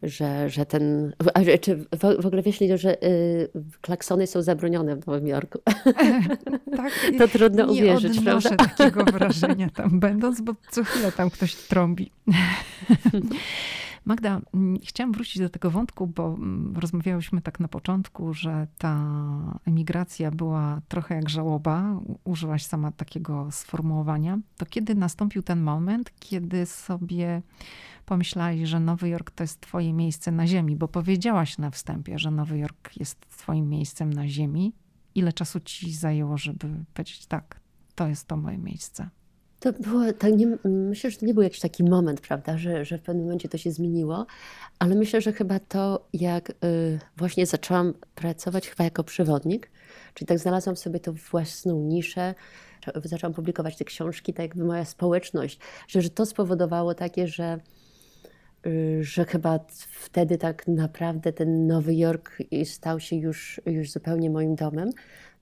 że, 0.04 0.50
że 0.50 0.66
ten. 0.66 1.12
A, 1.34 1.40
czy 1.60 1.76
w, 1.76 2.22
w 2.22 2.26
ogóle 2.26 2.42
wiesz, 2.42 2.60
Lido, 2.60 2.78
że 2.78 3.04
y, 3.04 3.48
klaksony 3.80 4.26
są 4.26 4.42
zabronione 4.42 4.96
w 4.96 5.06
Nowym 5.06 5.26
Jorku? 5.26 5.58
tak, 6.76 6.92
to 7.18 7.28
trudno 7.28 7.66
nie 7.66 7.72
uwierzyć, 7.72 8.20
prawda? 8.20 8.50
Nie 8.50 8.56
takiego 8.56 9.04
wrażenia 9.04 9.70
tam 9.70 10.00
będąc, 10.00 10.40
bo 10.40 10.54
co 10.70 10.84
chwilę 10.84 11.12
tam 11.12 11.30
ktoś 11.30 11.54
trąbi. 11.54 12.10
Magda, 14.04 14.40
mm, 14.54 14.78
chciałam 14.84 15.12
wrócić 15.12 15.38
do 15.38 15.48
tego 15.48 15.70
wątku, 15.70 16.06
bo 16.06 16.34
mm, 16.34 16.76
rozmawiałyśmy 16.76 17.42
tak 17.42 17.60
na 17.60 17.68
początku, 17.68 18.34
że 18.34 18.66
ta 18.78 19.00
emigracja 19.66 20.30
była 20.30 20.80
trochę 20.88 21.14
jak 21.14 21.28
żałoba. 21.28 22.00
Użyłaś 22.24 22.66
sama 22.66 22.92
takiego 22.92 23.48
sformułowania. 23.50 24.38
To 24.56 24.66
kiedy 24.66 24.94
nastąpił 24.94 25.42
ten 25.42 25.60
moment, 25.60 26.12
kiedy 26.20 26.66
sobie 26.66 27.42
pomyślałaś, 28.06 28.58
że 28.62 28.80
Nowy 28.80 29.08
Jork 29.08 29.30
to 29.30 29.44
jest 29.44 29.60
twoje 29.60 29.92
miejsce 29.92 30.32
na 30.32 30.46
ziemi, 30.46 30.76
bo 30.76 30.88
powiedziałaś 30.88 31.58
na 31.58 31.70
wstępie, 31.70 32.18
że 32.18 32.30
Nowy 32.30 32.58
Jork 32.58 32.96
jest 32.96 33.20
twoim 33.30 33.68
miejscem 33.68 34.12
na 34.12 34.28
ziemi. 34.28 34.72
Ile 35.14 35.32
czasu 35.32 35.60
ci 35.60 35.92
zajęło, 35.92 36.38
żeby 36.38 36.84
powiedzieć 36.94 37.26
tak, 37.26 37.60
to 37.94 38.08
jest 38.08 38.28
to 38.28 38.36
moje 38.36 38.58
miejsce? 38.58 39.08
To 39.64 39.72
było, 39.72 40.12
tak 40.12 40.32
nie, 40.32 40.58
myślę, 40.64 41.10
że 41.10 41.16
to 41.18 41.26
nie 41.26 41.34
był 41.34 41.42
jakiś 41.42 41.60
taki 41.60 41.84
moment, 41.84 42.20
prawda, 42.20 42.58
że, 42.58 42.84
że 42.84 42.98
w 42.98 43.02
pewnym 43.02 43.24
momencie 43.24 43.48
to 43.48 43.58
się 43.58 43.70
zmieniło, 43.70 44.26
ale 44.78 44.94
myślę, 44.94 45.20
że 45.20 45.32
chyba 45.32 45.58
to, 45.58 46.08
jak 46.12 46.50
y, 46.50 46.54
właśnie 47.16 47.46
zaczęłam 47.46 47.94
pracować 48.14 48.68
chyba 48.68 48.84
jako 48.84 49.04
przewodnik, 49.04 49.70
czyli 50.14 50.26
tak 50.26 50.38
znalazłam 50.38 50.76
sobie 50.76 51.00
tą 51.00 51.12
własną 51.12 51.80
niszę, 51.80 52.34
zaczęłam 53.04 53.34
publikować 53.34 53.76
te 53.76 53.84
książki, 53.84 54.34
tak 54.34 54.44
jakby 54.44 54.64
moja 54.64 54.84
społeczność, 54.84 55.58
że, 55.88 56.02
że 56.02 56.10
to 56.10 56.26
spowodowało 56.26 56.94
takie, 56.94 57.28
że, 57.28 57.58
y, 58.66 58.98
że 59.04 59.24
chyba 59.24 59.60
wtedy 60.00 60.38
tak 60.38 60.68
naprawdę 60.68 61.32
ten 61.32 61.66
Nowy 61.66 61.94
Jork 61.94 62.38
stał 62.64 63.00
się 63.00 63.16
już, 63.16 63.60
już 63.66 63.90
zupełnie 63.90 64.30
moim 64.30 64.54
domem 64.54 64.90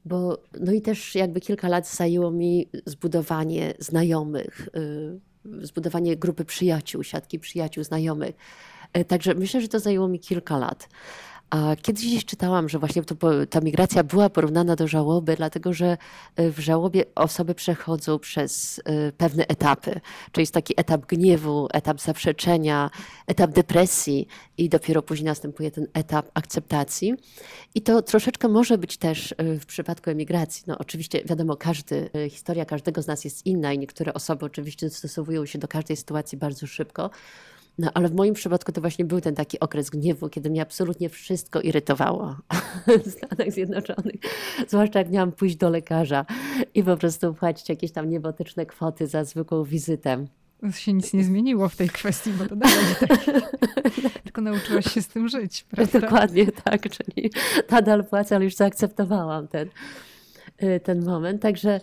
bo 0.05 0.42
no 0.61 0.72
i 0.72 0.82
też 0.82 1.14
jakby 1.14 1.40
kilka 1.40 1.68
lat 1.68 1.88
zajęło 1.88 2.30
mi 2.30 2.68
zbudowanie 2.86 3.74
znajomych, 3.78 4.68
y, 4.76 5.66
zbudowanie 5.66 6.16
grupy 6.16 6.44
przyjaciół, 6.44 7.03
siatki 7.03 7.38
przyjaciół, 7.38 7.84
znajomych. 7.84 8.34
E, 8.92 9.05
także 9.05 9.34
myślę, 9.34 9.61
że 9.61 9.68
to 9.68 9.80
zajęło 9.80 10.09
mi 10.09 10.20
kilka 10.20 10.59
lat. 10.59 10.88
A 11.53 11.76
kiedyś 11.76 12.07
gdzieś 12.07 12.24
czytałam, 12.24 12.68
że 12.68 12.78
właśnie 12.78 13.03
to, 13.03 13.16
ta 13.50 13.61
migracja 13.61 14.05
była 14.05 14.30
porównana 14.30 14.76
do 14.76 14.88
żałoby, 14.88 15.36
dlatego 15.36 15.72
że 15.72 15.96
e, 16.36 16.50
w 16.50 16.59
żałobie 16.59 17.05
osoby 17.14 17.55
przechodzą 17.55 18.18
przez 18.18 18.80
e, 18.84 19.12
pewne 19.12 19.46
etapy. 19.46 20.00
Czyli 20.32 20.42
jest 20.42 20.55
taki 20.55 20.74
etap 20.76 21.07
gniewu, 21.07 21.68
etap 21.72 22.00
zaprzeczenia, 22.00 22.90
etap 23.26 23.50
depresji 23.50 24.26
i 24.59 24.68
dopiero 24.68 25.03
później 25.03 25.24
następuje 25.24 25.70
ten 25.70 25.86
etap 25.94 26.30
akceptacji. 26.34 27.14
I 27.74 27.82
to 27.82 28.03
troszeczkę 28.03 28.48
może 28.48 28.78
być 28.78 28.96
też 28.96 29.34
e, 29.38 29.59
w 29.59 29.66
przypadku 29.66 30.11
emigracji. 30.11 30.64
No 30.66 30.78
oczywiście 30.78 31.24
wiadomo, 31.24 31.57
każdy, 31.57 32.11
historia 32.30 32.64
każdego 32.64 33.03
z 33.03 33.07
nas 33.07 33.24
jest 33.24 33.46
inna 33.46 33.72
i 33.72 33.78
niektóre 33.78 34.14
osoby 34.14 34.46
oczywiście 34.46 34.86
dostosowują 34.86 35.46
się 35.46 35.59
do 35.59 35.68
każdej 35.68 35.96
sytuacji 35.96 36.38
bardzo 36.38 36.66
szybko. 36.66 37.11
No 37.78 37.90
ale 37.94 38.08
w 38.08 38.14
moim 38.14 38.34
przypadku 38.34 38.72
to 38.72 38.80
właśnie 38.80 39.04
był 39.04 39.20
ten 39.20 39.34
taki 39.34 39.60
okres 39.60 39.90
gniewu, 39.90 40.28
kiedy 40.28 40.50
mnie 40.50 40.62
absolutnie 40.62 41.08
wszystko 41.08 41.60
irytowało 41.60 42.36
w 43.04 43.10
Stanach 43.10 43.52
Zjednoczonych. 43.52 44.14
Zwłaszcza 44.68 44.98
jak 44.98 45.10
miałam 45.10 45.32
pójść 45.32 45.56
do 45.56 45.70
lekarza 45.70 46.26
i 46.74 46.82
po 46.84 46.96
prostu 46.96 47.34
płacić 47.34 47.68
jakieś 47.68 47.92
tam 47.92 48.10
niebotyczne 48.10 48.66
kwoty 48.66 49.06
za 49.06 49.24
zwykłą 49.24 49.64
wizytę. 49.64 50.26
się 50.74 50.92
nic 50.92 51.12
nie 51.12 51.24
zmieniło 51.24 51.68
w 51.68 51.76
tej 51.76 51.88
kwestii, 51.88 52.30
bo 52.30 52.46
to 52.46 52.56
dalej 52.56 52.84
tak. 53.00 53.24
Tylko 54.24 54.40
nauczyłaś 54.40 54.84
się 54.84 55.02
z 55.02 55.08
tym 55.08 55.28
żyć, 55.28 55.64
prawda? 55.70 56.00
Dokładnie 56.00 56.46
tak, 56.46 56.88
czyli 56.90 57.30
nadal 57.70 58.04
płacę, 58.04 58.36
ale 58.36 58.44
już 58.44 58.54
zaakceptowałam 58.54 59.48
ten, 59.48 59.68
y, 60.62 60.80
ten 60.80 61.04
moment. 61.04 61.42
Także 61.42 61.80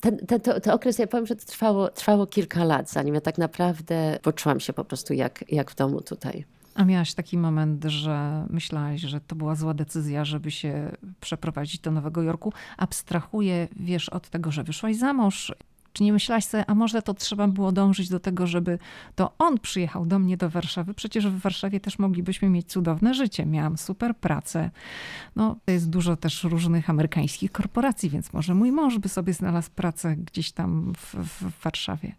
ten, 0.00 0.18
ten, 0.26 0.40
to, 0.40 0.60
to 0.60 0.74
okres, 0.74 0.98
ja 0.98 1.06
powiem, 1.06 1.26
że 1.26 1.36
to 1.36 1.44
trwało, 1.44 1.88
trwało 1.88 2.26
kilka 2.26 2.64
lat, 2.64 2.90
zanim 2.90 3.14
ja 3.14 3.20
tak 3.20 3.38
naprawdę 3.38 4.18
poczułam 4.22 4.60
się 4.60 4.72
po 4.72 4.84
prostu 4.84 5.14
jak, 5.14 5.44
jak 5.48 5.70
w 5.70 5.74
domu 5.74 6.00
tutaj. 6.00 6.44
A 6.74 6.84
miałaś 6.84 7.14
taki 7.14 7.38
moment, 7.38 7.84
że 7.84 8.46
myślałaś, 8.50 9.00
że 9.00 9.20
to 9.20 9.36
była 9.36 9.54
zła 9.54 9.74
decyzja, 9.74 10.24
żeby 10.24 10.50
się 10.50 10.92
przeprowadzić 11.20 11.78
do 11.78 11.90
Nowego 11.90 12.22
Jorku? 12.22 12.52
Abstrahuję, 12.76 13.68
wiesz, 13.76 14.08
od 14.08 14.28
tego, 14.28 14.50
że 14.50 14.64
wyszłaś 14.64 14.96
za 14.96 15.12
mąż, 15.12 15.52
czy 15.92 16.02
nie 16.02 16.12
myślałaś 16.12 16.44
sobie, 16.44 16.64
a 16.66 16.74
może 16.74 17.02
to 17.02 17.14
trzeba 17.14 17.48
było 17.48 17.72
dążyć 17.72 18.08
do 18.08 18.20
tego, 18.20 18.46
żeby 18.46 18.78
to 19.14 19.32
on 19.38 19.58
przyjechał 19.58 20.06
do 20.06 20.18
mnie 20.18 20.36
do 20.36 20.50
Warszawy? 20.50 20.94
Przecież 20.94 21.26
w 21.26 21.38
Warszawie 21.38 21.80
też 21.80 21.98
moglibyśmy 21.98 22.48
mieć 22.48 22.66
cudowne 22.72 23.14
życie. 23.14 23.46
Miałam 23.46 23.78
super 23.78 24.16
pracę. 24.16 24.70
No, 25.36 25.56
jest 25.66 25.90
dużo 25.90 26.16
też 26.16 26.44
różnych 26.44 26.90
amerykańskich 26.90 27.52
korporacji, 27.52 28.10
więc 28.10 28.32
może 28.32 28.54
mój 28.54 28.72
mąż 28.72 28.98
by 28.98 29.08
sobie 29.08 29.32
znalazł 29.32 29.70
pracę 29.70 30.16
gdzieś 30.16 30.52
tam 30.52 30.92
w, 30.96 31.14
w 31.14 31.62
Warszawie. 31.62 32.12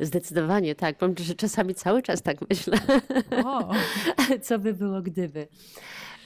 Zdecydowanie 0.00 0.74
tak. 0.74 0.98
Powiem, 0.98 1.14
że 1.18 1.34
czasami 1.34 1.74
cały 1.74 2.02
czas 2.02 2.22
tak 2.22 2.36
myślę. 2.50 2.78
O. 3.44 3.70
Co 4.42 4.58
by 4.58 4.74
było, 4.74 5.02
gdyby. 5.02 5.48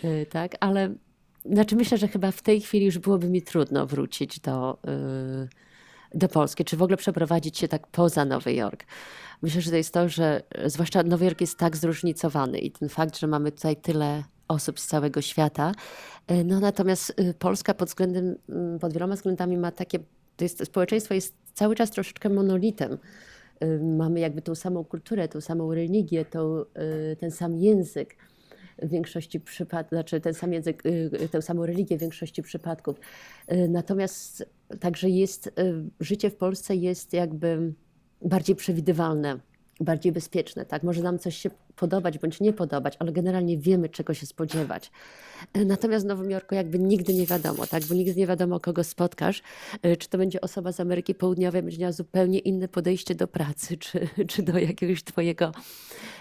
Y, 0.05 0.27
tak, 0.31 0.57
ale 0.61 0.95
znaczy 1.45 1.77
myślę, 1.77 1.99
że 1.99 2.09
chyba 2.09 2.31
w 2.31 2.43
tej 2.43 2.61
chwili 2.61 2.87
już 2.87 2.99
byłoby 2.99 3.29
mi 3.29 3.43
trudno 3.43 3.87
wrócić 3.87 4.41
do. 4.41 4.79
Yy 4.85 5.49
do 6.15 6.29
Polski, 6.29 6.65
czy 6.65 6.77
w 6.77 6.83
ogóle 6.83 6.97
przeprowadzić 6.97 7.59
się 7.59 7.69
tak 7.69 7.87
poza 7.87 8.25
Nowy 8.25 8.55
Jork. 8.55 8.85
Myślę, 9.43 9.61
że 9.61 9.71
to 9.71 9.77
jest 9.77 9.95
to, 9.95 10.09
że 10.09 10.43
zwłaszcza 10.67 11.03
Nowy 11.03 11.25
Jork 11.25 11.41
jest 11.41 11.59
tak 11.59 11.77
zróżnicowany 11.77 12.59
i 12.59 12.71
ten 12.71 12.89
fakt, 12.89 13.19
że 13.19 13.27
mamy 13.27 13.53
tutaj 13.53 13.77
tyle 13.77 14.25
osób 14.49 14.81
z 14.81 14.87
całego 14.87 15.23
świata. 15.23 15.73
E, 16.27 16.45
no 16.45 16.61
natomiast 16.61 17.21
y, 17.21 17.35
Polska 17.39 17.75
pod 17.75 17.89
względem, 17.89 18.37
mm, 18.49 18.79
pod 18.79 18.93
wieloma 18.93 19.15
względami 19.15 19.59
ma 19.59 19.71
takie, 19.71 19.99
to 20.37 20.45
jest, 20.45 20.65
społeczeństwo 20.65 21.15
jest 21.15 21.35
cały 21.55 21.75
czas 21.75 21.91
troszeczkę 21.91 22.29
monolitem. 22.29 22.99
Y, 23.65 23.81
mamy 23.83 24.21
jakby 24.21 24.43
tą 24.43 24.55
samą 24.55 24.85
kulturę, 24.85 25.29
tą 25.29 25.41
samą 25.41 25.75
religię, 25.75 26.25
tą, 26.25 26.61
y, 27.13 27.17
ten 27.21 27.31
sam 27.31 27.57
język 27.57 28.17
w 28.83 28.89
większości 28.89 29.41
przypadków, 29.41 29.91
znaczy 29.91 30.21
ten 30.21 30.35
sam 30.35 30.53
język, 30.53 30.83
tę 31.31 31.43
samą 31.43 31.67
religię 31.67 31.97
w 31.97 32.01
większości 32.01 32.43
przypadków. 32.43 33.01
Natomiast 33.69 34.51
także 34.81 35.09
jest, 35.11 35.55
życie 36.01 36.31
w 36.31 36.37
Polsce 36.37 36.77
jest 36.77 37.13
jakby 37.13 37.73
bardziej 38.23 38.57
przewidywalne 38.57 39.41
bardziej 39.81 40.13
bezpieczne. 40.13 40.67
Tak? 40.67 40.83
Może 40.83 41.03
nam 41.03 41.19
coś 41.19 41.37
się 41.37 41.51
podobać 41.77 42.19
bądź 42.19 42.41
nie 42.41 42.53
podobać, 42.53 42.97
ale 42.99 43.13
generalnie 43.13 43.59
wiemy, 43.59 43.89
czego 43.89 44.15
się 44.15 44.27
spodziewać. 44.27 44.91
E, 45.53 45.65
natomiast 45.65 46.05
w 46.05 46.09
Nowym 46.09 46.31
Jorku 46.31 46.55
jakby 46.55 46.79
nigdy 46.79 47.15
nie 47.15 47.27
wiadomo, 47.27 47.67
tak? 47.67 47.85
bo 47.85 47.95
nigdy 47.95 48.15
nie 48.15 48.27
wiadomo, 48.27 48.61
kogo 48.61 48.85
spotkasz. 48.85 49.43
E, 49.83 49.97
czy 49.97 50.09
to 50.09 50.19
będzie 50.19 50.41
osoba 50.41 50.73
z 50.73 50.81
Ameryki 50.81 51.15
Południowej, 51.15 51.63
będzie 51.63 51.79
miała 51.79 51.93
zupełnie 51.93 52.39
inne 52.39 52.69
podejście 52.69 53.15
do 53.15 53.29
pracy, 53.29 53.77
czy, 53.85 54.09
czy 54.29 54.43
do 54.43 54.59
jakiegoś 54.59 55.03
twojego, 55.03 55.53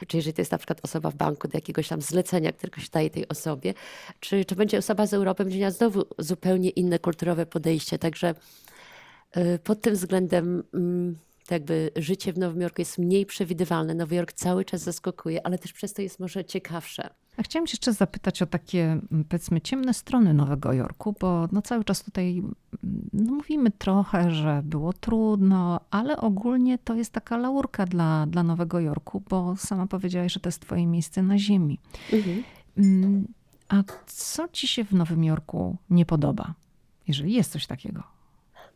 czy 0.08 0.18
jeżeli 0.18 0.34
to 0.34 0.42
jest 0.42 0.52
na 0.52 0.58
przykład 0.58 0.80
osoba 0.84 1.12
w 1.12 1.16
banku, 1.16 1.48
do 1.48 1.58
jakiegoś 1.58 1.88
tam 1.88 2.02
zlecenia, 2.02 2.52
którego 2.52 2.82
się 2.82 2.90
daje 2.92 3.10
tej 3.10 3.28
osobie, 3.28 3.74
czy, 4.20 4.46
czy 4.46 4.56
będzie 4.56 4.78
osoba 4.78 5.08
z 5.08 5.14
Europy, 5.14 5.44
będzie 5.44 5.60
miała 5.60 5.72
znowu 5.72 6.06
zupełnie 6.18 6.70
inne 6.70 7.00
kulturowe 7.00 7.46
podejście. 7.46 8.00
Także 8.00 8.36
e, 9.32 9.60
pod 9.60 9.82
tym 9.82 9.94
względem 9.94 10.64
to 11.48 11.54
jakby 11.54 11.92
życie 11.96 12.34
w 12.34 12.38
Nowym 12.38 12.62
Jorku 12.62 12.82
jest 12.82 12.98
mniej 12.98 13.26
przewidywalne. 13.26 13.94
Nowy 13.94 14.16
Jork 14.16 14.34
cały 14.34 14.66
czas 14.66 14.82
zaskakuje, 14.82 15.46
ale 15.46 15.58
też 15.58 15.74
przez 15.74 15.94
to 15.94 16.02
jest 16.02 16.20
może 16.20 16.46
ciekawsze. 16.46 17.10
A 17.38 17.44
chciałam 17.44 17.68
się 17.68 17.72
jeszcze 17.72 17.94
zapytać 17.94 18.42
o 18.42 18.46
takie, 18.46 18.84
mm, 18.84 19.26
powiedzmy, 19.30 19.62
ciemne 19.62 19.94
strony 19.94 20.34
Nowego 20.34 20.74
Jorku, 20.74 21.16
bo 21.20 21.48
no 21.52 21.62
cały 21.62 21.84
czas 21.84 22.04
tutaj 22.04 22.38
mm, 22.38 22.56
no 23.14 23.34
mówimy 23.34 23.72
trochę, 23.72 24.32
że 24.32 24.62
było 24.64 24.94
trudno, 24.94 25.80
ale 25.92 26.18
ogólnie 26.18 26.78
to 26.78 26.96
jest 26.96 27.12
taka 27.12 27.38
laurka 27.38 27.86
dla, 27.86 28.26
dla 28.28 28.44
Nowego 28.44 28.80
Jorku, 28.80 29.24
bo 29.30 29.56
sama 29.56 29.88
powiedziałaś, 29.88 30.34
że 30.34 30.40
to 30.40 30.48
jest 30.48 30.60
twoje 30.60 30.88
miejsce 30.88 31.24
na 31.24 31.38
ziemi. 31.38 31.80
Mhm. 32.14 32.44
Mm, 32.78 33.28
a 33.70 33.84
co 34.08 34.48
ci 34.48 34.68
się 34.68 34.84
w 34.84 34.92
Nowym 34.92 35.24
Jorku 35.24 35.78
nie 35.90 36.06
podoba, 36.06 36.54
jeżeli 37.08 37.34
jest 37.34 37.52
coś 37.52 37.68
takiego? 37.68 38.15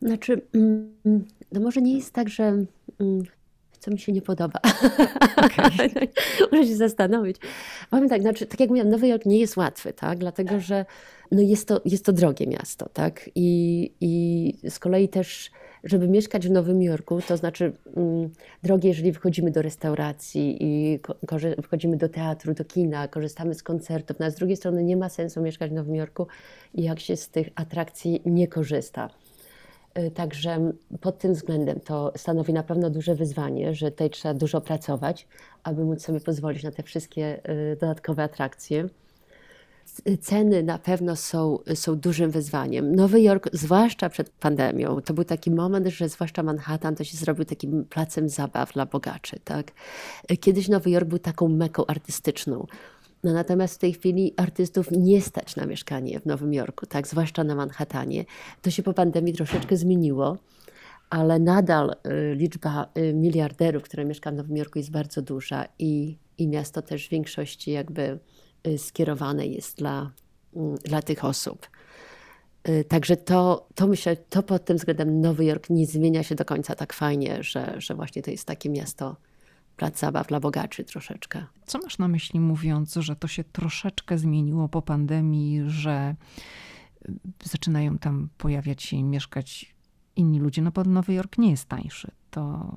Znaczy, 0.02 0.40
no 1.52 1.60
może 1.60 1.82
nie 1.82 1.96
jest 1.96 2.12
tak, 2.12 2.28
że 2.28 2.44
mm, 3.00 3.22
co 3.80 3.90
mi 3.90 3.98
się 3.98 4.12
nie 4.12 4.22
podoba. 4.22 4.60
Okay. 5.36 5.88
Muszę 6.52 6.66
się 6.66 6.76
zastanowić. 6.76 7.36
Powiem 7.90 8.08
tak, 8.08 8.22
znaczy, 8.22 8.46
tak 8.46 8.60
jak 8.60 8.68
mówiłam, 8.68 8.90
Nowy 8.90 9.08
Jork 9.08 9.26
nie 9.26 9.38
jest 9.38 9.56
łatwy, 9.56 9.92
tak? 9.92 10.18
dlatego 10.18 10.60
że 10.60 10.84
no 11.30 11.40
jest, 11.40 11.68
to, 11.68 11.80
jest 11.84 12.04
to 12.04 12.12
drogie 12.12 12.46
miasto. 12.46 12.88
Tak? 12.88 13.30
I, 13.34 13.92
I 14.00 14.70
z 14.70 14.78
kolei 14.78 15.08
też, 15.08 15.50
żeby 15.84 16.08
mieszkać 16.08 16.48
w 16.48 16.50
Nowym 16.50 16.82
Jorku, 16.82 17.20
to 17.28 17.36
znaczy 17.36 17.72
mm, 17.96 18.30
drogie, 18.62 18.88
jeżeli 18.88 19.12
wchodzimy 19.12 19.50
do 19.50 19.62
restauracji 19.62 20.56
i 20.60 21.00
wchodzimy 21.62 21.96
do 21.96 22.08
teatru, 22.08 22.54
do 22.54 22.64
kina, 22.64 23.08
korzystamy 23.08 23.54
z 23.54 23.62
koncertów. 23.62 24.18
No, 24.18 24.26
a 24.26 24.30
z 24.30 24.34
drugiej 24.34 24.56
strony 24.56 24.84
nie 24.84 24.96
ma 24.96 25.08
sensu 25.08 25.42
mieszkać 25.42 25.70
w 25.70 25.74
Nowym 25.74 25.94
Jorku, 25.94 26.26
jak 26.74 27.00
się 27.00 27.16
z 27.16 27.28
tych 27.28 27.48
atrakcji 27.54 28.22
nie 28.24 28.48
korzysta. 28.48 29.10
Y, 29.98 30.10
także 30.10 30.72
pod 31.00 31.18
tym 31.18 31.34
względem 31.34 31.80
to 31.80 32.12
stanowi 32.16 32.52
na 32.52 32.62
pewno 32.62 32.90
duże 32.90 33.14
wyzwanie, 33.14 33.74
że 33.74 33.90
tutaj 33.90 34.10
trzeba 34.10 34.34
dużo 34.34 34.60
pracować, 34.60 35.28
aby 35.62 35.84
móc 35.84 36.02
sobie 36.02 36.20
pozwolić 36.20 36.62
na 36.62 36.70
te 36.70 36.82
wszystkie 36.82 37.50
y, 37.50 37.76
dodatkowe 37.80 38.22
atrakcje. 38.22 38.88
Ceny 40.20 40.62
na 40.62 40.78
pewno 40.78 41.16
są, 41.16 41.58
są 41.74 41.96
dużym 41.96 42.30
wyzwaniem. 42.30 42.94
Nowy 42.96 43.20
Jork, 43.20 43.48
zwłaszcza 43.52 44.08
przed 44.08 44.30
pandemią, 44.30 45.00
to 45.00 45.14
był 45.14 45.24
taki 45.24 45.50
moment, 45.50 45.86
że 45.86 46.08
zwłaszcza 46.08 46.42
Manhattan 46.42 46.96
to 46.96 47.04
się 47.04 47.16
zrobił 47.16 47.44
takim 47.44 47.84
placem 47.84 48.28
zabaw 48.28 48.72
dla 48.72 48.86
bogaczy. 48.86 49.40
Tak? 49.44 49.72
Kiedyś 50.40 50.68
Nowy 50.68 50.90
Jork 50.90 51.08
był 51.08 51.18
taką 51.18 51.48
meką 51.48 51.86
artystyczną. 51.86 52.66
No 53.24 53.32
natomiast 53.32 53.74
w 53.74 53.78
tej 53.78 53.92
chwili 53.92 54.34
artystów 54.36 54.90
nie 54.90 55.20
stać 55.20 55.56
na 55.56 55.66
mieszkanie 55.66 56.20
w 56.20 56.26
Nowym 56.26 56.54
Jorku, 56.54 56.86
tak, 56.86 57.08
zwłaszcza 57.08 57.44
na 57.44 57.54
Manhattanie. 57.54 58.24
To 58.62 58.70
się 58.70 58.82
po 58.82 58.92
pandemii 58.92 59.34
troszeczkę 59.34 59.76
zmieniło, 59.76 60.38
ale 61.10 61.38
nadal 61.38 61.90
y, 61.90 62.34
liczba 62.34 62.86
y, 62.98 63.14
miliarderów, 63.14 63.82
które 63.82 64.04
mieszka 64.04 64.30
w 64.30 64.34
Nowym 64.34 64.56
Jorku 64.56 64.78
jest 64.78 64.90
bardzo 64.90 65.22
duża 65.22 65.64
i, 65.78 66.18
i 66.38 66.48
miasto 66.48 66.82
też 66.82 67.06
w 67.06 67.10
większości 67.10 67.70
jakby 67.70 68.18
y, 68.66 68.78
skierowane 68.78 69.46
jest 69.46 69.78
dla, 69.78 70.10
mm, 70.56 70.74
dla 70.74 71.02
tych 71.02 71.24
osób. 71.24 71.66
Także 72.88 73.16
to, 73.16 73.68
to 73.74 73.86
myślę, 73.86 74.16
to 74.16 74.42
pod 74.42 74.64
tym 74.64 74.76
względem 74.76 75.20
Nowy 75.20 75.44
Jork 75.44 75.70
nie 75.70 75.86
zmienia 75.86 76.22
się 76.22 76.34
do 76.34 76.44
końca 76.44 76.74
tak 76.74 76.92
fajnie, 76.92 77.42
że, 77.42 77.74
że 77.78 77.94
właśnie 77.94 78.22
to 78.22 78.30
jest 78.30 78.44
takie 78.44 78.70
miasto 78.70 79.16
plac 79.80 79.98
zabaw 79.98 80.26
dla 80.26 80.40
bogaczy 80.40 80.84
troszeczkę. 80.84 81.44
Co 81.66 81.78
masz 81.78 81.98
na 81.98 82.08
myśli 82.08 82.40
mówiąc, 82.40 82.94
że 82.94 83.16
to 83.16 83.28
się 83.28 83.44
troszeczkę 83.44 84.18
zmieniło 84.18 84.68
po 84.68 84.82
pandemii, 84.82 85.62
że 85.66 86.14
y, 87.08 87.12
zaczynają 87.44 87.98
tam 87.98 88.28
pojawiać 88.38 88.82
się 88.82 88.96
i 88.96 89.04
mieszkać 89.04 89.74
inni 90.16 90.38
ludzie? 90.40 90.62
No 90.62 90.70
bo 90.70 90.84
Nowy 90.84 91.14
Jork 91.14 91.38
nie 91.38 91.50
jest 91.50 91.64
tańszy. 91.64 92.10
To 92.30 92.74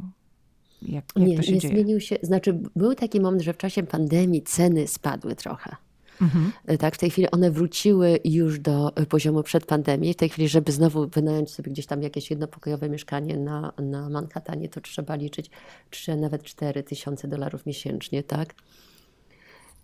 jak, 0.81 1.05
jak 1.15 1.27
nie, 1.27 1.37
to 1.37 1.43
się 1.43 1.53
nie 1.53 1.59
dzieje? 1.59 1.73
zmienił 1.73 1.99
się. 1.99 2.17
Znaczy 2.21 2.59
był 2.75 2.95
taki 2.95 3.19
moment, 3.19 3.41
że 3.43 3.53
w 3.53 3.57
czasie 3.57 3.83
pandemii 3.83 4.41
ceny 4.41 4.87
spadły 4.87 5.35
trochę. 5.35 5.75
Mhm. 6.23 6.51
E, 6.65 6.77
tak, 6.77 6.95
w 6.95 6.97
tej 6.97 7.09
chwili 7.09 7.31
one 7.31 7.51
wróciły 7.51 8.19
już 8.25 8.59
do 8.59 8.95
e, 8.95 9.05
poziomu 9.05 9.43
przed 9.43 9.65
pandemią. 9.65 10.13
W 10.13 10.15
tej 10.15 10.29
chwili, 10.29 10.47
żeby 10.47 10.71
znowu 10.71 11.07
wynająć 11.07 11.51
sobie 11.51 11.71
gdzieś 11.71 11.85
tam 11.85 12.03
jakieś 12.03 12.31
jednopokojowe 12.31 12.89
mieszkanie 12.89 13.37
na, 13.37 13.73
na 13.77 14.09
Manhattanie, 14.09 14.69
to 14.69 14.81
trzeba 14.81 15.15
liczyć 15.15 15.49
3, 15.89 16.15
nawet 16.15 16.43
4 16.43 16.83
tysiące 16.83 17.27
dolarów 17.27 17.65
miesięcznie, 17.65 18.23
tak? 18.23 18.55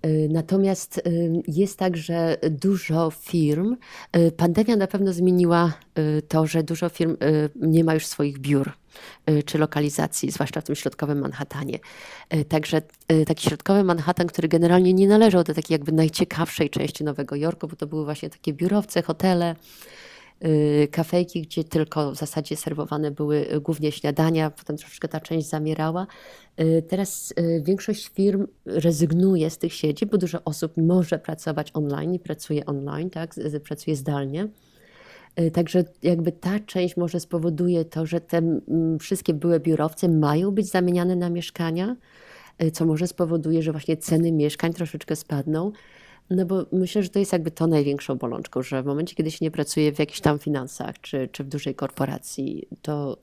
Y, 0.05 0.27
natomiast 0.31 0.97
y, 0.97 1.01
jest 1.47 1.77
tak, 1.77 1.97
że 1.97 2.37
dużo 2.49 3.11
firm, 3.11 3.75
y, 4.17 4.31
pandemia 4.31 4.75
na 4.75 4.87
pewno 4.87 5.13
zmieniła 5.13 5.73
to, 6.27 6.47
że 6.47 6.63
dużo 6.63 6.89
firm 6.89 7.17
nie 7.55 7.83
ma 7.83 7.93
już 7.93 8.05
swoich 8.05 8.39
biur 8.39 8.71
czy 9.45 9.57
lokalizacji, 9.57 10.31
zwłaszcza 10.31 10.61
w 10.61 10.63
tym 10.63 10.75
środkowym 10.75 11.19
Manhattanie. 11.19 11.79
Także 12.49 12.81
taki 13.27 13.49
środkowy 13.49 13.83
Manhattan, 13.83 14.27
który 14.27 14.47
generalnie 14.47 14.93
nie 14.93 15.07
należał 15.07 15.43
do 15.43 15.53
takiej 15.53 15.75
jakby 15.75 15.91
najciekawszej 15.91 16.69
części 16.69 17.03
Nowego 17.03 17.35
Jorku, 17.35 17.67
bo 17.67 17.75
to 17.75 17.87
były 17.87 18.05
właśnie 18.05 18.29
takie 18.29 18.53
biurowce, 18.53 19.01
hotele, 19.01 19.55
kafejki, 20.91 21.41
gdzie 21.41 21.63
tylko 21.63 22.11
w 22.11 22.15
zasadzie 22.15 22.55
serwowane 22.55 23.11
były 23.11 23.47
głównie 23.61 23.91
śniadania, 23.91 24.51
potem 24.51 24.77
troszeczkę 24.77 25.07
ta 25.07 25.19
część 25.19 25.49
zamierała. 25.49 26.07
Y, 26.59 26.83
teraz 26.87 27.33
y, 27.39 27.61
większość 27.65 28.07
firm 28.07 28.47
rezygnuje 28.65 29.49
z 29.49 29.57
tych 29.57 29.73
sieci, 29.73 30.05
bo 30.05 30.17
dużo 30.17 30.43
osób 30.45 30.77
może 30.77 31.19
pracować 31.19 31.71
online 31.73 32.13
i 32.13 32.19
pracuje 32.19 32.65
online, 32.65 33.09
tak, 33.09 33.35
pracuje 33.63 33.95
zdalnie. 33.95 34.47
Także 35.53 35.83
jakby 36.03 36.31
ta 36.31 36.59
część 36.59 36.97
może 36.97 37.19
spowoduje 37.19 37.85
to, 37.85 38.05
że 38.05 38.21
te 38.21 38.37
mm, 38.37 38.99
wszystkie 38.99 39.33
były 39.33 39.59
biurowce 39.59 40.09
mają 40.09 40.51
być 40.51 40.67
zamieniane 40.67 41.15
na 41.15 41.29
mieszkania, 41.29 41.95
co 42.73 42.85
może 42.85 43.07
spowoduje, 43.07 43.63
że 43.63 43.71
właśnie 43.71 43.97
ceny 43.97 44.31
mieszkań 44.31 44.73
troszeczkę 44.73 45.15
spadną. 45.15 45.71
No 46.29 46.45
bo 46.45 46.65
myślę, 46.71 47.03
że 47.03 47.09
to 47.09 47.19
jest 47.19 47.33
jakby 47.33 47.51
to 47.51 47.67
największą 47.67 48.15
bolączką, 48.15 48.61
że 48.61 48.83
w 48.83 48.85
momencie, 48.85 49.15
kiedy 49.15 49.31
się 49.31 49.37
nie 49.41 49.51
pracuje 49.51 49.93
w 49.93 49.99
jakichś 49.99 50.19
tam 50.19 50.39
finansach 50.39 51.01
czy, 51.01 51.29
czy 51.31 51.43
w 51.43 51.47
dużej 51.47 51.75
korporacji, 51.75 52.67
to 52.81 53.17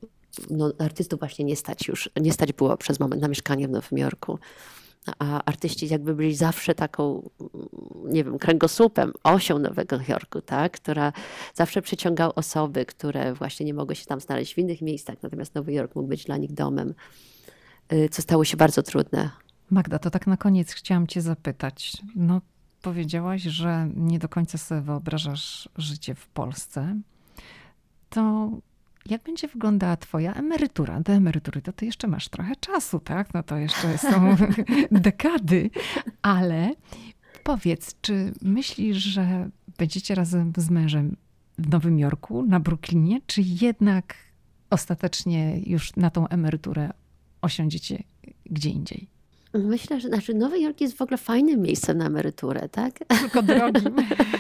no, 0.50 0.72
artystów 0.78 1.18
właśnie 1.18 1.44
nie 1.44 1.56
stać 1.56 1.88
już, 1.88 2.10
nie 2.20 2.32
stać 2.32 2.52
było 2.52 2.76
przez 2.76 3.00
moment 3.00 3.22
na 3.22 3.28
mieszkanie 3.28 3.68
w 3.68 3.70
Nowym 3.70 3.98
Jorku. 3.98 4.38
A 5.18 5.44
artyści 5.44 5.88
jakby 5.88 6.14
byli 6.14 6.34
zawsze 6.34 6.74
taką, 6.74 7.30
nie 8.04 8.24
wiem, 8.24 8.38
kręgosłupem, 8.38 9.12
osią 9.24 9.58
Nowego 9.58 9.98
Jorku, 10.08 10.40
tak? 10.40 10.72
która 10.72 11.12
zawsze 11.54 11.82
przyciągał 11.82 12.32
osoby, 12.34 12.86
które 12.86 13.34
właśnie 13.34 13.66
nie 13.66 13.74
mogły 13.74 13.94
się 13.94 14.06
tam 14.06 14.20
znaleźć 14.20 14.54
w 14.54 14.58
innych 14.58 14.82
miejscach, 14.82 15.22
natomiast 15.22 15.54
Nowy 15.54 15.72
Jork 15.72 15.94
mógł 15.94 16.08
być 16.08 16.24
dla 16.24 16.36
nich 16.36 16.52
domem, 16.52 16.94
y, 17.92 18.08
co 18.08 18.22
stało 18.22 18.44
się 18.44 18.56
bardzo 18.56 18.82
trudne. 18.82 19.30
Magda, 19.70 19.98
to 19.98 20.10
tak 20.10 20.26
na 20.26 20.36
koniec 20.36 20.72
chciałam 20.72 21.06
Cię 21.06 21.20
zapytać. 21.20 21.92
No, 22.16 22.40
powiedziałaś, 22.82 23.42
że 23.42 23.88
nie 23.96 24.18
do 24.18 24.28
końca 24.28 24.58
sobie 24.58 24.80
wyobrażasz 24.80 25.68
życie 25.76 26.14
w 26.14 26.26
Polsce, 26.26 26.96
to 28.10 28.50
jak 29.06 29.22
będzie 29.22 29.48
wyglądała 29.48 29.96
twoja 29.96 30.34
emerytura? 30.34 31.00
Do 31.00 31.12
emerytury 31.12 31.62
to 31.62 31.72
ty 31.72 31.86
jeszcze 31.86 32.08
masz 32.08 32.28
trochę 32.28 32.56
czasu, 32.56 32.98
tak? 32.98 33.34
No 33.34 33.42
to 33.42 33.56
jeszcze 33.56 33.98
są 33.98 34.36
dekady, 34.90 35.70
ale 36.22 36.74
powiedz, 37.42 37.96
czy 38.00 38.32
myślisz, 38.42 38.96
że 38.96 39.50
będziecie 39.78 40.14
razem 40.14 40.52
z 40.56 40.70
mężem 40.70 41.16
w 41.58 41.68
Nowym 41.68 41.98
Jorku, 41.98 42.42
na 42.42 42.60
Brooklynie, 42.60 43.20
czy 43.26 43.42
jednak 43.42 44.14
ostatecznie 44.70 45.60
już 45.66 45.96
na 45.96 46.10
tą 46.10 46.28
emeryturę 46.28 46.90
osiądziecie 47.42 48.02
gdzie 48.50 48.70
indziej? 48.70 49.15
Myślę, 49.58 50.00
że 50.00 50.08
znaczy 50.08 50.34
Nowy 50.34 50.60
Jork 50.60 50.80
jest 50.80 50.96
w 50.96 51.02
ogóle 51.02 51.18
fajnym 51.18 51.62
miejscem 51.62 51.98
na 51.98 52.06
emeryturę, 52.06 52.68
tak? 52.68 52.92
Tylko 53.20 53.42
drogim. 53.42 53.94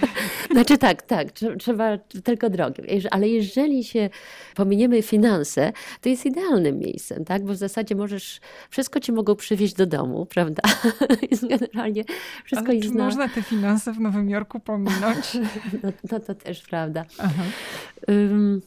znaczy 0.52 0.78
tak, 0.78 1.02
tak, 1.02 1.28
trzeba 1.58 1.98
tylko 2.24 2.50
drogim. 2.50 2.84
Ale 3.10 3.28
jeżeli 3.28 3.84
się 3.84 4.10
pominiemy 4.54 5.02
finanse, 5.02 5.72
to 6.00 6.08
jest 6.08 6.26
idealnym 6.26 6.78
miejscem, 6.78 7.24
tak? 7.24 7.44
Bo 7.44 7.52
w 7.52 7.56
zasadzie 7.56 7.94
możesz, 7.94 8.40
wszystko 8.70 9.00
ci 9.00 9.12
mogą 9.12 9.36
przywieźć 9.36 9.74
do 9.74 9.86
domu, 9.86 10.26
prawda? 10.26 10.62
jest 11.30 11.48
generalnie 11.48 12.04
wszystko 12.44 12.68
Ale 12.68 12.76
jest 12.76 12.88
czy 12.88 12.94
na... 12.94 13.04
można 13.04 13.28
te 13.28 13.42
finanse 13.42 13.92
w 13.92 14.00
Nowym 14.00 14.30
Jorku 14.30 14.60
pominąć? 14.60 15.34
no, 15.82 15.92
no 16.10 16.20
to 16.20 16.34
też 16.34 16.62
prawda. 16.62 17.04
Um, 18.08 18.60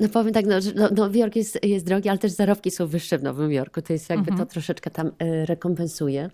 no 0.00 0.08
powiem 0.08 0.32
tak, 0.32 0.46
no, 0.46 0.56
no, 0.74 0.88
Nowy 0.88 1.18
Jork 1.18 1.36
jest, 1.36 1.64
jest 1.64 1.86
drogi, 1.86 2.08
ale 2.08 2.18
też 2.18 2.32
zarobki 2.32 2.70
są 2.70 2.86
wyższe 2.86 3.18
w 3.18 3.22
Nowym 3.22 3.52
Jorku. 3.52 3.82
To 3.82 3.92
jest 3.92 4.10
jakby 4.10 4.30
mhm. 4.30 4.38
to 4.48 4.52
troszeczkę 4.52 4.90
tam 4.90 5.10
e, 5.18 5.46
rekompensuje. 5.46 6.30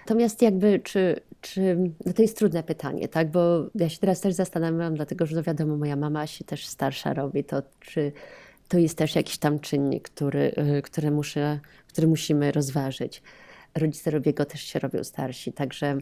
Natomiast 0.00 0.42
jakby, 0.42 0.80
czy, 0.84 1.20
czy, 1.40 1.76
no 2.06 2.12
to 2.12 2.22
jest 2.22 2.38
trudne 2.38 2.62
pytanie, 2.62 3.08
tak, 3.08 3.30
bo 3.30 3.66
ja 3.74 3.88
się 3.88 3.98
teraz 3.98 4.20
też 4.20 4.34
zastanawiam, 4.34 4.94
dlatego 4.94 5.26
że 5.26 5.36
no 5.36 5.42
wiadomo, 5.42 5.76
moja 5.76 5.96
mama 5.96 6.26
się 6.26 6.44
też 6.44 6.66
starsza 6.66 7.14
robi, 7.14 7.44
to 7.44 7.62
czy 7.80 8.12
to 8.68 8.78
jest 8.78 8.98
też 8.98 9.14
jakiś 9.14 9.38
tam 9.38 9.58
czynnik, 9.58 10.08
który, 10.08 10.52
e, 10.56 10.82
który, 10.82 11.10
muszę, 11.10 11.60
który 11.88 12.06
musimy 12.06 12.52
rozważyć. 12.52 13.22
Rodzice 13.74 14.10
Robiego 14.10 14.44
też 14.44 14.60
się 14.60 14.78
robią 14.78 15.04
starsi, 15.04 15.52
także 15.52 15.98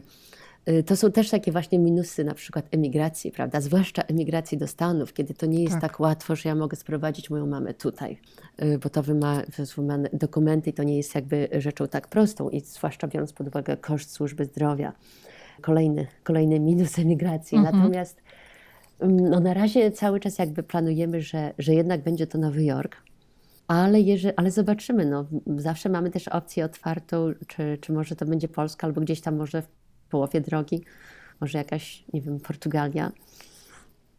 to 0.85 0.95
są 0.95 1.11
też 1.11 1.29
takie 1.29 1.51
właśnie 1.51 1.79
minusy 1.79 2.23
na 2.23 2.33
przykład 2.33 2.65
emigracji, 2.71 3.31
prawda? 3.31 3.61
Zwłaszcza 3.61 4.01
emigracji 4.01 4.57
do 4.57 4.67
Stanów, 4.67 5.13
kiedy 5.13 5.33
to 5.33 5.45
nie 5.45 5.63
jest 5.63 5.73
tak, 5.73 5.81
tak 5.81 5.99
łatwo, 5.99 6.35
że 6.35 6.49
ja 6.49 6.55
mogę 6.55 6.77
sprowadzić 6.77 7.29
moją 7.29 7.47
mamę 7.47 7.73
tutaj, 7.73 8.17
y, 8.61 8.77
bo 8.77 8.89
to 8.89 9.03
wymaga 9.03 9.43
dokumenty 10.13 10.69
i 10.69 10.73
to 10.73 10.83
nie 10.83 10.97
jest 10.97 11.15
jakby 11.15 11.49
rzeczą 11.57 11.87
tak 11.87 12.07
prostą 12.07 12.49
i 12.49 12.59
zwłaszcza 12.59 13.07
biorąc 13.07 13.33
pod 13.33 13.47
uwagę 13.47 13.77
koszt 13.77 14.11
służby 14.11 14.45
zdrowia. 14.45 14.93
Kolejny, 15.61 16.07
kolejny 16.23 16.59
minus 16.59 16.99
emigracji. 17.05 17.57
Mhm. 17.57 17.75
Natomiast 17.75 18.21
mm, 18.99 19.29
no 19.29 19.39
na 19.39 19.53
razie 19.53 19.91
cały 19.91 20.19
czas 20.19 20.39
jakby 20.39 20.63
planujemy, 20.63 21.21
że, 21.21 21.53
że 21.57 21.73
jednak 21.73 22.03
będzie 22.03 22.27
to 22.27 22.37
Nowy 22.37 22.63
Jork. 22.63 22.95
Ale, 23.67 24.01
jeżeli, 24.01 24.35
ale 24.37 24.51
zobaczymy, 24.51 25.05
no, 25.05 25.25
zawsze 25.57 25.89
mamy 25.89 26.11
też 26.11 26.27
opcję 26.27 26.65
otwartą, 26.65 27.33
czy, 27.47 27.77
czy 27.81 27.93
może 27.93 28.15
to 28.15 28.25
będzie 28.25 28.47
Polska, 28.47 28.87
albo 28.87 29.01
gdzieś 29.01 29.21
tam 29.21 29.35
może 29.35 29.63
połowie 30.09 30.41
drogi, 30.41 30.81
może 31.41 31.57
jakaś, 31.57 32.03
nie 32.13 32.21
wiem, 32.21 32.39
Portugalia. 32.39 33.11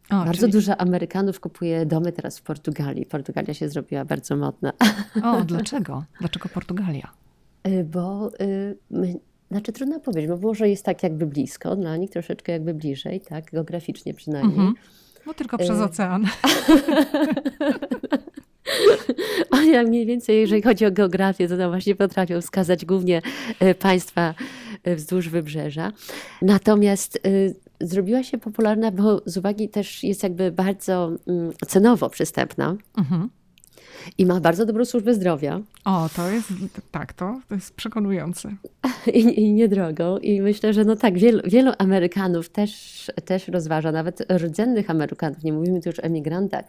O, 0.09 0.15
bardzo 0.25 0.39
czyli... 0.39 0.51
dużo 0.51 0.81
Amerykanów 0.81 1.39
kupuje 1.39 1.85
domy 1.85 2.11
teraz 2.11 2.39
w 2.39 2.41
Portugalii. 2.41 3.05
Portugalia 3.05 3.53
się 3.53 3.69
zrobiła 3.69 4.05
bardzo 4.05 4.35
modna. 4.35 4.73
O, 5.23 5.41
dlaczego? 5.41 6.03
Dlaczego 6.19 6.49
Portugalia? 6.49 7.11
Y, 7.67 7.83
bo, 7.83 8.31
y, 8.41 8.77
znaczy 9.51 9.71
trudno 9.71 9.99
powiedzieć, 9.99 10.29
bo 10.29 10.37
może 10.37 10.69
jest 10.69 10.85
tak 10.85 11.03
jakby 11.03 11.25
blisko, 11.25 11.75
dla 11.75 11.97
nich 11.97 12.09
troszeczkę 12.09 12.51
jakby 12.51 12.73
bliżej, 12.73 13.21
tak, 13.21 13.51
geograficznie 13.51 14.13
przynajmniej. 14.13 14.59
Mhm. 14.59 14.73
No 15.25 15.33
tylko 15.33 15.57
przez 15.57 15.79
y, 15.79 15.83
ocean. 15.89 16.25
Oni 19.51 19.71
mniej 19.87 20.05
więcej, 20.05 20.39
jeżeli 20.39 20.61
chodzi 20.61 20.85
o 20.85 20.91
geografię, 20.91 21.47
to 21.47 21.57
tam 21.57 21.71
właśnie 21.71 21.95
potrafią 21.95 22.41
wskazać 22.41 22.85
głównie 22.85 23.21
państwa 23.79 24.21
E, 24.31 24.33
wzdłuż 24.95 25.29
wybrzeża. 25.29 25.91
Natomiast 26.41 27.19
e, 27.81 27.87
zrobiła 27.87 28.23
się 28.23 28.37
popularna, 28.37 28.91
bo 28.91 29.21
z 29.25 29.37
uwagi 29.37 29.69
też 29.69 30.03
jest 30.03 30.23
jakby 30.23 30.51
bardzo 30.51 31.11
mm, 31.27 31.53
cenowo 31.67 32.09
przystępna. 32.09 32.75
Mhm. 32.97 33.29
I 34.17 34.25
ma 34.25 34.39
bardzo 34.39 34.65
dobrą 34.65 34.85
służbę 34.85 35.13
zdrowia. 35.13 35.61
O, 35.85 36.09
to 36.15 36.31
jest, 36.31 36.47
tak, 36.91 37.13
to, 37.13 37.39
to 37.49 37.55
jest 37.55 37.75
przekonujące. 37.75 38.55
I, 39.13 39.43
I 39.43 39.53
niedrogą. 39.53 40.17
I 40.17 40.41
myślę, 40.41 40.73
że 40.73 40.85
no 40.85 40.95
tak, 40.95 41.17
wielu, 41.17 41.41
wielu 41.45 41.71
Amerykanów 41.77 42.49
też, 42.49 43.11
też 43.25 43.47
rozważa, 43.47 43.91
nawet 43.91 44.31
rdzennych 44.31 44.89
Amerykanów, 44.89 45.43
nie 45.43 45.53
mówimy 45.53 45.81
tu 45.81 45.89
już 45.89 45.99
o 45.99 46.03
emigrantach, 46.03 46.65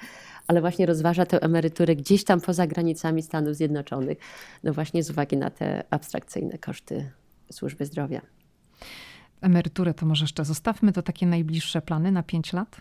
ale 0.46 0.60
właśnie 0.60 0.86
rozważa 0.86 1.26
tę 1.26 1.42
emeryturę 1.42 1.96
gdzieś 1.96 2.24
tam 2.24 2.40
poza 2.40 2.66
granicami 2.66 3.22
Stanów 3.22 3.56
Zjednoczonych. 3.56 4.18
No 4.64 4.72
właśnie 4.72 5.02
z 5.02 5.10
uwagi 5.10 5.36
na 5.36 5.50
te 5.50 5.84
abstrakcyjne 5.90 6.58
koszty 6.58 7.10
służby 7.52 7.86
zdrowia. 7.86 8.20
Emeryturę 9.40 9.94
to 9.94 10.06
może 10.06 10.24
jeszcze 10.24 10.44
zostawmy, 10.44 10.92
to 10.92 11.02
takie 11.02 11.26
najbliższe 11.26 11.82
plany 11.82 12.12
na 12.12 12.22
5 12.22 12.52
lat? 12.52 12.80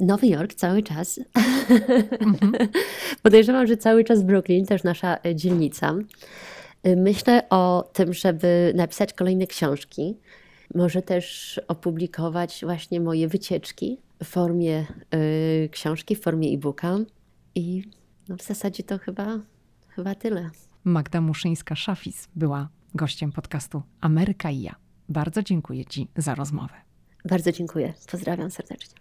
Nowy 0.00 0.26
Jork 0.26 0.54
cały 0.54 0.82
czas. 0.82 1.20
Mhm. 2.20 2.52
Podejrzewam, 3.22 3.66
że 3.66 3.76
cały 3.76 4.04
czas 4.04 4.22
Brooklyn, 4.22 4.66
też 4.66 4.84
nasza 4.84 5.16
e, 5.26 5.34
dzielnica. 5.34 5.94
E, 6.82 6.96
myślę 6.96 7.48
o 7.48 7.90
tym, 7.92 8.12
żeby 8.12 8.72
napisać 8.76 9.12
kolejne 9.12 9.46
książki. 9.46 10.16
Może 10.74 11.02
też 11.02 11.60
opublikować 11.68 12.60
właśnie 12.62 13.00
moje 13.00 13.28
wycieczki 13.28 13.98
w 14.24 14.26
formie 14.26 14.86
y, 15.14 15.68
książki, 15.72 16.16
w 16.16 16.20
formie 16.20 16.48
e-booka. 16.48 16.98
I 17.54 17.84
no 18.28 18.36
w 18.36 18.42
zasadzie 18.42 18.82
to 18.82 18.98
chyba, 18.98 19.38
chyba 19.88 20.14
tyle. 20.14 20.50
Magda 20.84 21.20
Muszyńska-Szafis 21.20 22.28
była 22.36 22.68
gościem 22.94 23.32
podcastu 23.32 23.82
Ameryka 24.00 24.50
i 24.50 24.60
ja. 24.60 24.74
Bardzo 25.08 25.42
dziękuję 25.42 25.84
Ci 25.84 26.08
za 26.16 26.34
rozmowę. 26.34 26.74
Bardzo 27.24 27.52
dziękuję. 27.52 27.94
Pozdrawiam 28.10 28.50
serdecznie. 28.50 28.99